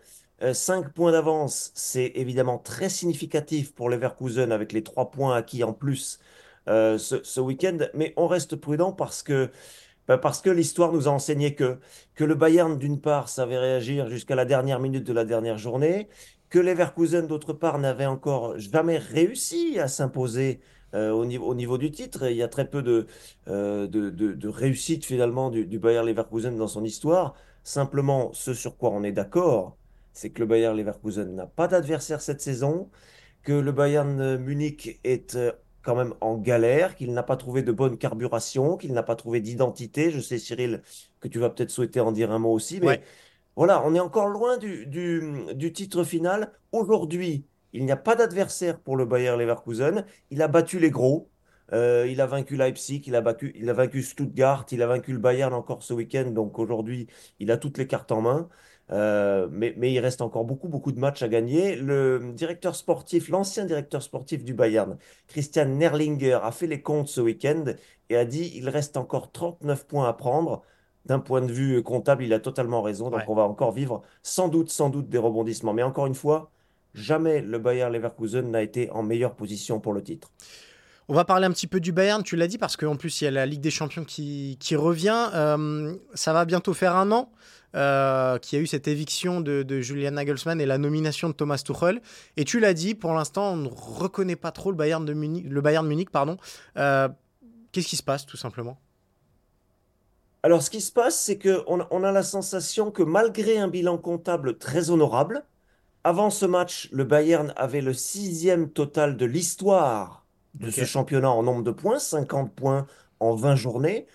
5 0.53 0.93
points 0.93 1.11
d'avance, 1.11 1.71
c'est 1.75 2.13
évidemment 2.15 2.57
très 2.57 2.87
significatif 2.87 3.73
pour 3.75 3.89
Leverkusen 3.89 4.53
avec 4.53 4.71
les 4.71 4.83
3 4.83 5.11
points 5.11 5.35
acquis 5.35 5.65
en 5.65 5.73
plus 5.73 6.19
ce, 6.65 6.97
ce 6.97 7.39
week-end. 7.41 7.77
Mais 7.93 8.13
on 8.15 8.25
reste 8.27 8.55
prudent 8.55 8.93
parce 8.93 9.21
que 9.21 9.49
bah, 10.09 10.17
que 10.17 10.49
l'histoire 10.49 10.91
nous 10.91 11.07
a 11.07 11.11
enseigné 11.11 11.53
que, 11.53 11.77
que 12.15 12.23
le 12.23 12.33
Bayern, 12.33 12.79
d'une 12.79 12.99
part, 12.99 13.29
savait 13.29 13.59
réagir 13.59 14.09
jusqu'à 14.09 14.33
la 14.33 14.43
dernière 14.43 14.79
minute 14.79 15.03
de 15.03 15.13
la 15.13 15.23
dernière 15.23 15.59
journée, 15.59 16.09
que 16.49 16.57
Leverkusen, 16.57 17.27
d'autre 17.27 17.53
part, 17.53 17.77
n'avait 17.77 18.07
encore 18.07 18.57
jamais 18.57 18.97
réussi 18.97 19.77
à 19.79 19.87
s'imposer 19.87 20.61
euh, 20.95 21.11
au, 21.11 21.25
niveau, 21.25 21.45
au 21.45 21.53
niveau 21.53 21.77
du 21.77 21.91
titre. 21.91 22.27
il 22.27 22.37
y 22.37 22.41
a 22.41 22.47
très 22.47 22.67
peu 22.67 22.81
de, 22.81 23.05
euh, 23.49 23.85
de, 23.85 24.47
réussite 24.47 25.05
finalement 25.05 25.51
du, 25.51 25.67
du 25.67 25.77
Bayern 25.77 26.07
Leverkusen 26.07 26.55
dans 26.55 26.67
son 26.67 26.83
histoire. 26.83 27.35
Simplement, 27.69 28.33
ce 28.33 28.55
sur 28.55 28.77
quoi 28.77 28.89
on 28.89 29.03
est 29.03 29.11
d'accord, 29.11 29.77
c'est 30.11 30.31
que 30.31 30.39
le 30.39 30.47
Bayern 30.47 30.75
Leverkusen 30.75 31.35
n'a 31.35 31.45
pas 31.45 31.67
d'adversaire 31.67 32.19
cette 32.19 32.41
saison, 32.41 32.89
que 33.43 33.53
le 33.53 33.71
Bayern 33.71 34.37
Munich 34.37 34.99
est 35.03 35.35
euh, 35.35 35.51
quand 35.83 35.95
même 35.95 36.15
en 36.19 36.35
galère, 36.35 36.95
qu'il 36.95 37.13
n'a 37.13 37.21
pas 37.21 37.37
trouvé 37.37 37.61
de 37.61 37.71
bonne 37.71 37.99
carburation, 37.99 38.75
qu'il 38.75 38.91
n'a 38.93 39.03
pas 39.03 39.15
trouvé 39.15 39.39
d'identité. 39.39 40.09
Je 40.09 40.19
sais, 40.19 40.39
Cyril, 40.39 40.81
que 41.19 41.27
tu 41.27 41.37
vas 41.37 41.51
peut-être 41.51 41.69
souhaiter 41.69 41.99
en 41.99 42.11
dire 42.11 42.31
un 42.31 42.39
mot 42.39 42.53
aussi, 42.53 42.79
mais 42.81 43.03
voilà, 43.55 43.83
on 43.85 43.93
est 43.93 43.99
encore 43.99 44.29
loin 44.29 44.57
du, 44.57 44.87
du, 44.87 45.71
titre 45.71 46.03
final. 46.03 46.51
Aujourd'hui, 46.71 47.45
il 47.73 47.85
n'y 47.85 47.91
a 47.91 47.97
pas 47.97 48.15
d'adversaire 48.15 48.79
pour 48.79 48.97
le 48.97 49.05
Bayer 49.05 49.37
Leverkusen. 49.37 50.05
Il 50.31 50.41
a 50.41 50.47
battu 50.47 50.79
les 50.79 50.89
gros. 50.89 51.29
Euh, 51.73 52.07
il 52.09 52.21
a 52.21 52.25
vaincu 52.25 52.55
Leipzig, 52.55 53.03
il 53.05 53.15
a, 53.15 53.21
battu, 53.21 53.53
il 53.55 53.69
a 53.69 53.73
vaincu 53.73 54.01
Stuttgart, 54.01 54.65
il 54.71 54.81
a 54.81 54.87
vaincu 54.87 55.11
le 55.11 55.19
Bayern 55.19 55.53
encore 55.53 55.83
ce 55.83 55.93
week-end. 55.93 56.31
Donc 56.31 56.59
aujourd'hui, 56.59 57.07
il 57.39 57.51
a 57.51 57.57
toutes 57.57 57.77
les 57.77 57.87
cartes 57.87 58.11
en 58.11 58.21
main. 58.21 58.49
Euh, 58.91 59.47
mais, 59.51 59.75
il 59.77 59.99
reste 59.99 60.21
encore 60.21 60.45
beaucoup, 60.45 60.67
beaucoup 60.67 60.91
de 60.91 60.99
matchs 60.99 61.21
à 61.21 61.27
gagner. 61.27 61.75
Le 61.75 62.31
directeur 62.33 62.75
sportif, 62.75 63.29
l'ancien 63.29 63.65
directeur 63.65 64.01
sportif 64.01 64.43
du 64.43 64.53
Bayern, 64.53 64.97
Christian 65.27 65.65
Nerlinger, 65.65 66.39
a 66.41 66.51
fait 66.51 66.67
les 66.67 66.81
comptes 66.81 67.07
ce 67.07 67.21
week-end 67.21 67.65
et 68.09 68.17
a 68.17 68.25
dit 68.25 68.51
il 68.55 68.67
reste 68.69 68.97
encore 68.97 69.31
39 69.31 69.85
points 69.87 70.07
à 70.07 70.13
prendre. 70.13 70.63
D'un 71.05 71.19
point 71.19 71.41
de 71.41 71.51
vue 71.51 71.81
comptable, 71.81 72.23
il 72.23 72.33
a 72.33 72.39
totalement 72.39 72.81
raison. 72.81 73.09
Donc 73.09 73.21
on 73.27 73.35
va 73.35 73.43
encore 73.43 73.71
vivre 73.71 74.01
sans 74.21 74.47
doute, 74.47 74.69
sans 74.69 74.89
doute 74.89 75.09
des 75.09 75.17
rebondissements. 75.17 75.73
Mais 75.73 75.83
encore 75.83 76.07
une 76.07 76.15
fois, 76.15 76.51
jamais 76.93 77.41
le 77.41 77.57
Bayern 77.57 77.91
Leverkusen 77.93 78.51
n'a 78.51 78.61
été 78.61 78.91
en 78.91 79.01
meilleure 79.03 79.35
position 79.35 79.79
pour 79.79 79.93
le 79.93 80.03
titre. 80.03 80.31
On 81.11 81.15
va 81.15 81.25
parler 81.25 81.47
un 81.47 81.51
petit 81.51 81.65
peu 81.65 81.79
du 81.79 81.91
Bayern, 81.91 82.21
tu 82.21 82.35
l'as 82.35 82.45
dit, 82.45 82.59
parce 82.59 82.77
qu'en 82.77 82.95
plus, 82.95 83.21
il 83.21 83.23
y 83.23 83.27
a 83.27 83.31
la 83.31 83.47
Ligue 83.47 83.61
des 83.61 83.71
Champions 83.71 84.03
qui, 84.03 84.57
revient. 84.75 85.29
Euh, 85.33 85.95
ça 86.13 86.33
va 86.33 86.45
bientôt 86.45 86.75
faire 86.75 86.95
un 86.95 87.11
an 87.11 87.31
euh, 87.75 88.37
qu'il 88.37 88.59
y 88.59 88.61
a 88.61 88.63
eu 88.63 88.67
cette 88.67 88.87
éviction 88.87 89.41
de, 89.41 89.81
Julian 89.81 90.11
Nagelsmann 90.11 90.61
et 90.61 90.67
la 90.67 90.77
nomination 90.77 91.27
de 91.27 91.33
Thomas 91.33 91.63
Tuchel. 91.65 91.99
Et 92.37 92.45
tu 92.45 92.59
l'as 92.59 92.75
dit, 92.75 92.93
pour 92.93 93.11
l'instant, 93.15 93.53
on 93.53 93.55
ne 93.55 93.69
reconnaît 93.69 94.35
pas 94.35 94.51
trop 94.51 94.69
le 94.69 94.77
Bayern 94.77 95.03
de 95.03 95.13
Munich. 95.13 95.47
Le 95.49 95.61
Bayern 95.61 95.87
Munich 95.87 96.11
pardon. 96.11 96.37
Euh, 96.77 97.09
qu'est-ce 97.71 97.87
qui 97.87 97.95
se 97.95 98.03
passe, 98.03 98.27
tout 98.27 98.37
simplement? 98.37 98.77
Alors, 100.43 100.61
ce 100.61 100.69
qui 100.69 100.79
se 100.79 100.91
passe, 100.91 101.19
c'est 101.19 101.39
qu'on 101.39 101.87
on 101.89 102.03
a 102.03 102.11
la 102.11 102.23
sensation 102.23 102.91
que 102.91 103.01
malgré 103.01 103.57
un 103.57 103.67
bilan 103.67 103.97
comptable 103.97 104.59
très 104.59 104.91
honorable, 104.91 105.43
avant 106.03 106.29
ce 106.29 106.45
match, 106.45 106.87
le 106.91 107.03
Bayern 107.03 107.51
avait 107.55 107.81
le 107.81 107.95
sixième 107.95 108.69
total 108.69 109.17
de 109.17 109.25
l'histoire 109.25 110.18
de 110.55 110.71
ce 110.71 110.85
championnat 110.85 111.29
en 111.29 111.43
nombre 111.43 111.63
de 111.63 111.71
points, 111.71 111.99
50 111.99 112.53
points 112.53 112.87
en 113.19 113.35
20 113.35 113.55
journées. 113.55 114.07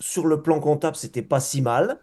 Sur 0.00 0.26
le 0.26 0.42
plan 0.42 0.60
comptable, 0.60 0.96
c'était 0.96 1.22
pas 1.22 1.40
si 1.40 1.62
mal. 1.62 2.00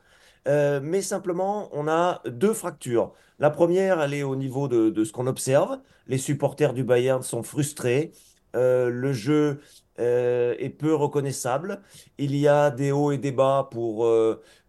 Euh, 0.47 0.79
mais 0.81 1.01
simplement, 1.01 1.69
on 1.73 1.87
a 1.87 2.21
deux 2.25 2.53
fractures. 2.53 3.13
La 3.39 3.49
première, 3.49 4.01
elle 4.01 4.13
est 4.13 4.23
au 4.23 4.35
niveau 4.35 4.67
de, 4.67 5.03
ce 5.03 5.11
qu'on 5.11 5.27
observe. 5.27 5.79
Les 6.07 6.17
supporters 6.17 6.73
du 6.73 6.83
Bayern 6.83 7.21
sont 7.21 7.43
frustrés. 7.43 8.11
Euh, 8.55 8.89
le 8.89 9.13
jeu 9.13 9.59
euh, 9.99 10.55
est 10.57 10.69
peu 10.69 10.95
reconnaissable. 10.95 11.81
Il 12.17 12.35
y 12.35 12.47
a 12.47 12.71
des 12.71 12.91
hauts 12.91 13.11
et 13.11 13.17
des 13.17 13.31
bas 13.31 13.67
pour, 13.71 14.07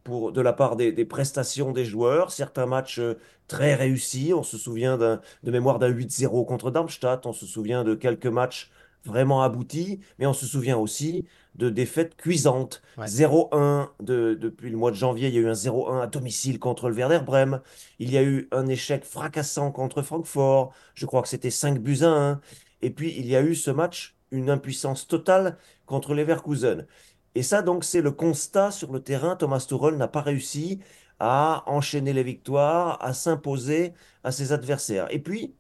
pour, 0.05 0.33
de 0.33 0.41
la 0.41 0.53
part 0.53 0.77
des, 0.77 0.93
des, 0.93 1.05
prestations 1.05 1.73
des 1.73 1.85
joueurs. 1.85 2.33
Certains 2.33 2.67
matchs 2.67 3.01
très 3.47 3.75
réussis. 3.75 4.33
On 4.35 4.43
se 4.43 4.59
souvient 4.59 4.99
de 4.99 5.21
mémoire 5.51 5.79
d'un 5.79 5.91
8-0 5.91 6.45
contre 6.47 6.71
Darmstadt. 6.71 7.25
On 7.27 7.33
se 7.33 7.47
souvient 7.47 7.85
de 7.85 7.95
quelques 7.95 8.27
matchs 8.27 8.71
vraiment 9.05 9.43
abouti, 9.43 10.01
mais 10.19 10.27
on 10.27 10.33
se 10.33 10.47
souvient 10.47 10.77
aussi 10.77 11.25
de 11.55 11.71
défaites 11.71 12.17
cuisantes. 12.17 12.83
0-1 12.99 13.89
depuis 14.01 14.71
le 14.71 14.77
mois 14.77 14.91
de 14.91 14.97
janvier, 14.97 15.29
il 15.29 15.35
y 15.35 15.39
a 15.39 15.41
eu 15.41 15.49
un 15.49 15.55
0-1 15.55 16.03
à 16.03 16.07
domicile 16.07 16.59
contre 16.59 16.89
le 16.89 16.95
Werder 16.95 17.21
Bremen. 17.25 17.61
Il 17.99 18.11
y 18.11 18.19
a 18.19 18.23
eu 18.23 18.49
un 18.53 18.67
échec 18.67 19.05
fracassant 19.05 19.73
contre 19.73 20.03
Francfort. 20.03 20.73
Je 20.95 21.07
crois 21.07 21.23
que 21.23 21.29
c'était 21.29 21.51
5 21.51 21.79
buts 21.81 22.03
à 22.03 22.09
1. 22.09 22.41
Et 22.83 22.91
puis 22.91 23.15
il 23.19 23.27
y 23.27 23.37
a 23.37 23.43
eu 23.43 23.55
ce 23.55 23.71
match, 23.71 24.17
une 24.31 24.51
impuissance 24.51 25.09
totale 25.09 25.57
contre 25.87 26.15
les 26.15 26.23
Leverkusen. 26.23 26.87
Et 27.35 27.43
ça, 27.43 27.63
donc, 27.63 27.85
c'est 27.85 28.01
le 28.01 28.11
constat 28.11 28.71
sur 28.71 28.93
le 28.93 29.01
terrain. 29.01 29.37
Thomas 29.37 29.65
Tuchel 29.69 29.97
n'a 29.97 30.09
pas 30.09 30.23
réussi 30.23 30.81
à 31.21 31.63
enchaîner 31.67 32.13
les 32.13 32.23
victoires, 32.23 32.99
à 33.01 33.13
s'imposer 33.13 33.95
à 34.25 34.33
ses 34.33 34.53
adversaires. 34.53 35.07
Et 35.11 35.19
puis, 35.21 35.55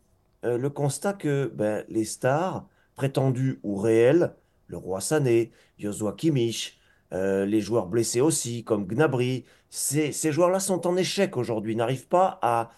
euh, 0.44 0.59
le 0.59 0.70
constat 0.70 1.12
que 1.14 1.53
ben, 1.55 1.85
les 1.88 2.05
stars, 2.05 2.66
prétendus 2.98 3.61
ou 3.62 3.76
réels, 3.76 4.34
le 4.66 4.76
roi 4.76 5.00
Sané, 5.00 5.52
Joshua 5.78 6.12
Kimmich, 6.12 6.78
euh, 7.14 7.46
les 7.46 7.61
joueurs 7.61 7.87
blessés 7.87 8.20
aussi, 8.20 8.64
comme 8.64 8.87
Gnabry, 8.87 9.44
ces, 9.70 10.12
joueurs-là 10.32 10.58
sont 10.61 10.87
en 10.87 10.96
échec 10.96 11.37
aujourd'hui, 11.37 11.76
n'arrivent 11.76 12.08
pas 12.08 12.38
à, 12.42 12.72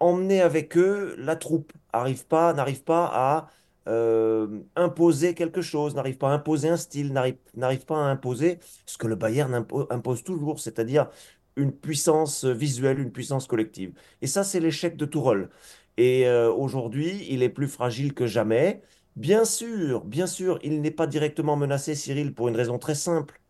emmener 0.00 0.40
avec 0.40 0.76
eux 0.76 1.14
la 1.18 1.36
troupe, 1.36 1.72
n'arrivent 1.94 2.26
pas, 2.26 2.54
pas 2.84 3.10
à 3.12 3.50
euh, 3.88 4.60
imposer 4.76 5.34
quelque 5.34 5.62
chose, 5.62 5.94
n'arrivent 5.94 6.18
pas 6.18 6.30
à 6.30 6.34
imposer 6.34 6.68
un 6.68 6.76
style, 6.76 7.12
n'arrivent 7.12 7.86
pas 7.86 7.98
à 7.98 8.10
imposer 8.10 8.58
ce 8.86 8.98
que 8.98 9.06
le 9.06 9.14
Bayern 9.16 9.64
impose 9.90 10.24
toujours, 10.24 10.58
c'est-à-dire 10.58 11.08
une 11.56 11.72
puissance 11.72 12.44
visuelle, 12.44 12.98
une 12.98 13.12
puissance 13.12 13.46
collective. 13.46 13.92
Et 14.22 14.26
ça, 14.26 14.42
c'est 14.42 14.60
l'échec 14.60 14.96
de 14.96 15.04
Tourelle. 15.04 15.48
Et 15.96 16.26
euh, 16.26 16.50
aujourd'hui, 16.52 17.26
il 17.30 17.42
est 17.42 17.48
plus 17.50 17.68
fragile 17.68 18.14
que 18.14 18.26
jamais. 18.26 18.82
Bien 19.16 19.44
sûr, 19.44 20.04
bien 20.04 20.26
sûr, 20.26 20.58
il 20.62 20.80
n'est 20.80 20.90
pas 20.90 21.06
directement 21.06 21.56
menacé, 21.56 21.94
Cyril, 21.94 22.32
pour 22.34 22.48
une 22.48 22.56
raison 22.56 22.78
très 22.78 22.94
simple. 22.94 23.40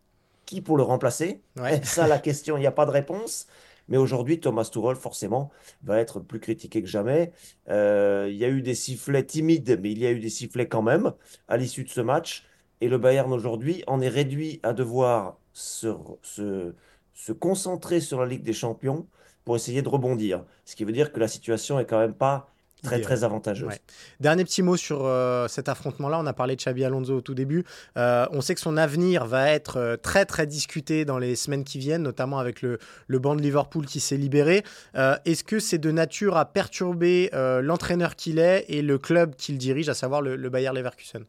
Qui 0.45 0.61
pour 0.61 0.75
le 0.77 0.83
remplacer? 0.83 1.41
Ça, 1.83 2.07
la 2.07 2.19
question, 2.19 2.57
il 2.57 2.61
n'y 2.61 2.67
a 2.67 2.71
pas 2.71 2.85
de 2.85 2.91
réponse. 2.91 3.47
Mais 3.87 3.97
aujourd'hui, 3.97 4.39
Thomas 4.39 4.69
Tuchel, 4.71 4.95
forcément, 4.95 5.51
va 5.83 5.99
être 5.99 6.19
plus 6.19 6.39
critiqué 6.39 6.81
que 6.81 6.87
jamais. 6.87 7.31
Euh, 7.69 8.27
il 8.29 8.37
y 8.37 8.45
a 8.45 8.49
eu 8.49 8.61
des 8.61 8.75
sifflets 8.75 9.25
timides, 9.25 9.79
mais 9.81 9.91
il 9.91 9.99
y 9.99 10.05
a 10.05 10.11
eu 10.11 10.19
des 10.19 10.29
sifflets 10.29 10.67
quand 10.67 10.81
même 10.81 11.13
à 11.47 11.57
l'issue 11.57 11.83
de 11.83 11.89
ce 11.89 12.01
match. 12.01 12.45
Et 12.81 12.89
le 12.89 12.97
Bayern 12.97 13.31
aujourd'hui 13.31 13.83
en 13.87 14.01
est 14.01 14.09
réduit 14.09 14.59
à 14.63 14.73
devoir 14.73 15.37
se, 15.53 15.95
se, 16.21 16.73
se, 17.13 17.31
concentrer 17.31 17.99
sur 18.01 18.19
la 18.19 18.25
Ligue 18.25 18.43
des 18.43 18.53
Champions 18.53 19.07
pour 19.45 19.55
essayer 19.55 19.81
de 19.81 19.89
rebondir. 19.89 20.45
Ce 20.65 20.75
qui 20.75 20.83
veut 20.85 20.91
dire 20.91 21.11
que 21.11 21.19
la 21.19 21.27
situation 21.27 21.79
est 21.79 21.85
quand 21.85 21.99
même 21.99 22.13
pas 22.15 22.52
très 22.83 23.01
très 23.01 23.23
avantageuse. 23.23 23.73
Dernier 24.19 24.43
petit 24.43 24.61
mot 24.61 24.77
sur 24.77 25.05
euh, 25.05 25.47
cet 25.47 25.69
affrontement-là. 25.69 26.19
On 26.19 26.25
a 26.25 26.33
parlé 26.33 26.55
de 26.55 26.61
Xabi 26.61 26.83
Alonso 26.83 27.17
au 27.17 27.21
tout 27.21 27.33
début. 27.33 27.63
Euh, 27.97 28.27
on 28.31 28.41
sait 28.41 28.53
que 28.53 28.61
son 28.61 28.77
avenir 28.77 29.25
va 29.25 29.49
être 29.49 29.77
euh, 29.77 29.97
très 29.97 30.25
très 30.25 30.45
discuté 30.45 31.05
dans 31.05 31.17
les 31.17 31.35
semaines 31.35 31.63
qui 31.63 31.79
viennent, 31.79 32.03
notamment 32.03 32.39
avec 32.39 32.61
le, 32.61 32.77
le 33.07 33.19
banc 33.19 33.35
de 33.35 33.41
Liverpool 33.41 33.85
qui 33.85 33.99
s'est 33.99 34.17
libéré. 34.17 34.63
Est-ce 34.93 35.43
que 35.43 35.59
c'est 35.59 35.77
de 35.77 35.91
nature 35.91 36.37
à 36.37 36.45
perturber 36.45 37.29
l'entraîneur 37.33 38.15
qu'il 38.15 38.39
est 38.39 38.65
et 38.67 38.81
le 38.81 38.97
club 38.97 39.35
qu'il 39.35 39.57
dirige, 39.57 39.89
à 39.89 39.93
savoir 39.93 40.21
le, 40.21 40.35
le 40.35 40.49
Bayer 40.49 40.71
Leverkusen? 40.73 41.23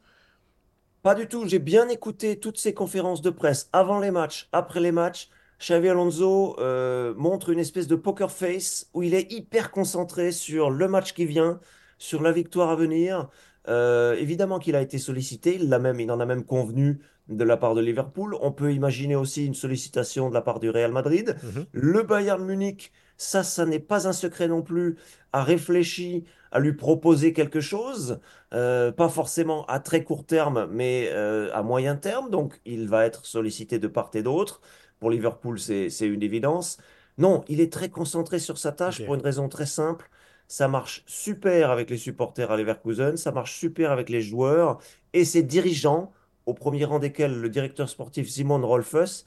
Pas 1.03 1.15
du 1.15 1.27
tout. 1.27 1.47
J'ai 1.47 1.59
bien 1.59 1.89
écouté 1.89 2.39
toutes 2.41 2.59
ces 2.59 2.75
conférences 2.75 3.23
de 3.23 3.31
presse 3.31 3.69
avant 3.73 4.01
les 4.01 4.11
matchs, 4.11 4.49
après 4.53 4.81
les 4.81 4.93
matchs. 4.93 5.29
Xavi 5.67 5.89
Alonso 5.89 6.57
euh, 6.59 7.15
montre 7.17 7.49
une 7.49 7.59
espèce 7.59 7.87
de 7.87 7.97
poker 7.97 8.31
face 8.31 8.91
où 8.93 9.03
il 9.03 9.15
est 9.15 9.33
hyper 9.33 9.71
concentré 9.71 10.31
sur 10.31 10.71
le 10.71 10.89
match 10.89 11.15
qui 11.15 11.25
vient, 11.25 11.59
sur 11.97 12.21
la 12.21 12.33
victoire 12.33 12.69
à 12.69 12.77
venir. 12.77 13.31
Euh, 13.69 14.15
évidemment 14.17 14.59
qu'il 14.59 14.77
a 14.77 14.83
été 14.83 14.99
sollicité, 14.99 15.57
il, 15.59 15.71
même, 15.71 16.01
il 16.01 16.11
en 16.11 16.21
a 16.21 16.27
même 16.27 16.45
convenu 16.45 17.01
de 17.29 17.45
la 17.45 17.57
part 17.57 17.75
de 17.75 17.81
Liverpool. 17.81 18.37
On 18.43 18.53
peut 18.53 18.75
imaginer 18.75 19.17
aussi 19.17 19.47
une 19.47 19.55
sollicitation 19.55 20.29
de 20.29 20.35
la 20.35 20.43
part 20.43 20.61
du 20.61 20.69
Real 20.69 20.93
Madrid. 20.93 21.35
Mhm. 21.43 21.65
Le 21.73 22.03
Bayern 22.03 22.45
Munich, 22.45 22.93
ça, 23.17 23.43
ça 23.43 23.65
n'est 23.65 23.79
pas 23.79 24.07
un 24.07 24.13
secret 24.13 24.49
non 24.49 24.61
plus, 24.61 24.97
a 25.33 25.43
réfléchi 25.43 26.25
à 26.53 26.61
lui 26.61 26.75
proposer 26.75 27.33
quelque 27.33 27.61
chose, 27.61 28.21
euh, 28.53 28.93
pas 28.93 29.09
forcément 29.09 29.65
à 29.65 29.81
très 29.81 30.05
court 30.05 30.27
terme, 30.27 30.69
mais 30.71 31.11
à 31.11 31.63
moyen 31.63 31.97
terme. 31.97 32.29
Donc, 32.29 32.61
il 32.67 32.87
va 32.87 33.07
être 33.07 33.25
sollicité 33.25 33.79
de 33.79 33.89
part 33.89 34.11
et 34.13 34.23
d'autre. 34.23 34.61
Pour 35.05 35.11
Liverpool, 35.11 35.61
c'est 35.61 35.91
une 36.01 36.23
évidence. 36.23 36.79
Non, 37.19 37.45
il 37.47 37.61
est 37.61 37.71
très 37.71 37.91
concentré 37.91 38.39
sur 38.39 38.57
sa 38.57 38.73
tâche 38.73 39.05
pour 39.05 39.15
une 39.15 39.21
raison 39.21 39.51
très 39.51 39.67
simple. 39.67 40.09
Ça 40.49 40.67
marche 40.67 41.03
super 41.07 41.71
avec 41.71 41.91
les 41.91 41.99
supporters 41.99 42.51
à 42.51 42.57
Leverkusen, 42.57 43.19
ça 43.19 43.31
marche 43.31 43.55
super 43.55 43.93
avec 43.93 44.09
les 44.09 44.23
joueurs 44.23 44.79
et 45.13 45.27
ses 45.27 45.43
dirigeants, 45.43 46.11
au 46.47 46.55
premier 46.55 46.87
rang 46.87 47.01
desquels 47.01 47.39
le 47.39 47.51
directeur 47.51 47.91
sportif 47.91 48.31
Simon 48.31 48.67
Rolfes. 48.67 49.27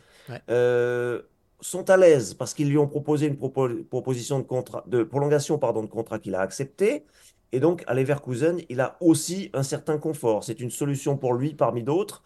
Euh, 0.50 1.22
sont 1.62 1.88
à 1.92 1.98
l'aise 1.98 2.34
parce 2.34 2.56
qu'ils 2.56 2.72
lui 2.72 2.80
ont 2.80 2.88
proposé 2.88 3.28
une 3.28 3.38
proposition 3.38 4.40
de, 4.40 4.46
contrat, 4.46 4.84
de 4.88 5.04
prolongation 5.04 5.60
pardon, 5.60 5.84
de 5.84 5.90
contrat 5.90 6.18
qu'il 6.18 6.34
a 6.34 6.42
accepté. 6.42 7.06
Et 7.52 7.60
donc, 7.60 7.84
à 7.86 7.94
Leverkusen, 7.94 8.62
il 8.70 8.82
a 8.82 8.98
aussi 9.00 9.52
un 9.54 9.62
certain 9.62 10.00
confort. 10.00 10.44
C'est 10.44 10.60
une 10.60 10.72
solution 10.72 11.18
pour 11.18 11.36
lui 11.36 11.54
parmi 11.54 11.84
d'autres. 11.84 12.24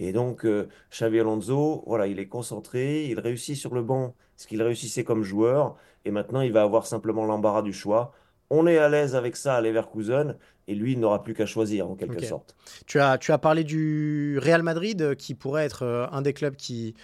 Et 0.00 0.12
donc, 0.12 0.46
euh, 0.46 0.66
Xavi 0.90 1.20
Alonso, 1.20 1.84
voilà, 1.86 2.06
il 2.06 2.18
est 2.18 2.26
concentré, 2.26 3.04
il 3.04 3.20
réussit 3.20 3.54
sur 3.54 3.74
le 3.74 3.82
banc 3.82 4.14
ce 4.36 4.46
qu'il 4.46 4.62
réussissait 4.62 5.04
comme 5.04 5.22
joueur. 5.22 5.76
Et 6.06 6.10
maintenant, 6.10 6.40
il 6.40 6.52
va 6.52 6.62
avoir 6.62 6.86
simplement 6.86 7.26
l'embarras 7.26 7.60
du 7.60 7.74
choix. 7.74 8.12
On 8.48 8.66
est 8.66 8.78
à 8.78 8.88
l'aise 8.88 9.14
avec 9.14 9.36
ça 9.36 9.56
à 9.56 9.60
Leverkusen 9.60 10.36
et 10.66 10.74
lui, 10.74 10.92
il 10.92 11.00
n'aura 11.00 11.22
plus 11.22 11.34
qu'à 11.34 11.46
choisir 11.46 11.90
en 11.90 11.96
quelque 11.96 12.24
sorte. 12.24 12.56
Tu 12.86 12.98
as, 12.98 13.18
tu 13.18 13.30
as 13.30 13.38
parlé 13.38 13.62
du 13.62 14.38
Real 14.38 14.62
Madrid 14.62 15.02
euh, 15.02 15.14
qui 15.14 15.34
pourrait 15.34 15.64
être 15.64 15.82
euh, 15.82 16.06
un 16.12 16.22
des 16.22 16.32
clubs 16.32 16.56
qui. 16.56 16.94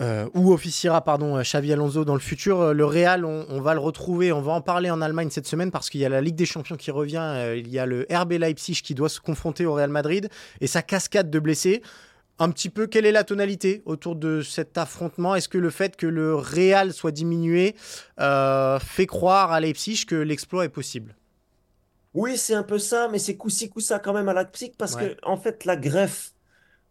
Euh, 0.00 0.28
ou 0.32 0.52
officiera 0.52 1.02
pardon 1.02 1.42
Xavi 1.42 1.72
Alonso 1.72 2.04
dans 2.04 2.14
le 2.14 2.20
futur. 2.20 2.72
Le 2.72 2.84
Real, 2.84 3.24
on, 3.24 3.60
va 3.60 3.74
le 3.74 3.80
retrouver, 3.80 4.30
on 4.32 4.40
va 4.40 4.52
en 4.52 4.60
parler 4.60 4.90
en 4.90 5.02
Allemagne 5.02 5.28
cette 5.30 5.48
semaine 5.48 5.72
parce 5.72 5.90
qu'il 5.90 6.00
y 6.00 6.04
a 6.04 6.08
la 6.08 6.20
Ligue 6.20 6.36
des 6.36 6.46
Champions 6.46 6.76
qui 6.76 6.92
revient, 6.92 7.54
il 7.56 7.68
y 7.68 7.80
a 7.80 7.86
le 7.86 8.06
RB 8.08 8.34
Leipzig 8.34 8.80
qui 8.84 8.94
doit 8.94 9.08
se 9.08 9.20
confronter 9.20 9.66
au 9.66 9.74
Real 9.74 9.90
Madrid 9.90 10.28
et 10.60 10.68
sa 10.68 10.82
cascade 10.82 11.30
de 11.30 11.38
blessés. 11.40 11.82
Un 12.40 12.50
petit 12.50 12.68
peu 12.68 12.86
quelle 12.86 13.04
est 13.04 13.12
la 13.12 13.24
tonalité 13.24 13.82
autour 13.84 14.14
de 14.14 14.42
cet 14.42 14.78
affrontement? 14.78 15.34
Est-ce 15.34 15.48
que 15.48 15.58
le 15.58 15.70
fait 15.70 15.96
que 15.96 16.06
le 16.06 16.36
Real 16.36 16.92
soit 16.92 17.10
diminué 17.10 17.74
euh, 18.20 18.78
fait 18.78 19.06
croire 19.06 19.50
à 19.50 19.58
Leipzig 19.58 20.04
que 20.06 20.14
l'exploit 20.14 20.64
est 20.64 20.68
possible? 20.68 21.16
Oui, 22.14 22.36
c'est 22.36 22.54
un 22.54 22.62
peu 22.62 22.78
ça, 22.78 23.08
mais 23.10 23.18
c'est 23.18 23.36
coup-ci, 23.36 23.68
coup-ça 23.68 23.98
quand 23.98 24.12
même 24.12 24.28
à 24.28 24.34
Leipzig 24.34 24.72
parce 24.78 24.94
que 24.94 25.16
en 25.24 25.36
fait 25.36 25.64
la 25.64 25.76
greffe 25.76 26.32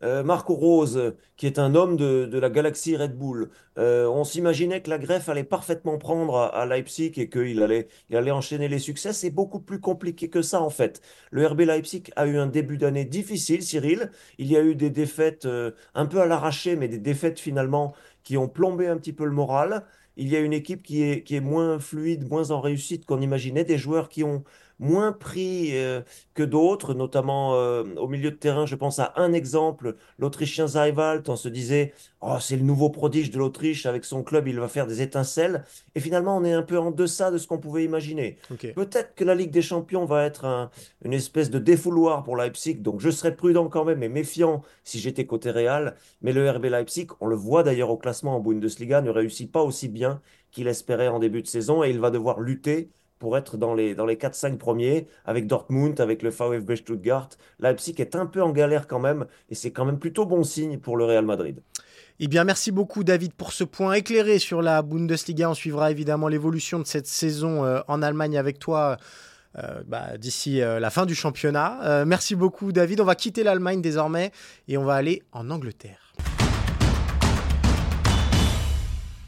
euh, 0.03 0.23
Marco 0.23 0.53
Rose, 0.53 1.15
qui 1.37 1.47
est 1.47 1.57
un 1.59 1.73
homme 1.73 1.97
de, 1.97 2.37
la 2.37 2.49
galaxie 2.49 2.95
Red 2.95 3.17
Bull, 3.17 3.49
euh, 3.77 4.07
on 4.07 4.23
s'imaginait 4.23 4.81
que 4.81 4.89
la 4.89 4.99
greffe 4.99 5.29
allait 5.29 5.43
parfaitement 5.43 5.97
prendre 5.97 6.37
à, 6.37 6.65
Leipzig 6.65 7.13
et 7.17 7.29
qu'il 7.29 7.63
allait, 7.63 7.87
il 8.09 8.15
allait 8.15 8.31
enchaîner 8.31 8.67
les 8.67 8.79
succès. 8.79 9.13
C'est 9.13 9.29
beaucoup 9.31 9.59
plus 9.59 9.79
compliqué 9.79 10.29
que 10.29 10.41
ça, 10.41 10.61
en 10.61 10.69
fait. 10.69 11.01
Le 11.31 11.45
RB 11.47 11.61
Leipzig 11.61 12.03
a 12.15 12.27
eu 12.27 12.37
un 12.37 12.47
début 12.47 12.77
d'année 12.77 13.05
difficile, 13.05 13.63
Cyril. 13.63 14.11
Il 14.37 14.47
y 14.47 14.57
a 14.57 14.61
eu 14.61 14.75
des 14.75 14.89
défaites 14.89 15.45
euh, 15.45 15.71
un 15.95 16.05
peu 16.05 16.21
à 16.21 16.25
l'arraché, 16.25 16.75
mais 16.75 16.87
des 16.87 16.99
défaites 16.99 17.39
finalement 17.39 17.93
qui 18.23 18.37
ont 18.37 18.47
plombé 18.49 18.87
un 18.87 18.97
petit 18.97 19.13
peu 19.13 19.25
le 19.25 19.31
moral. 19.31 19.85
Il 20.15 20.29
y 20.29 20.35
a 20.35 20.39
une 20.39 20.53
équipe 20.53 20.83
qui 20.83 21.03
est, 21.03 21.23
qui 21.23 21.35
est 21.35 21.39
moins 21.41 21.79
fluide, 21.79 22.29
moins 22.29 22.51
en 22.51 22.59
réussite 22.59 23.05
qu'on 23.05 23.21
imaginait, 23.21 23.63
des 23.63 23.77
joueurs 23.77 24.09
qui 24.09 24.23
ont 24.23 24.43
moins 24.79 25.11
pris 25.11 25.71
euh, 25.73 26.01
que 26.33 26.43
d'autres, 26.43 26.93
notamment 26.93 27.55
euh, 27.55 27.83
au 27.97 28.07
milieu 28.07 28.31
de 28.31 28.35
terrain. 28.35 28.65
Je 28.65 28.75
pense 28.75 28.99
à 28.99 29.13
un 29.15 29.33
exemple, 29.33 29.95
l'Autrichien 30.19 30.67
Zeiwald. 30.67 31.27
On 31.29 31.35
se 31.35 31.49
disait, 31.49 31.93
oh, 32.21 32.37
c'est 32.39 32.55
le 32.55 32.63
nouveau 32.63 32.89
prodige 32.89 33.31
de 33.31 33.39
l'Autriche 33.39 33.85
avec 33.85 34.05
son 34.05 34.23
club, 34.23 34.47
il 34.47 34.59
va 34.59 34.67
faire 34.67 34.87
des 34.87 35.01
étincelles. 35.01 35.63
Et 35.95 35.99
finalement, 35.99 36.37
on 36.37 36.43
est 36.43 36.53
un 36.53 36.63
peu 36.63 36.77
en 36.77 36.91
deçà 36.91 37.31
de 37.31 37.37
ce 37.37 37.47
qu'on 37.47 37.57
pouvait 37.57 37.83
imaginer. 37.83 38.37
Peut-être 38.75 39.15
que 39.15 39.23
la 39.23 39.35
Ligue 39.35 39.51
des 39.51 39.61
Champions 39.61 40.05
va 40.05 40.25
être 40.25 40.69
une 41.03 41.13
espèce 41.13 41.49
de 41.49 41.59
défouloir 41.59 42.23
pour 42.23 42.35
Leipzig. 42.35 42.75
Donc 42.75 42.99
je 42.99 43.09
serais 43.09 43.35
prudent 43.35 43.67
quand 43.69 43.85
même 43.85 44.03
et 44.03 44.09
méfiant 44.09 44.61
si 44.83 44.99
j'étais 44.99 45.25
côté 45.25 45.51
Real. 45.51 45.95
Mais 46.21 46.33
le 46.33 46.49
RB 46.49 46.65
Leipzig, 46.65 47.07
on 47.19 47.27
le 47.27 47.35
voit 47.35 47.63
d'ailleurs 47.63 47.89
au 47.89 47.97
classement 47.97 48.35
en 48.35 48.39
Bundesliga, 48.39 49.01
ne 49.01 49.09
réussit 49.09 49.51
pas 49.51 49.63
aussi 49.63 49.87
bien 49.87 50.21
qu'il 50.51 50.67
espérait 50.67 51.07
en 51.07 51.19
début 51.19 51.41
de 51.41 51.47
saison 51.47 51.83
et 51.83 51.89
il 51.89 51.99
va 51.99 52.09
devoir 52.09 52.39
lutter 52.39 52.89
pour 53.19 53.37
être 53.37 53.57
dans 53.57 53.73
les, 53.73 53.95
dans 53.95 54.05
les 54.05 54.15
4-5 54.15 54.57
premiers, 54.57 55.07
avec 55.25 55.47
Dortmund, 55.47 55.99
avec 55.99 56.21
le 56.21 56.29
VfB 56.29 56.75
Stuttgart. 56.75 57.29
Leipzig 57.59 57.95
est 57.99 58.15
un 58.15 58.25
peu 58.25 58.41
en 58.41 58.51
galère 58.51 58.87
quand 58.87 58.99
même, 58.99 59.25
et 59.49 59.55
c'est 59.55 59.71
quand 59.71 59.85
même 59.85 59.99
plutôt 59.99 60.25
bon 60.25 60.43
signe 60.43 60.77
pour 60.77 60.97
le 60.97 61.05
Real 61.05 61.25
Madrid. 61.25 61.61
Eh 62.19 62.27
bien, 62.27 62.43
merci 62.43 62.71
beaucoup 62.71 63.03
David 63.03 63.33
pour 63.33 63.53
ce 63.53 63.63
point 63.63 63.93
éclairé 63.93 64.39
sur 64.39 64.63
la 64.63 64.81
Bundesliga. 64.81 65.51
On 65.51 65.53
suivra 65.53 65.91
évidemment 65.91 66.27
l'évolution 66.27 66.79
de 66.79 66.87
cette 66.87 67.05
saison 67.05 67.63
euh, 67.63 67.81
en 67.87 68.01
Allemagne 68.01 68.37
avec 68.37 68.57
toi. 68.57 68.97
Euh, 69.57 69.81
bah, 69.87 70.17
d'ici 70.17 70.61
euh, 70.61 70.79
la 70.79 70.89
fin 70.89 71.05
du 71.05 71.15
championnat. 71.15 72.05
merci 72.05 72.35
beaucoup 72.35 72.71
David. 72.71 73.01
On 73.01 73.05
va 73.05 73.15
quitter 73.15 73.43
l'Allemagne 73.43 73.81
désormais 73.81 74.31
et 74.67 74.77
on 74.77 74.83
va 74.83 74.95
aller 74.95 75.23
en 75.31 75.49
Angleterre. 75.49 76.06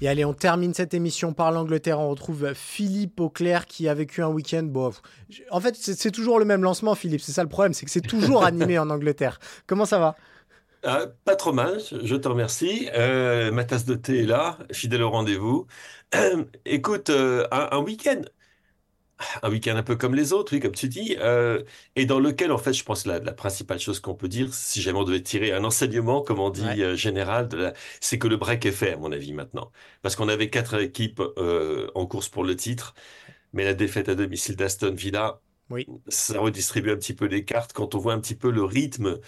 Et 0.01 0.07
allez, 0.07 0.23
on 0.23 0.33
termine 0.33 0.73
cette 0.73 0.93
émission 0.93 1.33
par 1.33 1.51
l'Angleterre. 1.51 1.99
On 1.99 2.09
retrouve 2.09 2.53
Philippe 2.53 3.19
Auclair 3.19 3.65
qui 3.65 3.87
a 3.89 3.93
vécu 3.93 4.23
un 4.23 4.29
week-end. 4.29 4.63
Bon, 4.63 4.91
en 5.51 5.59
fait, 5.59 5.75
c'est 5.75 6.11
toujours 6.11 6.39
le 6.39 6.45
même 6.45 6.63
lancement, 6.63 6.95
Philippe. 6.95 7.21
C'est 7.21 7.33
ça 7.33 7.43
le 7.43 7.49
problème, 7.49 7.73
c'est 7.73 7.85
que 7.85 7.91
c'est 7.91 8.01
toujours 8.01 8.43
animé 8.45 8.79
en 8.79 8.89
Angleterre. 8.89 9.39
Comment 9.67 9.85
ça 9.85 9.99
va? 9.99 10.15
Ah, 10.83 11.07
Pas 11.25 11.35
trop 11.35 11.51
mal, 11.51 11.79
je 12.03 12.15
te 12.15 12.27
remercie. 12.27 12.89
Euh, 12.95 13.51
ma 13.51 13.65
tasse 13.65 13.83
de 13.83 13.95
thé 13.95 14.23
est 14.23 14.25
là, 14.25 14.57
fidèle 14.71 15.03
au 15.03 15.09
rendez-vous. 15.09 15.67
écoute, 16.65 17.09
euh, 17.09 17.45
un 17.51 17.79
week-end 17.79 18.21
un 19.43 19.49
week-end 19.49 19.75
un 19.75 19.83
peu 19.83 19.95
comme 19.95 20.15
les 20.15 20.33
autres, 20.33 20.53
oui, 20.53 20.59
comme 20.59 20.73
tu 20.73 20.87
dis, 20.87 21.15
euh, 21.19 21.63
et 21.95 22.05
dans 22.05 22.19
lequel, 22.19 22.51
en 22.51 22.57
fait, 22.57 22.73
je 22.73 22.83
pense 22.83 23.03
que 23.03 23.09
la, 23.09 23.19
principale 23.33 23.79
chose 23.79 23.99
qu'on 23.99 24.15
peut 24.15 24.27
dire, 24.27 24.53
si 24.53 24.81
jamais 24.81 24.99
on 24.99 25.03
devait 25.03 25.21
tirer 25.21 25.51
un 25.51 25.63
enseignement, 25.63 26.21
comme 26.21 26.39
on 26.39 26.49
dit, 26.49 26.83
euh, 26.83 26.95
général, 26.95 27.73
c'est 27.99 28.17
que 28.19 28.27
le 28.27 28.37
break 28.37 28.65
est 28.65 28.71
fait, 28.71 28.93
à 28.93 28.97
mon 28.97 29.11
avis, 29.11 29.33
maintenant. 29.33 29.71
Parce 30.01 30.15
qu'on 30.15 30.29
avait 30.29 30.49
quatre 30.49 30.81
équipes 30.81 31.21
euh, 31.37 31.89
en 31.95 32.05
course 32.05 32.29
pour 32.29 32.43
le 32.43 32.55
titre, 32.55 32.93
mais 33.53 33.65
la 33.65 33.73
défaite 33.73 34.09
à 34.09 34.15
domicile 34.15 34.55
d'Aston 34.55 34.93
Villa, 34.93 35.41
oui. 35.69 35.87
ça 36.07 36.39
redistribue 36.39 36.91
un 36.91 36.97
petit 36.97 37.13
peu 37.13 37.25
les 37.25 37.45
cartes 37.45 37.73
quand 37.73 37.95
on 37.95 37.99
voit 37.99 38.13
un 38.13 38.19
petit 38.19 38.35
peu 38.35 38.51
le 38.51 38.63
rythme 38.63 39.19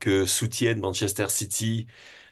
que 0.00 0.26
soutiennent 0.26 0.80
Manchester 0.80 1.26
City, 1.28 1.86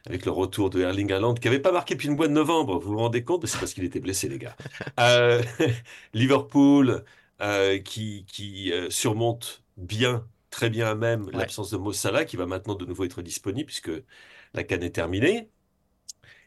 avec 0.07 0.25
le 0.25 0.33
retour 0.33 0.71
de 0.71 0.81
Erling 0.81 1.13
Haaland, 1.13 1.35
qui 1.35 1.49
n'avait 1.49 1.61
pas 1.61 1.73
marqué 1.73 1.95
depuis 1.95 2.09
le 2.09 2.15
mois 2.15 2.29
de 2.29 2.33
novembre. 2.33 2.79
Vous 2.79 2.93
vous 2.93 2.99
rendez 2.99 3.23
compte? 3.23 3.47
C'est 3.47 3.59
parce 3.59 3.75
qu'il 3.75 3.85
était 3.85 4.01
blessé, 4.01 4.29
les 4.29 4.39
gars. 4.39 4.57
Euh, 5.01 5.43
Liverpool, 6.15 7.05
euh, 7.41 7.79
qui, 7.79 8.25
qui 8.27 8.73
euh, 8.73 8.91
surmonte 8.91 9.63
bien, 9.77 10.27
très 10.51 10.71
bien 10.71 10.89
à 10.91 10.95
même, 10.95 11.31
l'absence 11.31 11.71
de 11.71 11.77
Mo 11.77 11.93
Salah, 11.93 12.25
qui 12.25 12.37
va 12.37 12.47
maintenant 12.47 12.75
de 12.75 12.85
nouveau 12.85 13.05
être 13.05 13.23
disponible, 13.23 13.67
puisque 13.67 13.91
la 14.55 14.65
canne 14.65 14.83
est 14.83 14.91
terminée. 14.91 15.49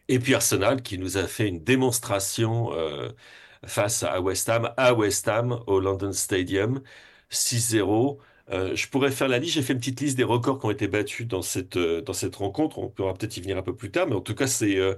Et 0.08 0.20
puis 0.20 0.36
Arsenal, 0.36 0.82
qui 0.82 0.98
nous 0.98 1.18
a 1.18 1.28
fait 1.28 1.48
une 1.48 1.64
démonstration 1.64 2.72
face 3.66 4.04
à 4.04 4.20
West 4.22 4.50
Ham, 4.50 4.74
à 4.78 4.94
West 4.94 5.28
Ham, 5.28 5.64
au 5.68 5.80
London 5.80 6.12
Stadium, 6.12 6.82
6-0. 7.32 8.20
Euh, 8.54 8.76
je 8.76 8.88
pourrais 8.88 9.12
faire 9.12 9.28
la 9.28 9.40
liste. 9.40 9.56
J'ai 9.56 9.64
fait 9.64 9.74
une 9.74 9.80
petite 9.80 10.00
liste 10.02 10.18
des 10.18 10.24
records 10.24 10.60
qui 10.60 10.66
ont 10.68 10.72
été 10.72 10.88
battus 10.88 11.28
dans 11.28 11.42
cette, 11.42 11.78
euh, 11.78 12.02
dans 12.02 12.14
cette 12.14 12.36
rencontre. 12.36 12.78
On 12.80 12.90
pourra 12.90 13.14
peut-être 13.14 13.36
y 13.38 13.42
venir 13.42 13.58
un 13.58 13.64
peu 13.64 13.76
plus 13.76 13.90
tard, 13.92 14.08
mais 14.08 14.16
en 14.16 14.22
tout 14.22 14.36
cas, 14.36 14.48
c'est 14.48 14.78
euh, 14.78 14.96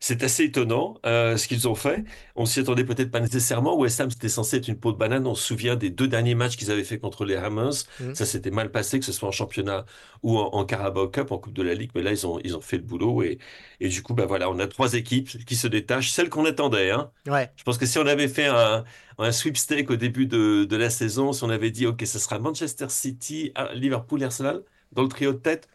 c'est 0.00 0.22
assez 0.22 0.44
étonnant 0.44 0.98
ce 1.04 1.48
qu'ils 1.48 1.66
ont 1.68 1.74
fait. 1.74 2.04
On 2.36 2.46
s'y 2.46 2.60
attendait 2.60 2.84
peut-être 2.84 3.10
pas 3.10 3.20
nécessairement. 3.20 3.76
West 3.76 4.00
Ham, 4.00 4.10
c'était 4.10 4.28
censé 4.28 4.58
être 4.58 4.68
une 4.68 4.78
peau 4.78 4.92
de 4.92 4.96
banane. 4.96 5.26
On 5.26 5.34
se 5.34 5.44
souvient 5.44 5.76
des 5.76 5.90
deux 5.90 6.08
derniers 6.08 6.34
matchs 6.34 6.56
qu'ils 6.56 6.70
avaient 6.70 6.84
fait 6.84 6.98
contre 6.98 7.24
les 7.24 7.36
Hammers. 7.36 7.84
Mmh. 8.00 8.14
Ça 8.14 8.24
s'était 8.26 8.50
mal 8.50 8.70
passé, 8.70 8.98
que 8.98 9.04
ce 9.04 9.12
soit 9.12 9.28
en 9.28 9.32
championnat 9.32 9.84
ou 10.22 10.38
en, 10.38 10.64
Carabao 10.64 11.08
Cup, 11.08 11.32
en 11.32 11.38
Coupe 11.38 11.52
de 11.52 11.62
la 11.62 11.74
Ligue. 11.74 11.90
Mais 11.94 12.02
là, 12.02 12.12
ils 12.12 12.26
ont, 12.26 12.38
ils 12.44 12.56
ont 12.56 12.60
fait 12.60 12.76
le 12.76 12.82
boulot. 12.82 13.22
Et, 13.22 13.38
et 13.80 13.88
du 13.88 14.02
coup, 14.02 14.14
bah 14.14 14.26
voilà, 14.26 14.50
on 14.50 14.58
a 14.58 14.66
trois 14.66 14.94
équipes 14.94 15.44
qui 15.44 15.56
se 15.56 15.66
détachent, 15.66 16.10
celles 16.10 16.28
qu'on 16.28 16.44
attendait. 16.44 16.90
Hein. 16.90 17.10
Ouais. 17.26 17.50
Je 17.56 17.64
pense 17.64 17.78
que 17.78 17.86
si 17.86 17.98
on 17.98 18.06
avait 18.06 18.28
fait 18.28 18.46
un, 18.46 18.84
un 19.18 19.32
sweepstake 19.32 19.90
au 19.90 19.96
début 19.96 20.26
de, 20.26 20.64
de, 20.64 20.76
la 20.76 20.90
saison, 20.90 21.32
si 21.32 21.44
on 21.44 21.50
avait 21.50 21.70
dit, 21.70 21.86
OK, 21.86 22.02
ce 22.06 22.18
sera 22.18 22.38
Manchester 22.38 22.86
City, 22.88 23.52
Liverpool, 23.74 24.22
Arsenal, 24.22 24.62
dans 24.92 25.02
le 25.02 25.08
trio 25.08 25.32
de 25.32 25.38
tête, 25.38 25.68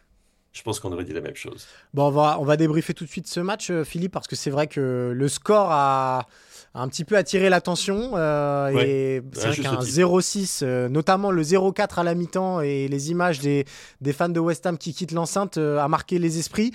je 0.54 0.62
pense 0.62 0.78
qu'on 0.78 0.92
aurait 0.92 1.04
dit 1.04 1.12
la 1.12 1.20
même 1.20 1.34
chose. 1.34 1.66
Bon, 1.94 2.06
on 2.06 2.10
va, 2.10 2.38
on 2.40 2.44
va 2.44 2.56
débriefer 2.56 2.94
tout 2.94 3.04
de 3.04 3.10
suite 3.10 3.26
ce 3.26 3.40
match, 3.40 3.70
euh, 3.70 3.82
Philippe, 3.82 4.12
parce 4.12 4.28
que 4.28 4.36
c'est 4.36 4.50
vrai 4.50 4.68
que 4.68 5.12
le 5.12 5.28
score 5.28 5.66
a, 5.72 6.28
un 6.74 6.88
petit 6.88 7.04
peu 7.04 7.16
attiré 7.16 7.50
l'attention. 7.50 8.12
Euh, 8.14 8.68
et 8.68 9.20
c'est 9.32 9.48
vrai 9.48 9.56
qu'un 9.56 9.80
0-6, 9.80 10.60
euh, 10.62 10.88
notamment 10.88 11.32
le 11.32 11.42
0-4 11.42 11.98
à 11.98 12.04
la 12.04 12.14
mi-temps 12.14 12.60
et 12.60 12.86
les 12.86 13.10
images 13.10 13.40
des, 13.40 13.64
des, 14.00 14.12
fans 14.12 14.28
de 14.28 14.38
West 14.38 14.64
Ham 14.64 14.78
qui 14.78 14.94
quittent 14.94 15.12
l'enceinte 15.12 15.58
a 15.58 15.88
marqué 15.88 16.20
les 16.20 16.38
esprits. 16.38 16.70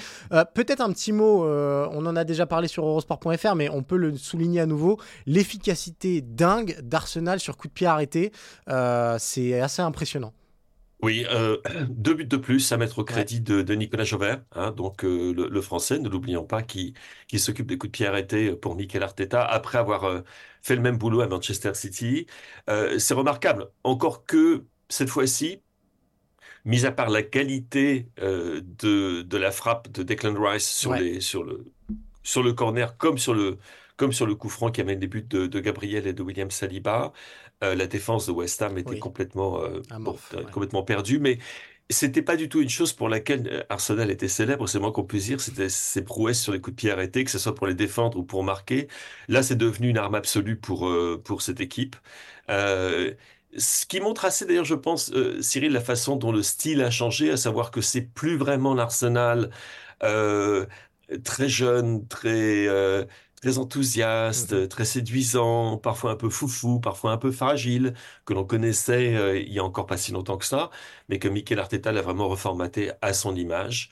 Peut-être 0.54 0.82
un 0.82 0.92
petit 0.92 1.14
mot, 1.14 1.46
on 1.46 2.06
en 2.06 2.16
a 2.16 2.24
déjà 2.26 2.46
parlé 2.46 2.68
sur 2.68 2.86
Eurosport.fr, 2.86 3.56
mais 3.56 3.70
on 3.70 3.84
peut 3.84 3.98
le 3.98 4.18
souligner 4.18 4.60
à 4.60 4.66
nouveau. 4.66 5.00
L'efficacité 5.26 6.22
dingue 6.22 6.78
d'Arsenal 6.82 7.40
sur 7.40 7.56
coup 7.56 7.68
de 7.68 7.74
pied 7.74 7.88
arrêté, 7.88 8.32
c'est 9.20 9.60
assez 9.60 9.82
impressionnant. 9.82 10.34
Oui, 11.02 11.26
euh, 11.30 11.58
deux 11.90 12.14
buts 12.14 12.26
de 12.26 12.38
plus 12.38 12.72
à 12.72 12.78
mettre 12.78 13.00
au 13.00 13.04
crédit 13.04 13.40
de, 13.42 13.74
Nicolas 13.74 14.04
Jauvert, 14.04 14.44
hein, 14.52 14.72
donc 14.72 15.06
euh, 15.06 15.34
le, 15.34 15.62
français, 15.62 15.98
ne 16.00 16.10
l'oublions 16.10 16.44
pas, 16.46 16.62
qui, 16.62 16.94
qui 17.28 17.40
s'occupe 17.40 17.68
des 17.68 17.78
coups 17.78 17.92
de 17.92 17.98
pied 17.98 18.06
arrêtés 18.06 18.56
pour 18.56 18.76
Mikel 18.76 19.04
Arteta 19.04 19.44
après 19.46 19.78
avoir 19.78 20.04
euh, 20.04 20.22
fait 20.62 20.76
le 20.76 20.82
même 20.82 20.98
boulot 20.98 21.22
à 21.22 21.28
Manchester 21.28 21.74
City. 21.74 22.28
c'est 22.98 23.14
remarquable, 23.14 23.70
encore 23.84 24.26
que 24.26 24.66
cette 24.90 25.10
fois-ci, 25.10 25.62
mis 26.66 26.86
à 26.86 26.92
part 26.92 27.10
la 27.10 27.24
qualité 27.24 28.10
de, 28.18 29.22
de 29.22 29.38
la 29.38 29.52
frappe 29.52 29.90
de 29.92 30.04
Declan 30.04 30.36
Rice 30.38 30.68
sur, 30.68 30.94
les, 30.94 31.22
sur, 31.22 31.44
le, 31.44 31.66
sur 32.24 32.44
le 32.44 32.54
corner 32.54 32.98
comme 32.98 33.18
sur 33.18 33.34
le, 33.34 33.58
comme 34.00 34.12
sur 34.14 34.26
le 34.26 34.36
coup 34.36 34.50
franc 34.50 34.72
qui 34.72 34.82
amène 34.82 35.00
les 35.00 35.08
buts 35.08 35.24
de, 35.24 35.48
de 35.48 35.60
Gabriel 35.60 36.08
et 36.08 36.14
de 36.14 36.24
William 36.24 36.52
Saliba, 36.52 37.14
euh, 37.64 37.76
la 37.76 37.88
défense 37.88 38.28
de 38.28 38.32
West 38.32 38.62
Ham 38.62 38.78
était 38.78 39.00
complètement, 39.00 39.62
euh, 39.64 39.82
complètement 40.52 40.84
perdue. 40.84 41.20
Mais 41.20 41.40
c'était 41.90 42.22
pas 42.22 42.36
du 42.36 42.50
tout 42.50 42.62
une 42.62 42.70
chose 42.70 42.94
pour 42.94 43.10
laquelle 43.10 43.48
euh, 43.52 43.64
Arsenal 43.70 44.12
était 44.12 44.28
célèbre, 44.28 44.68
c'est 44.68 44.80
moins 44.80 44.92
qu'on 44.92 45.04
puisse 45.04 45.26
dire, 45.26 45.42
c'était 45.42 45.70
ses 45.70 46.04
prouesses 46.04 46.42
sur 46.42 46.54
les 46.54 46.62
coups 46.62 46.76
de 46.76 46.80
pied 46.82 46.92
arrêtés, 46.92 47.24
que 47.24 47.32
ce 47.32 47.40
soit 47.40 47.56
pour 47.56 47.66
les 47.68 47.74
défendre 47.74 48.20
ou 48.20 48.24
pour 48.24 48.44
marquer. 48.44 48.88
Là, 49.28 49.42
c'est 49.44 49.56
devenu 49.56 49.90
une 49.90 49.98
arme 49.98 50.16
absolue 50.16 50.56
pour, 50.58 50.88
euh, 50.88 51.20
pour 51.24 51.42
cette 51.42 51.62
équipe. 51.62 51.96
Euh, 52.50 53.14
ce 53.58 53.86
qui 53.88 54.00
montre 54.00 54.26
assez, 54.26 54.46
d'ailleurs, 54.46 54.66
je 54.66 54.76
pense, 54.76 55.12
Cyril, 55.42 55.72
la 55.72 55.82
façon 55.82 56.16
dont 56.16 56.32
le 56.32 56.44
style 56.44 56.82
a 56.84 56.92
changé, 56.92 57.32
à 57.32 57.38
savoir 57.38 57.72
que 57.72 57.82
c'est 57.82 58.02
plus 58.02 58.38
vraiment 58.38 58.76
l'Arsenal 58.76 59.50
très 61.24 61.50
jeune, 61.50 62.08
très 62.08 62.68
très 63.42 63.58
enthousiaste, 63.58 64.54
mmh 64.54 64.68
très 64.68 64.86
séduisant, 64.86 65.78
parfois 65.78 66.12
un 66.12 66.16
peu 66.16 66.30
foufou, 66.30 66.80
parfois 66.80 67.12
un 67.12 67.18
peu 67.18 67.32
fragile, 67.32 67.94
que 68.26 68.34
l'on 68.34 68.46
connaissait 68.46 69.16
euh, 69.16 69.40
il 69.40 69.52
y 69.54 69.60
a 69.60 69.64
encore 69.64 69.86
pas 69.88 69.98
si 69.98 70.12
longtemps 70.12 70.38
que 70.38 70.46
ça, 70.46 70.70
mais 71.10 71.20
que 71.20 71.28
Mikel 71.28 71.60
Arteta 71.60 71.92
l'a 71.92 72.02
vraiment 72.02 72.28
reformaté 72.28 72.92
à 73.02 73.14
son 73.14 73.36
image. 73.36 73.90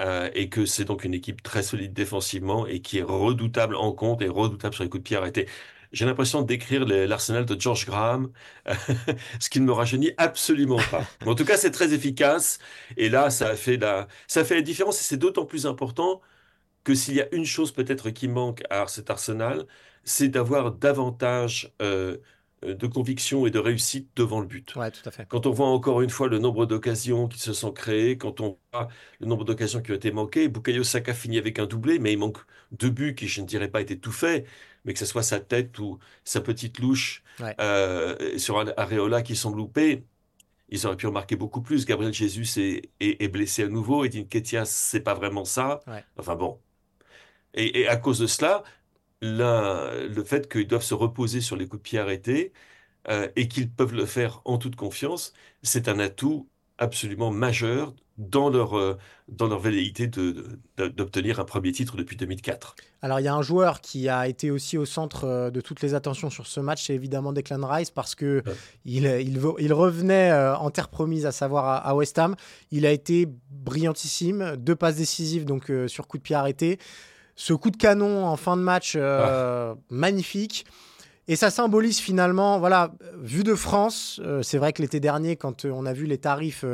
Euh, 0.00 0.30
et 0.34 0.48
que 0.48 0.64
c'est 0.64 0.84
donc 0.84 1.02
une 1.04 1.14
équipe 1.14 1.42
très 1.42 1.62
solide 1.64 1.92
défensivement 1.92 2.68
et 2.68 2.80
qui 2.80 2.98
est 2.98 3.02
redoutable 3.02 3.74
en 3.74 3.90
compte 3.92 4.22
et 4.22 4.28
redoutable 4.28 4.72
sur 4.72 4.84
les 4.84 4.90
coups 4.90 5.02
de 5.02 5.08
pied 5.08 5.16
arrêtés. 5.16 5.48
J'ai 5.92 6.04
l'impression 6.06 6.42
de 6.42 6.46
décrire 6.46 6.84
l'arsenal 6.86 7.44
de 7.46 7.60
George 7.60 7.86
Graham, 7.86 8.30
ce 9.40 9.48
qui 9.50 9.60
ne 9.60 9.64
me 9.66 9.72
rajeunit 9.72 10.12
absolument 10.18 10.84
pas. 10.90 11.04
en 11.26 11.34
tout 11.34 11.44
cas, 11.44 11.56
c'est 11.56 11.70
très 11.70 11.94
efficace. 11.94 12.58
Et 12.96 13.08
là, 13.08 13.30
ça 13.30 13.48
a 13.48 13.56
fait 13.56 13.76
la, 13.78 14.06
ça 14.26 14.44
fait 14.44 14.54
la 14.56 14.62
différence. 14.62 15.00
Et 15.00 15.04
c'est 15.04 15.16
d'autant 15.16 15.46
plus 15.46 15.66
important 15.66 16.20
que 16.88 16.94
s'il 16.94 17.16
y 17.16 17.20
a 17.20 17.28
une 17.34 17.44
chose 17.44 17.70
peut-être 17.70 18.08
qui 18.08 18.28
manque 18.28 18.62
à 18.70 18.86
cet 18.86 19.10
arsenal, 19.10 19.66
c'est 20.04 20.28
d'avoir 20.28 20.72
davantage 20.72 21.70
euh, 21.82 22.16
de 22.62 22.86
conviction 22.86 23.46
et 23.46 23.50
de 23.50 23.58
réussite 23.58 24.08
devant 24.16 24.40
le 24.40 24.46
but. 24.46 24.74
Ouais, 24.74 24.90
tout 24.90 25.06
à 25.06 25.10
fait. 25.10 25.26
Quand 25.28 25.44
on 25.44 25.50
voit 25.50 25.68
encore 25.68 26.00
une 26.00 26.08
fois 26.08 26.28
le 26.28 26.38
nombre 26.38 26.64
d'occasions 26.64 27.28
qui 27.28 27.40
se 27.40 27.52
sont 27.52 27.72
créées, 27.72 28.16
quand 28.16 28.40
on 28.40 28.56
voit 28.72 28.88
le 29.20 29.26
nombre 29.26 29.44
d'occasions 29.44 29.82
qui 29.82 29.92
ont 29.92 29.96
été 29.96 30.12
manquées, 30.12 30.48
Bukayo 30.48 30.82
Saka 30.82 31.12
finit 31.12 31.36
avec 31.36 31.58
un 31.58 31.66
doublé, 31.66 31.98
mais 31.98 32.14
il 32.14 32.18
manque 32.18 32.38
deux 32.72 32.88
buts 32.88 33.14
qui, 33.14 33.28
je 33.28 33.42
ne 33.42 33.46
dirais 33.46 33.68
pas, 33.68 33.82
étaient 33.82 33.98
tout 33.98 34.10
faits, 34.10 34.46
mais 34.86 34.94
que 34.94 34.98
ce 34.98 35.04
soit 35.04 35.22
sa 35.22 35.40
tête 35.40 35.78
ou 35.78 35.98
sa 36.24 36.40
petite 36.40 36.78
louche 36.78 37.22
euh, 37.60 38.38
sur 38.38 38.58
un 38.58 38.72
Areola 38.78 39.20
qui 39.20 39.36
sont 39.36 39.54
loupés. 39.54 40.04
Ils 40.70 40.86
auraient 40.86 40.96
pu 40.96 41.06
en 41.06 41.12
marquer 41.12 41.36
beaucoup 41.36 41.60
plus. 41.60 41.84
Gabriel 41.84 42.14
Jesus 42.14 42.58
est, 42.58 42.90
est, 42.98 43.28
blessé 43.28 43.64
à 43.64 43.68
nouveau. 43.68 44.06
Edin 44.06 44.24
Ketia, 44.24 44.64
c'est 44.64 45.00
pas 45.00 45.12
vraiment 45.12 45.44
ça. 45.44 45.80
Enfin 46.16 46.34
bon, 46.34 46.58
et, 47.54 47.88
à 47.88 47.96
cause 47.96 48.18
de 48.18 48.26
cela, 48.26 48.62
le 49.20 50.22
fait 50.24 50.50
qu'ils 50.50 50.66
doivent 50.66 50.82
se 50.82 50.94
reposer 50.94 51.40
sur 51.40 51.56
les 51.56 51.66
coups 51.66 51.82
de 51.82 51.88
pied 51.88 51.98
arrêtés 51.98 52.52
euh, 53.08 53.28
et 53.36 53.48
qu'ils 53.48 53.70
peuvent 53.70 53.94
le 53.94 54.04
faire 54.04 54.42
en 54.44 54.58
toute 54.58 54.76
confiance, 54.76 55.32
c'est 55.62 55.88
un 55.88 55.98
atout 55.98 56.48
absolument 56.76 57.30
majeur 57.30 57.94
dans 58.18 58.50
leur, 58.50 58.76
euh, 58.76 58.98
dans 59.28 59.46
leur 59.46 59.60
velléité 59.60 60.08
d'obtenir 60.76 61.40
un 61.40 61.44
premier 61.44 61.72
titre 61.72 61.96
depuis 61.96 62.16
2004. 62.16 62.74
Alors 63.00 63.20
il 63.20 63.22
y 63.22 63.28
a 63.28 63.34
un 63.34 63.42
joueur 63.42 63.80
qui 63.80 64.08
a 64.08 64.28
été 64.28 64.50
aussi 64.50 64.76
au 64.76 64.84
centre 64.84 65.24
euh, 65.24 65.50
de 65.50 65.60
toutes 65.60 65.80
les 65.80 65.94
attentions 65.94 66.28
sur 66.28 66.46
ce 66.46 66.60
match, 66.60 66.86
c'est 66.86 66.94
évidemment 66.94 67.32
Declan 67.32 67.66
Rice, 67.66 67.90
parce 67.90 68.14
que 68.14 68.42
il, 68.84 69.06
il, 69.06 69.72
revenait 69.72 70.32
en 70.32 70.70
terre 70.70 70.88
promise, 70.88 71.24
à 71.24 71.32
savoir 71.32 71.86
à, 71.86 71.94
West 71.94 72.18
Ham. 72.18 72.36
Il 72.70 72.84
a 72.84 72.90
été 72.90 73.26
brillantissime, 73.50 74.56
deux 74.56 74.76
passes 74.76 74.96
décisives 74.96 75.44
donc 75.44 75.72
sur 75.86 76.06
coup 76.08 76.18
de 76.18 76.22
pied 76.22 76.36
arrêté 76.36 76.78
ce 77.38 77.52
coup 77.52 77.70
de 77.70 77.76
canon 77.76 78.26
en 78.26 78.36
fin 78.36 78.56
de 78.56 78.62
match 78.62 78.94
euh, 78.96 79.74
magnifique. 79.90 80.66
Et 81.28 81.36
ça 81.36 81.50
symbolise 81.50 82.00
finalement, 82.00 82.58
voilà, 82.58 82.92
vu 83.22 83.44
de 83.44 83.54
France, 83.54 84.20
euh, 84.24 84.42
c'est 84.42 84.58
vrai 84.58 84.72
que 84.72 84.82
l'été 84.82 84.98
dernier, 84.98 85.36
quand 85.36 85.64
euh, 85.64 85.70
on 85.72 85.86
a 85.86 85.92
vu 85.92 86.06
les 86.06 86.18
tarifs 86.18 86.64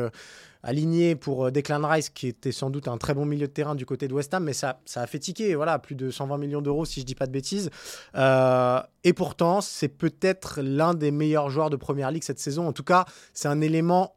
alignés 0.63 1.17
pour 1.17 1.53
Declan 1.53 1.87
Rice, 1.87 2.09
qui 2.09 2.29
était 2.29 2.51
sans 2.51 2.71
doute 2.71 2.89
un 2.89 2.97
très 2.97 3.13
bon 3.13 3.27
milieu 3.27 3.47
de 3.47 3.53
terrain 3.53 3.75
du 3.75 3.85
côté 3.85 4.09
de 4.09 4.15
West 4.15 4.33
Ham, 4.33 4.45
mais 4.45 4.55
ça, 4.55 4.81
ça 4.87 5.03
a 5.03 5.07
fait 5.07 5.19
tiquer, 5.19 5.55
voilà, 5.55 5.79
plus 5.79 5.97
de 5.97 6.11
120 6.11 6.39
millions 6.39 6.63
d'euros 6.63 6.87
si 6.87 7.01
je 7.01 7.05
dis 7.05 7.15
pas 7.15 7.27
de 7.27 7.33
bêtises. 7.33 7.69
et 8.15 9.13
pourtant, 9.13 9.61
c'est 9.61 9.89
peut-être 9.89 10.63
l'un 10.63 10.95
des 10.95 11.11
meilleurs 11.11 11.51
joueurs 11.51 11.69
de 11.69 11.77
Première 11.77 12.11
Ligue 12.11 12.25
cette 12.25 12.41
saison. 12.41 12.67
En 12.67 12.73
tout 12.73 12.85
cas, 12.85 13.05
c'est 13.35 13.49
un 13.49 13.61
élément 13.61 14.15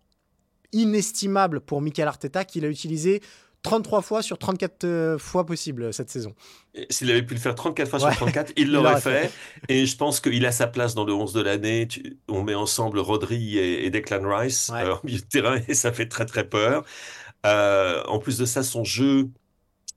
inestimable 0.72 1.60
pour 1.60 1.82
Mikel 1.82 2.08
Arteta 2.08 2.46
qu'il 2.46 2.64
a 2.64 2.70
utilisé 2.70 3.22
33 3.70 4.02
fois 4.02 4.22
sur 4.22 4.38
34 4.38 4.84
euh, 4.84 5.18
fois 5.18 5.46
possible 5.46 5.84
euh, 5.84 5.92
cette 5.92 6.10
saison. 6.10 6.34
S'il 6.90 7.10
avait 7.12 7.24
pu 7.24 7.34
le 7.34 7.40
faire 7.40 7.56
34 7.56 7.90
fois 7.90 8.00
sur 8.00 8.10
34, 8.10 8.54
il 8.58 8.72
l'aurait 8.72 9.02
fait. 9.02 9.32
Et 9.68 9.86
je 9.86 9.98
pense 9.98 10.20
qu'il 10.20 10.46
a 10.46 10.52
sa 10.52 10.68
place 10.68 10.96
dans 10.96 11.06
le 11.06 11.14
11 11.14 11.34
de 11.34 11.42
l'année. 11.42 11.88
On 12.28 12.44
met 12.44 12.56
ensemble 12.56 13.00
Rodri 13.00 13.58
et, 13.58 13.90
Declan 13.90 14.22
Rice 14.24 14.72
euh, 14.74 14.96
au 14.96 15.06
milieu 15.06 15.20
de 15.20 15.26
terrain 15.26 15.60
et 15.68 15.74
ça 15.74 15.92
fait 15.92 16.08
très 16.08 16.26
très 16.26 16.48
peur. 16.48 16.86
en 17.44 18.20
plus 18.20 18.38
de 18.38 18.46
ça, 18.46 18.64
son 18.64 18.84
jeu 18.84 19.30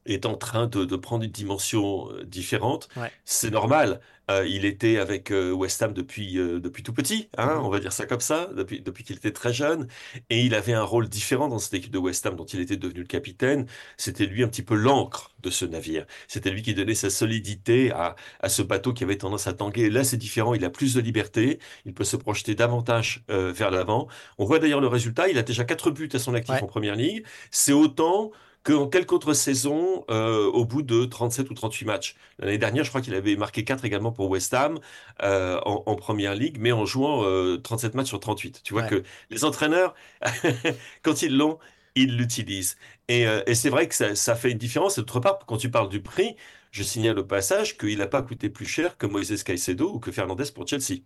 est 0.06 0.26
en 0.26 0.34
train 0.34 0.66
de, 0.66 0.96
prendre 0.96 1.24
une 1.24 1.30
dimension 1.30 2.08
différente. 2.24 2.88
C'est 3.24 3.50
normal. 3.50 4.00
Euh, 4.30 4.46
il 4.46 4.64
était 4.64 4.98
avec 4.98 5.30
euh, 5.32 5.52
West 5.52 5.82
Ham 5.82 5.92
depuis, 5.92 6.38
euh, 6.38 6.60
depuis 6.60 6.82
tout 6.82 6.92
petit, 6.92 7.28
hein, 7.36 7.56
mhm. 7.56 7.64
on 7.64 7.68
va 7.68 7.80
dire 7.80 7.92
ça 7.92 8.06
comme 8.06 8.20
ça, 8.20 8.48
depuis, 8.54 8.80
depuis 8.80 9.02
qu'il 9.02 9.16
était 9.16 9.32
très 9.32 9.52
jeune. 9.52 9.88
Et 10.30 10.40
il 10.42 10.54
avait 10.54 10.72
un 10.72 10.84
rôle 10.84 11.08
différent 11.08 11.48
dans 11.48 11.58
cette 11.58 11.74
équipe 11.74 11.90
de 11.92 11.98
West 11.98 12.24
Ham 12.26 12.36
dont 12.36 12.44
il 12.44 12.60
était 12.60 12.76
devenu 12.76 13.00
le 13.00 13.06
capitaine. 13.06 13.66
C'était 13.96 14.26
lui 14.26 14.44
un 14.44 14.48
petit 14.48 14.62
peu 14.62 14.74
l'encre 14.74 15.32
de 15.40 15.50
ce 15.50 15.64
navire. 15.64 16.06
C'était 16.28 16.50
lui 16.50 16.62
qui 16.62 16.74
donnait 16.74 16.94
sa 16.94 17.10
solidité 17.10 17.90
à, 17.90 18.14
à 18.40 18.48
ce 18.48 18.62
bateau 18.62 18.92
qui 18.92 19.04
avait 19.04 19.16
tendance 19.16 19.46
à 19.46 19.52
tanguer. 19.52 19.90
Là, 19.90 20.04
c'est 20.04 20.16
différent. 20.16 20.54
Il 20.54 20.64
a 20.64 20.70
plus 20.70 20.94
de 20.94 21.00
liberté. 21.00 21.58
Il 21.84 21.94
peut 21.94 22.04
se 22.04 22.16
projeter 22.16 22.54
davantage 22.54 23.24
vers 23.28 23.70
l'avant. 23.70 24.08
On 24.38 24.44
voit 24.44 24.58
d'ailleurs 24.58 24.80
le 24.80 24.86
résultat. 24.86 25.28
Il 25.28 25.38
a 25.38 25.42
déjà 25.42 25.64
quatre 25.64 25.90
buts 25.90 26.08
à 26.12 26.18
son 26.18 26.34
actif 26.34 26.62
en 26.62 26.66
première 26.66 26.96
ligue. 26.96 27.24
C'est 27.50 27.72
autant 27.72 28.32
qu'en 28.62 28.88
quelques 28.88 29.12
autres 29.12 29.32
saisons 29.32 30.04
euh, 30.10 30.46
au 30.46 30.64
bout 30.64 30.82
de 30.82 31.04
37 31.04 31.50
ou 31.50 31.54
38 31.54 31.84
matchs. 31.86 32.16
L'année 32.38 32.58
dernière, 32.58 32.84
je 32.84 32.90
crois 32.90 33.00
qu'il 33.00 33.14
avait 33.14 33.36
marqué 33.36 33.64
4 33.64 33.84
également 33.84 34.12
pour 34.12 34.28
West 34.28 34.52
Ham 34.54 34.78
euh, 35.22 35.58
en, 35.64 35.94
première 35.96 36.34
ligue, 36.34 36.58
mais 36.60 36.72
en 36.72 36.84
jouant 36.84 37.22
37 37.58 37.94
euh, 37.94 37.96
matchs 37.96 38.08
sur 38.08 38.20
38. 38.20 38.60
Tu 38.62 38.74
vois 38.74 38.82
que 38.82 39.02
les 39.30 39.44
entraîneurs, 39.44 39.94
quand 41.02 41.22
ils 41.22 41.36
l'ont, 41.36 41.58
ils 41.94 42.16
l'utilisent. 42.16 42.76
Et, 43.08 43.26
c'est 43.54 43.70
vrai 43.70 43.88
que 43.88 44.14
ça, 44.14 44.34
fait 44.36 44.50
une 44.50 44.58
différence. 44.58 44.98
Et 44.98 45.00
d'autre 45.00 45.20
part, 45.20 45.38
quand 45.46 45.56
tu 45.56 45.70
parles 45.70 45.88
du 45.88 46.02
prix, 46.02 46.36
je 46.70 46.82
signale 46.82 47.18
au 47.18 47.24
passage 47.24 47.76
qu'il 47.76 47.98
n'a 47.98 48.06
pas 48.06 48.22
coûté 48.22 48.50
plus 48.50 48.66
cher 48.66 48.96
que 48.96 49.06
Moises 49.06 49.42
Caicedo 49.42 49.94
ou 49.94 49.98
que 49.98 50.12
Fernandez 50.12 50.44
pour 50.54 50.66
Chelsea. 50.66 51.00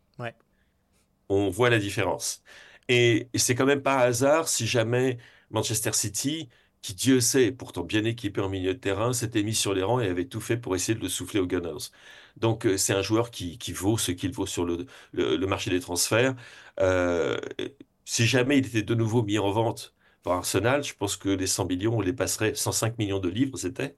On 1.28 1.48
voit 1.50 1.70
la 1.70 1.78
différence. 1.78 2.42
Et, 2.88 3.28
et 3.32 3.38
c'est 3.38 3.55
quand 3.55 3.64
même 3.64 3.80
pas 3.80 3.98
hasard 3.98 4.46
si 4.46 4.66
jamais 4.66 5.16
Manchester 5.50 5.92
City 5.94 6.50
qui 6.85 6.95
Dieu 6.95 7.20
sait, 7.20 7.51
pourtant 7.51 7.82
bien 7.82 8.05
équipé 8.05 8.43
en 8.43 8.51
milieu 8.51 8.74
de 8.74 8.78
terrain, 8.78 9.14
s'était 9.14 9.43
mis 9.43 9.55
sur 9.55 9.72
les 9.72 9.82
rangs 9.82 10.01
et 10.01 10.09
avait 10.09 10.26
tout 10.26 10.41
fait 10.43 10.59
pour 10.59 10.74
essayer 10.76 10.95
de 10.95 11.01
le 11.01 11.09
souffler 11.09 11.41
aux 11.41 11.47
Gunners. 11.47 11.91
Donc 12.37 12.66
euh, 12.66 12.76
c'est 12.76 12.93
un 12.93 13.01
joueur 13.01 13.30
qui, 13.30 13.59
vaut 13.72 13.97
ce 13.97 14.12
qu'il 14.12 14.32
vaut 14.32 14.45
sur 14.45 14.66
le, 14.66 15.47
marché 15.47 15.70
des 15.70 15.80
transferts. 15.80 16.35
Euh, 16.80 17.39
si 18.05 18.26
jamais 18.26 18.59
il 18.59 18.66
était 18.66 18.82
de 18.82 18.95
nouveau 18.95 19.22
mis 19.22 19.39
en 19.39 19.51
vente 19.51 19.95
par 20.22 20.35
Arsenal, 20.35 20.85
je 20.85 20.95
pense 20.95 21.16
que 21.16 21.30
les 21.30 21.47
100 21.47 21.66
millions, 21.66 21.97
on 21.97 22.01
les 22.03 22.12
passerait 22.12 22.55
105 22.55 22.99
millions 22.99 23.18
de 23.18 23.30
livres, 23.30 23.57
c'était. 23.57 23.97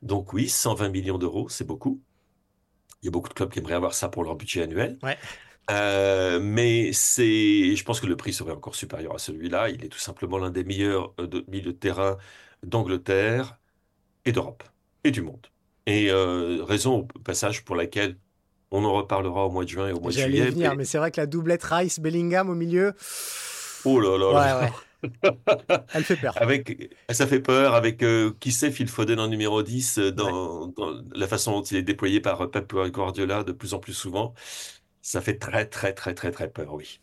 Donc 0.00 0.32
oui, 0.32 0.48
120 0.48 0.88
millions 0.88 1.18
d'euros, 1.18 1.50
c'est 1.50 1.66
beaucoup. 1.66 2.00
Il 3.02 3.06
y 3.06 3.08
a 3.08 3.10
beaucoup 3.10 3.28
de 3.28 3.34
clubs 3.34 3.50
qui 3.52 3.58
aimeraient 3.58 3.74
avoir 3.74 3.92
ça 3.92 4.08
pour 4.08 4.24
leur 4.24 4.36
budget 4.36 4.62
annuel. 4.62 4.98
Ouais. 5.02 5.18
Euh, 5.70 6.40
mais 6.42 6.92
c'est, 6.92 7.76
je 7.76 7.84
pense 7.84 8.00
que 8.00 8.06
le 8.06 8.16
prix 8.16 8.32
serait 8.32 8.52
encore 8.52 8.74
supérieur 8.74 9.14
à 9.14 9.18
celui-là. 9.18 9.68
Il 9.70 9.84
est 9.84 9.88
tout 9.88 9.98
simplement 9.98 10.38
l'un 10.38 10.50
des 10.50 10.64
meilleurs 10.64 11.12
euh, 11.20 11.26
de, 11.26 11.44
milieux 11.48 11.72
de 11.72 11.78
terrain 11.78 12.18
d'Angleterre 12.64 13.58
et 14.24 14.32
d'Europe 14.32 14.64
et 15.04 15.10
du 15.10 15.22
monde. 15.22 15.46
Et 15.86 16.10
euh, 16.10 16.62
raison 16.64 16.98
au 16.98 17.20
passage 17.20 17.64
pour 17.64 17.76
laquelle 17.76 18.16
on 18.70 18.84
en 18.84 18.92
reparlera 18.92 19.46
au 19.46 19.50
mois 19.50 19.64
de 19.64 19.68
juin 19.68 19.88
et 19.88 19.92
au 19.92 20.00
mois 20.00 20.10
de 20.10 20.16
juillet. 20.16 20.50
venir, 20.50 20.74
mais, 20.76 20.84
c'est 20.84 20.98
vrai 20.98 21.10
que 21.10 21.20
la 21.20 21.26
doublette 21.26 21.64
Rice 21.64 22.00
Bellingham 22.00 22.48
au 22.48 22.54
milieu. 22.54 22.94
Oh 23.84 24.00
là 24.00 24.16
là. 24.16 24.60
Ouais, 24.60 24.70
Elle 25.94 26.04
fait 26.04 26.16
peur. 26.16 26.34
Avec, 26.40 26.94
ça 27.10 27.26
fait 27.26 27.40
peur 27.40 27.74
avec, 27.74 28.04
qui 28.38 28.52
sait, 28.52 28.70
Phil 28.70 28.88
Foden 28.88 29.18
en 29.18 29.26
numéro 29.26 29.62
10, 29.62 29.98
dans, 29.98 30.68
dans, 30.68 31.02
la 31.12 31.26
façon 31.26 31.52
dont 31.52 31.62
il 31.62 31.76
est 31.76 31.82
déployé 31.82 32.20
par 32.20 32.48
Pep 32.50 32.72
Guardiola 32.72 33.42
de 33.42 33.50
plus 33.50 33.74
en 33.74 33.80
plus 33.80 33.94
souvent. 33.94 34.32
Ça 35.02 35.20
fait 35.20 35.36
très, 35.36 35.66
très, 35.66 35.92
très, 35.92 36.14
très, 36.14 36.30
très 36.30 36.48
peur, 36.48 36.72
oui. 36.72 37.00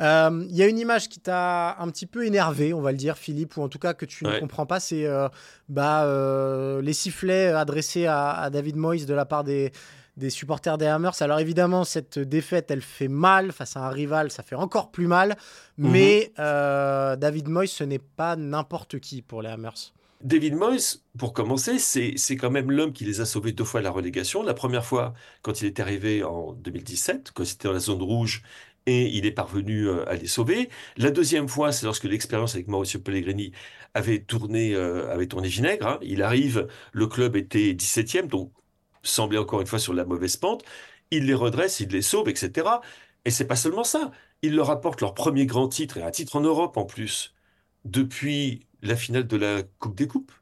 Il 0.00 0.04
euh, 0.04 0.46
y 0.50 0.62
a 0.62 0.68
une 0.68 0.78
image 0.78 1.08
qui 1.08 1.18
t'a 1.18 1.76
un 1.80 1.88
petit 1.90 2.06
peu 2.06 2.24
énervé, 2.24 2.72
on 2.72 2.80
va 2.80 2.92
le 2.92 2.96
dire, 2.96 3.18
Philippe, 3.18 3.56
ou 3.56 3.62
en 3.62 3.68
tout 3.68 3.80
cas 3.80 3.94
que 3.94 4.06
tu 4.06 4.24
ne 4.24 4.38
comprends 4.38 4.64
pas, 4.64 4.78
c'est 4.78 5.06
euh, 5.06 5.28
bah, 5.68 6.04
euh, 6.04 6.80
les 6.80 6.92
sifflets 6.92 7.48
adressés 7.48 8.06
à, 8.06 8.48
David 8.50 8.76
Moyes 8.76 9.06
de 9.06 9.14
la 9.14 9.24
part 9.24 9.42
des, 9.42 9.72
des 10.16 10.30
supporters 10.30 10.78
des 10.78 10.86
Hammers. 10.86 11.20
Alors 11.20 11.40
évidemment, 11.40 11.82
cette 11.82 12.20
défaite, 12.20 12.70
elle 12.70 12.80
fait 12.80 13.08
mal 13.08 13.50
face 13.50 13.76
à 13.76 13.80
un 13.80 13.90
rival, 13.90 14.30
ça 14.30 14.44
fait 14.44 14.54
encore 14.54 14.92
plus 14.92 15.08
mal, 15.08 15.36
mhm. 15.78 15.90
mais 15.90 16.32
David 16.36 17.48
Moyes, 17.48 17.66
ce 17.66 17.82
n'est 17.82 17.98
pas 17.98 18.36
n'importe 18.36 19.00
qui 19.00 19.20
pour 19.20 19.42
les 19.42 19.48
Hammers. 19.48 19.92
David 20.20 20.54
Moyes, 20.56 21.02
pour 21.16 21.32
commencer, 21.32 21.78
c'est 21.78 22.36
quand 22.36 22.50
même 22.50 22.70
l'homme 22.72 22.92
qui 22.92 23.04
les 23.04 23.20
a 23.20 23.26
sauvés 23.26 23.52
deux 23.52 23.64
fois 23.64 23.80
à 23.80 23.82
la 23.82 23.90
relégation. 23.90 24.42
La 24.42 24.54
première 24.54 24.84
fois, 24.84 25.14
quand 25.42 25.60
il 25.62 25.66
est 25.66 25.78
arrivé 25.78 26.24
en 26.24 26.52
2017, 26.54 27.30
quand 27.32 27.44
c'était 27.44 27.68
dans 27.68 27.74
la 27.74 27.78
zone 27.80 28.02
rouge 28.02 28.42
et 28.86 29.06
il 29.16 29.26
est 29.26 29.32
parvenu 29.32 29.88
à 29.90 30.14
les 30.14 30.26
sauver. 30.26 30.70
La 30.96 31.10
deuxième 31.10 31.48
fois, 31.48 31.72
c'est 31.72 31.86
lorsque 31.86 32.04
l'expérience 32.04 32.54
avec 32.54 32.68
Mauricio 32.68 33.00
Pellegrini 33.00 33.52
avait 33.94 34.20
tourné, 34.20 34.74
avait 34.74 35.26
tourné 35.28 35.48
vinaigre. 35.48 35.86
Hein. 35.86 35.98
Il 36.02 36.22
arrive, 36.22 36.66
le 36.92 37.06
club 37.06 37.36
était 37.36 37.72
17e, 37.74 38.26
donc 38.26 38.52
semblait 39.02 39.38
encore 39.38 39.60
une 39.60 39.66
fois 39.66 39.78
sur 39.78 39.94
la 39.94 40.04
mauvaise 40.04 40.36
pente. 40.36 40.64
Il 41.10 41.26
les 41.26 41.34
redresse, 41.34 41.80
il 41.80 41.90
les 41.90 42.02
sauve, 42.02 42.28
etc. 42.28 42.66
Et 43.24 43.30
c'est 43.30 43.46
pas 43.46 43.56
seulement 43.56 43.84
ça. 43.84 44.10
Il 44.42 44.56
leur 44.56 44.70
apporte 44.70 45.00
leur 45.00 45.14
premier 45.14 45.46
grand 45.46 45.68
titre, 45.68 45.98
et 45.98 46.02
un 46.02 46.10
titre 46.10 46.36
en 46.36 46.40
Europe 46.40 46.76
en 46.76 46.84
plus, 46.84 47.34
depuis 47.84 48.67
la 48.82 48.96
finale 48.96 49.26
de 49.26 49.36
la 49.36 49.62
Coupe 49.78 49.96
des 49.96 50.06
Coupes. 50.06 50.32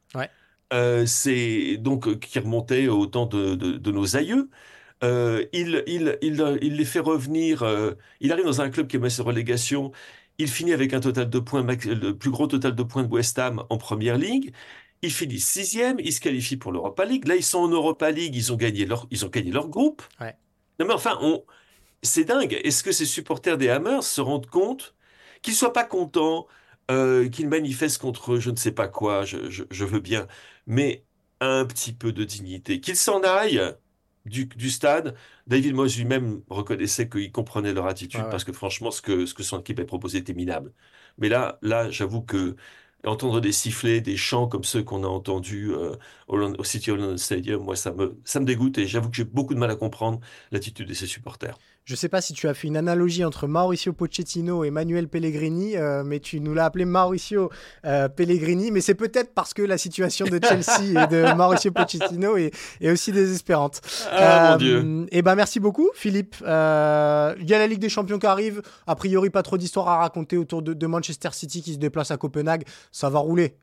Euh, 0.73 1.05
c'est 1.05 1.77
donc 1.77 2.07
euh, 2.07 2.15
qui 2.15 2.37
remontait 2.39 2.89
au 2.89 3.05
temps 3.05 3.25
de, 3.25 3.91
nos 3.91 4.17
aïeux. 4.17 4.49
Euh, 5.03 5.45
il, 5.53 5.83
il, 5.87 6.17
il, 6.21 6.75
les 6.75 6.85
fait 6.85 6.99
revenir. 6.99 7.63
il 8.19 8.31
arrive 8.31 8.45
dans 8.45 8.61
un 8.61 8.69
club 8.69 8.87
qui 8.87 8.97
est 8.97 9.09
sur 9.09 9.25
relégation. 9.25 9.91
Il 10.39 10.49
finit 10.49 10.73
avec 10.73 10.93
un 10.93 10.99
total 10.99 11.29
de 11.29 11.39
points, 11.39 11.63
le 11.63 12.11
plus 12.11 12.29
gros 12.29 12.47
total 12.47 12.75
de 12.75 12.83
points 12.83 13.03
de 13.03 13.07
West 13.11 13.39
Ham 13.39 13.63
en 13.69 13.77
première 13.77 14.17
ligue. 14.17 14.53
Il 15.01 15.11
finit 15.11 15.39
sixième, 15.39 15.99
il 15.99 16.11
se 16.11 16.19
qualifie 16.19 16.57
pour 16.57 16.71
l'Europa 16.71 17.05
League. 17.05 17.27
Là, 17.27 17.35
ils 17.35 17.43
sont 17.43 17.59
en 17.59 17.69
Europa 17.69 18.11
League, 18.11 18.35
ils 18.35 18.51
ont 18.51 18.55
gagné 18.55 18.85
leur, 18.85 19.07
ils 19.11 19.25
ont 19.25 19.29
gagné 19.29 19.51
leur 19.51 19.69
groupe. 19.69 20.03
Non 20.79 20.85
mais 20.85 20.93
enfin, 20.93 21.17
on, 21.21 21.43
c'est 22.03 22.25
dingue. 22.25 22.59
Est-ce 22.63 22.83
que 22.83 22.91
ces 22.91 23.05
supporters 23.05 23.57
des 23.57 23.69
Hammers 23.69 24.03
se 24.03 24.21
rendent 24.21 24.47
compte 24.47 24.95
qu'ils 25.41 25.55
soient 25.55 25.73
pas 25.73 25.83
contents, 25.83 26.47
euh, 26.91 27.29
qu'ils 27.29 27.49
manifestent 27.49 27.99
contre 27.99 28.37
je 28.37 28.49
ne 28.51 28.55
sais 28.55 28.71
pas 28.71 28.87
quoi, 28.87 29.25
je, 29.25 29.85
veux 29.85 29.99
bien, 29.99 30.27
mais 30.65 31.05
un 31.41 31.65
petit 31.65 31.93
peu 31.93 32.11
de 32.11 32.23
dignité, 32.23 32.79
qu'ils 32.79 32.95
s'en 32.95 33.21
aillent 33.23 33.61
du, 34.25 34.69
stade. 34.69 35.15
David 35.47 35.73
Moyes 35.75 35.97
lui-même 35.97 36.41
reconnaissait 36.49 37.09
qu'il 37.09 37.31
comprenait 37.31 37.73
leur 37.73 37.87
attitude 37.87 38.23
parce 38.29 38.43
que 38.43 38.53
franchement, 38.53 38.91
ce 38.91 39.01
que, 39.01 39.25
ce 39.25 39.33
que 39.33 39.43
son 39.43 39.59
équipe 39.59 39.79
a 39.79 39.85
proposé 39.85 40.19
était 40.19 40.33
minable. 40.33 40.73
Mais 41.17 41.29
là, 41.29 41.59
là, 41.61 41.89
j'avoue 41.89 42.21
que 42.21 42.55
entendre 43.05 43.41
des 43.41 43.51
sifflets, 43.51 44.01
des 44.01 44.17
chants 44.17 44.47
comme 44.47 44.63
ceux 44.63 44.83
qu'on 44.83 45.03
a 45.03 45.07
entendus 45.07 45.71
euh, 45.73 45.95
au, 46.27 46.63
City 46.63 46.89
London 46.89 47.17
Stadium, 47.17 47.63
moi, 47.63 47.75
ça 47.75 47.91
me, 47.93 48.19
ça 48.25 48.39
me 48.39 48.45
dégoûte 48.45 48.77
et 48.77 48.87
j'avoue 48.87 49.09
que 49.09 49.15
j'ai 49.15 49.23
beaucoup 49.23 49.53
de 49.53 49.59
mal 49.59 49.71
à 49.71 49.75
comprendre 49.75 50.19
l'attitude 50.51 50.87
de 50.87 50.93
ces 50.93 51.07
supporters. 51.07 51.57
Je 51.87 51.93
ne 51.93 51.95
sais 51.95 52.09
pas 52.09 52.19
si 52.19 52.33
tu 52.33 52.49
as 52.49 52.53
fait 52.53 52.67
une 52.67 52.75
analogie 52.75 53.23
entre 53.23 53.47
Mauricio 53.47 53.93
Pochettino 53.93 54.65
et 54.65 54.71
Manuel 54.71 55.07
Pellegrini, 55.07 55.77
euh, 55.77 56.03
mais 56.03 56.19
tu 56.19 56.41
nous 56.41 56.53
l'as 56.53 56.65
appelé 56.65 56.83
Mauricio 56.83 57.49
euh, 57.85 58.09
Pellegrini. 58.09 58.71
Mais 58.71 58.81
c'est 58.81 58.93
peut-être 58.93 59.33
parce 59.33 59.53
que 59.53 59.61
la 59.61 59.77
situation 59.77 60.25
de 60.25 60.37
Chelsea 60.43 61.01
et 61.01 61.07
de 61.07 61.33
Mauricio 61.37 61.71
Pochettino 61.71 62.35
est, 62.35 62.51
aussi 62.91 63.13
désespérante. 63.13 63.79
Ah, 64.11 64.51
mon 64.51 64.57
Dieu. 64.57 65.05
Et 65.11 65.19
eh 65.19 65.21
ben 65.21 65.35
merci 65.35 65.61
beaucoup, 65.61 65.89
Philippe. 65.93 66.35
Il 66.41 66.45
y 66.45 66.45
a 67.53 67.57
la 67.57 67.67
Ligue 67.67 67.79
des 67.79 67.87
Champions 67.87 68.19
qui 68.19 68.27
arrive. 68.27 68.61
A 68.85 68.97
priori, 68.97 69.29
pas 69.29 69.41
trop 69.41 69.57
d'histoires 69.57 69.87
à 69.87 69.99
raconter 69.99 70.35
autour 70.35 70.61
de, 70.61 70.73
de 70.73 70.87
Manchester 70.87 71.29
City 71.31 71.61
qui 71.61 71.71
se 71.71 71.79
déplace 71.79 72.11
à 72.11 72.17
Copenhague. 72.17 72.65
Ça 72.91 73.09
va 73.09 73.19
rouler. 73.19 73.55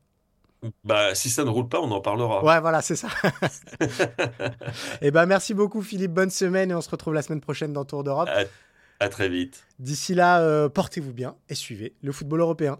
Bah, 0.83 1.15
si 1.15 1.29
ça 1.29 1.43
ne 1.43 1.49
roule 1.49 1.67
pas, 1.67 1.79
on 1.79 1.91
en 1.91 2.01
parlera. 2.01 2.43
Ouais, 2.43 2.59
voilà, 2.59 2.81
c'est 2.81 2.95
ça. 2.95 3.07
et 3.81 3.87
eh 5.01 5.11
ben, 5.11 5.25
merci 5.25 5.53
beaucoup, 5.53 5.81
Philippe. 5.81 6.11
Bonne 6.11 6.29
semaine 6.29 6.71
et 6.71 6.75
on 6.75 6.81
se 6.81 6.89
retrouve 6.89 7.13
la 7.13 7.21
semaine 7.21 7.41
prochaine 7.41 7.73
dans 7.73 7.85
Tour 7.85 8.03
d'Europe. 8.03 8.29
À, 8.99 9.09
très 9.09 9.29
vite. 9.29 9.65
D'ici 9.79 10.15
là, 10.15 10.41
euh, 10.41 10.69
portez-vous 10.69 11.13
bien 11.13 11.35
et 11.49 11.55
suivez 11.55 11.95
le 12.01 12.11
football 12.11 12.39
européen. 12.39 12.79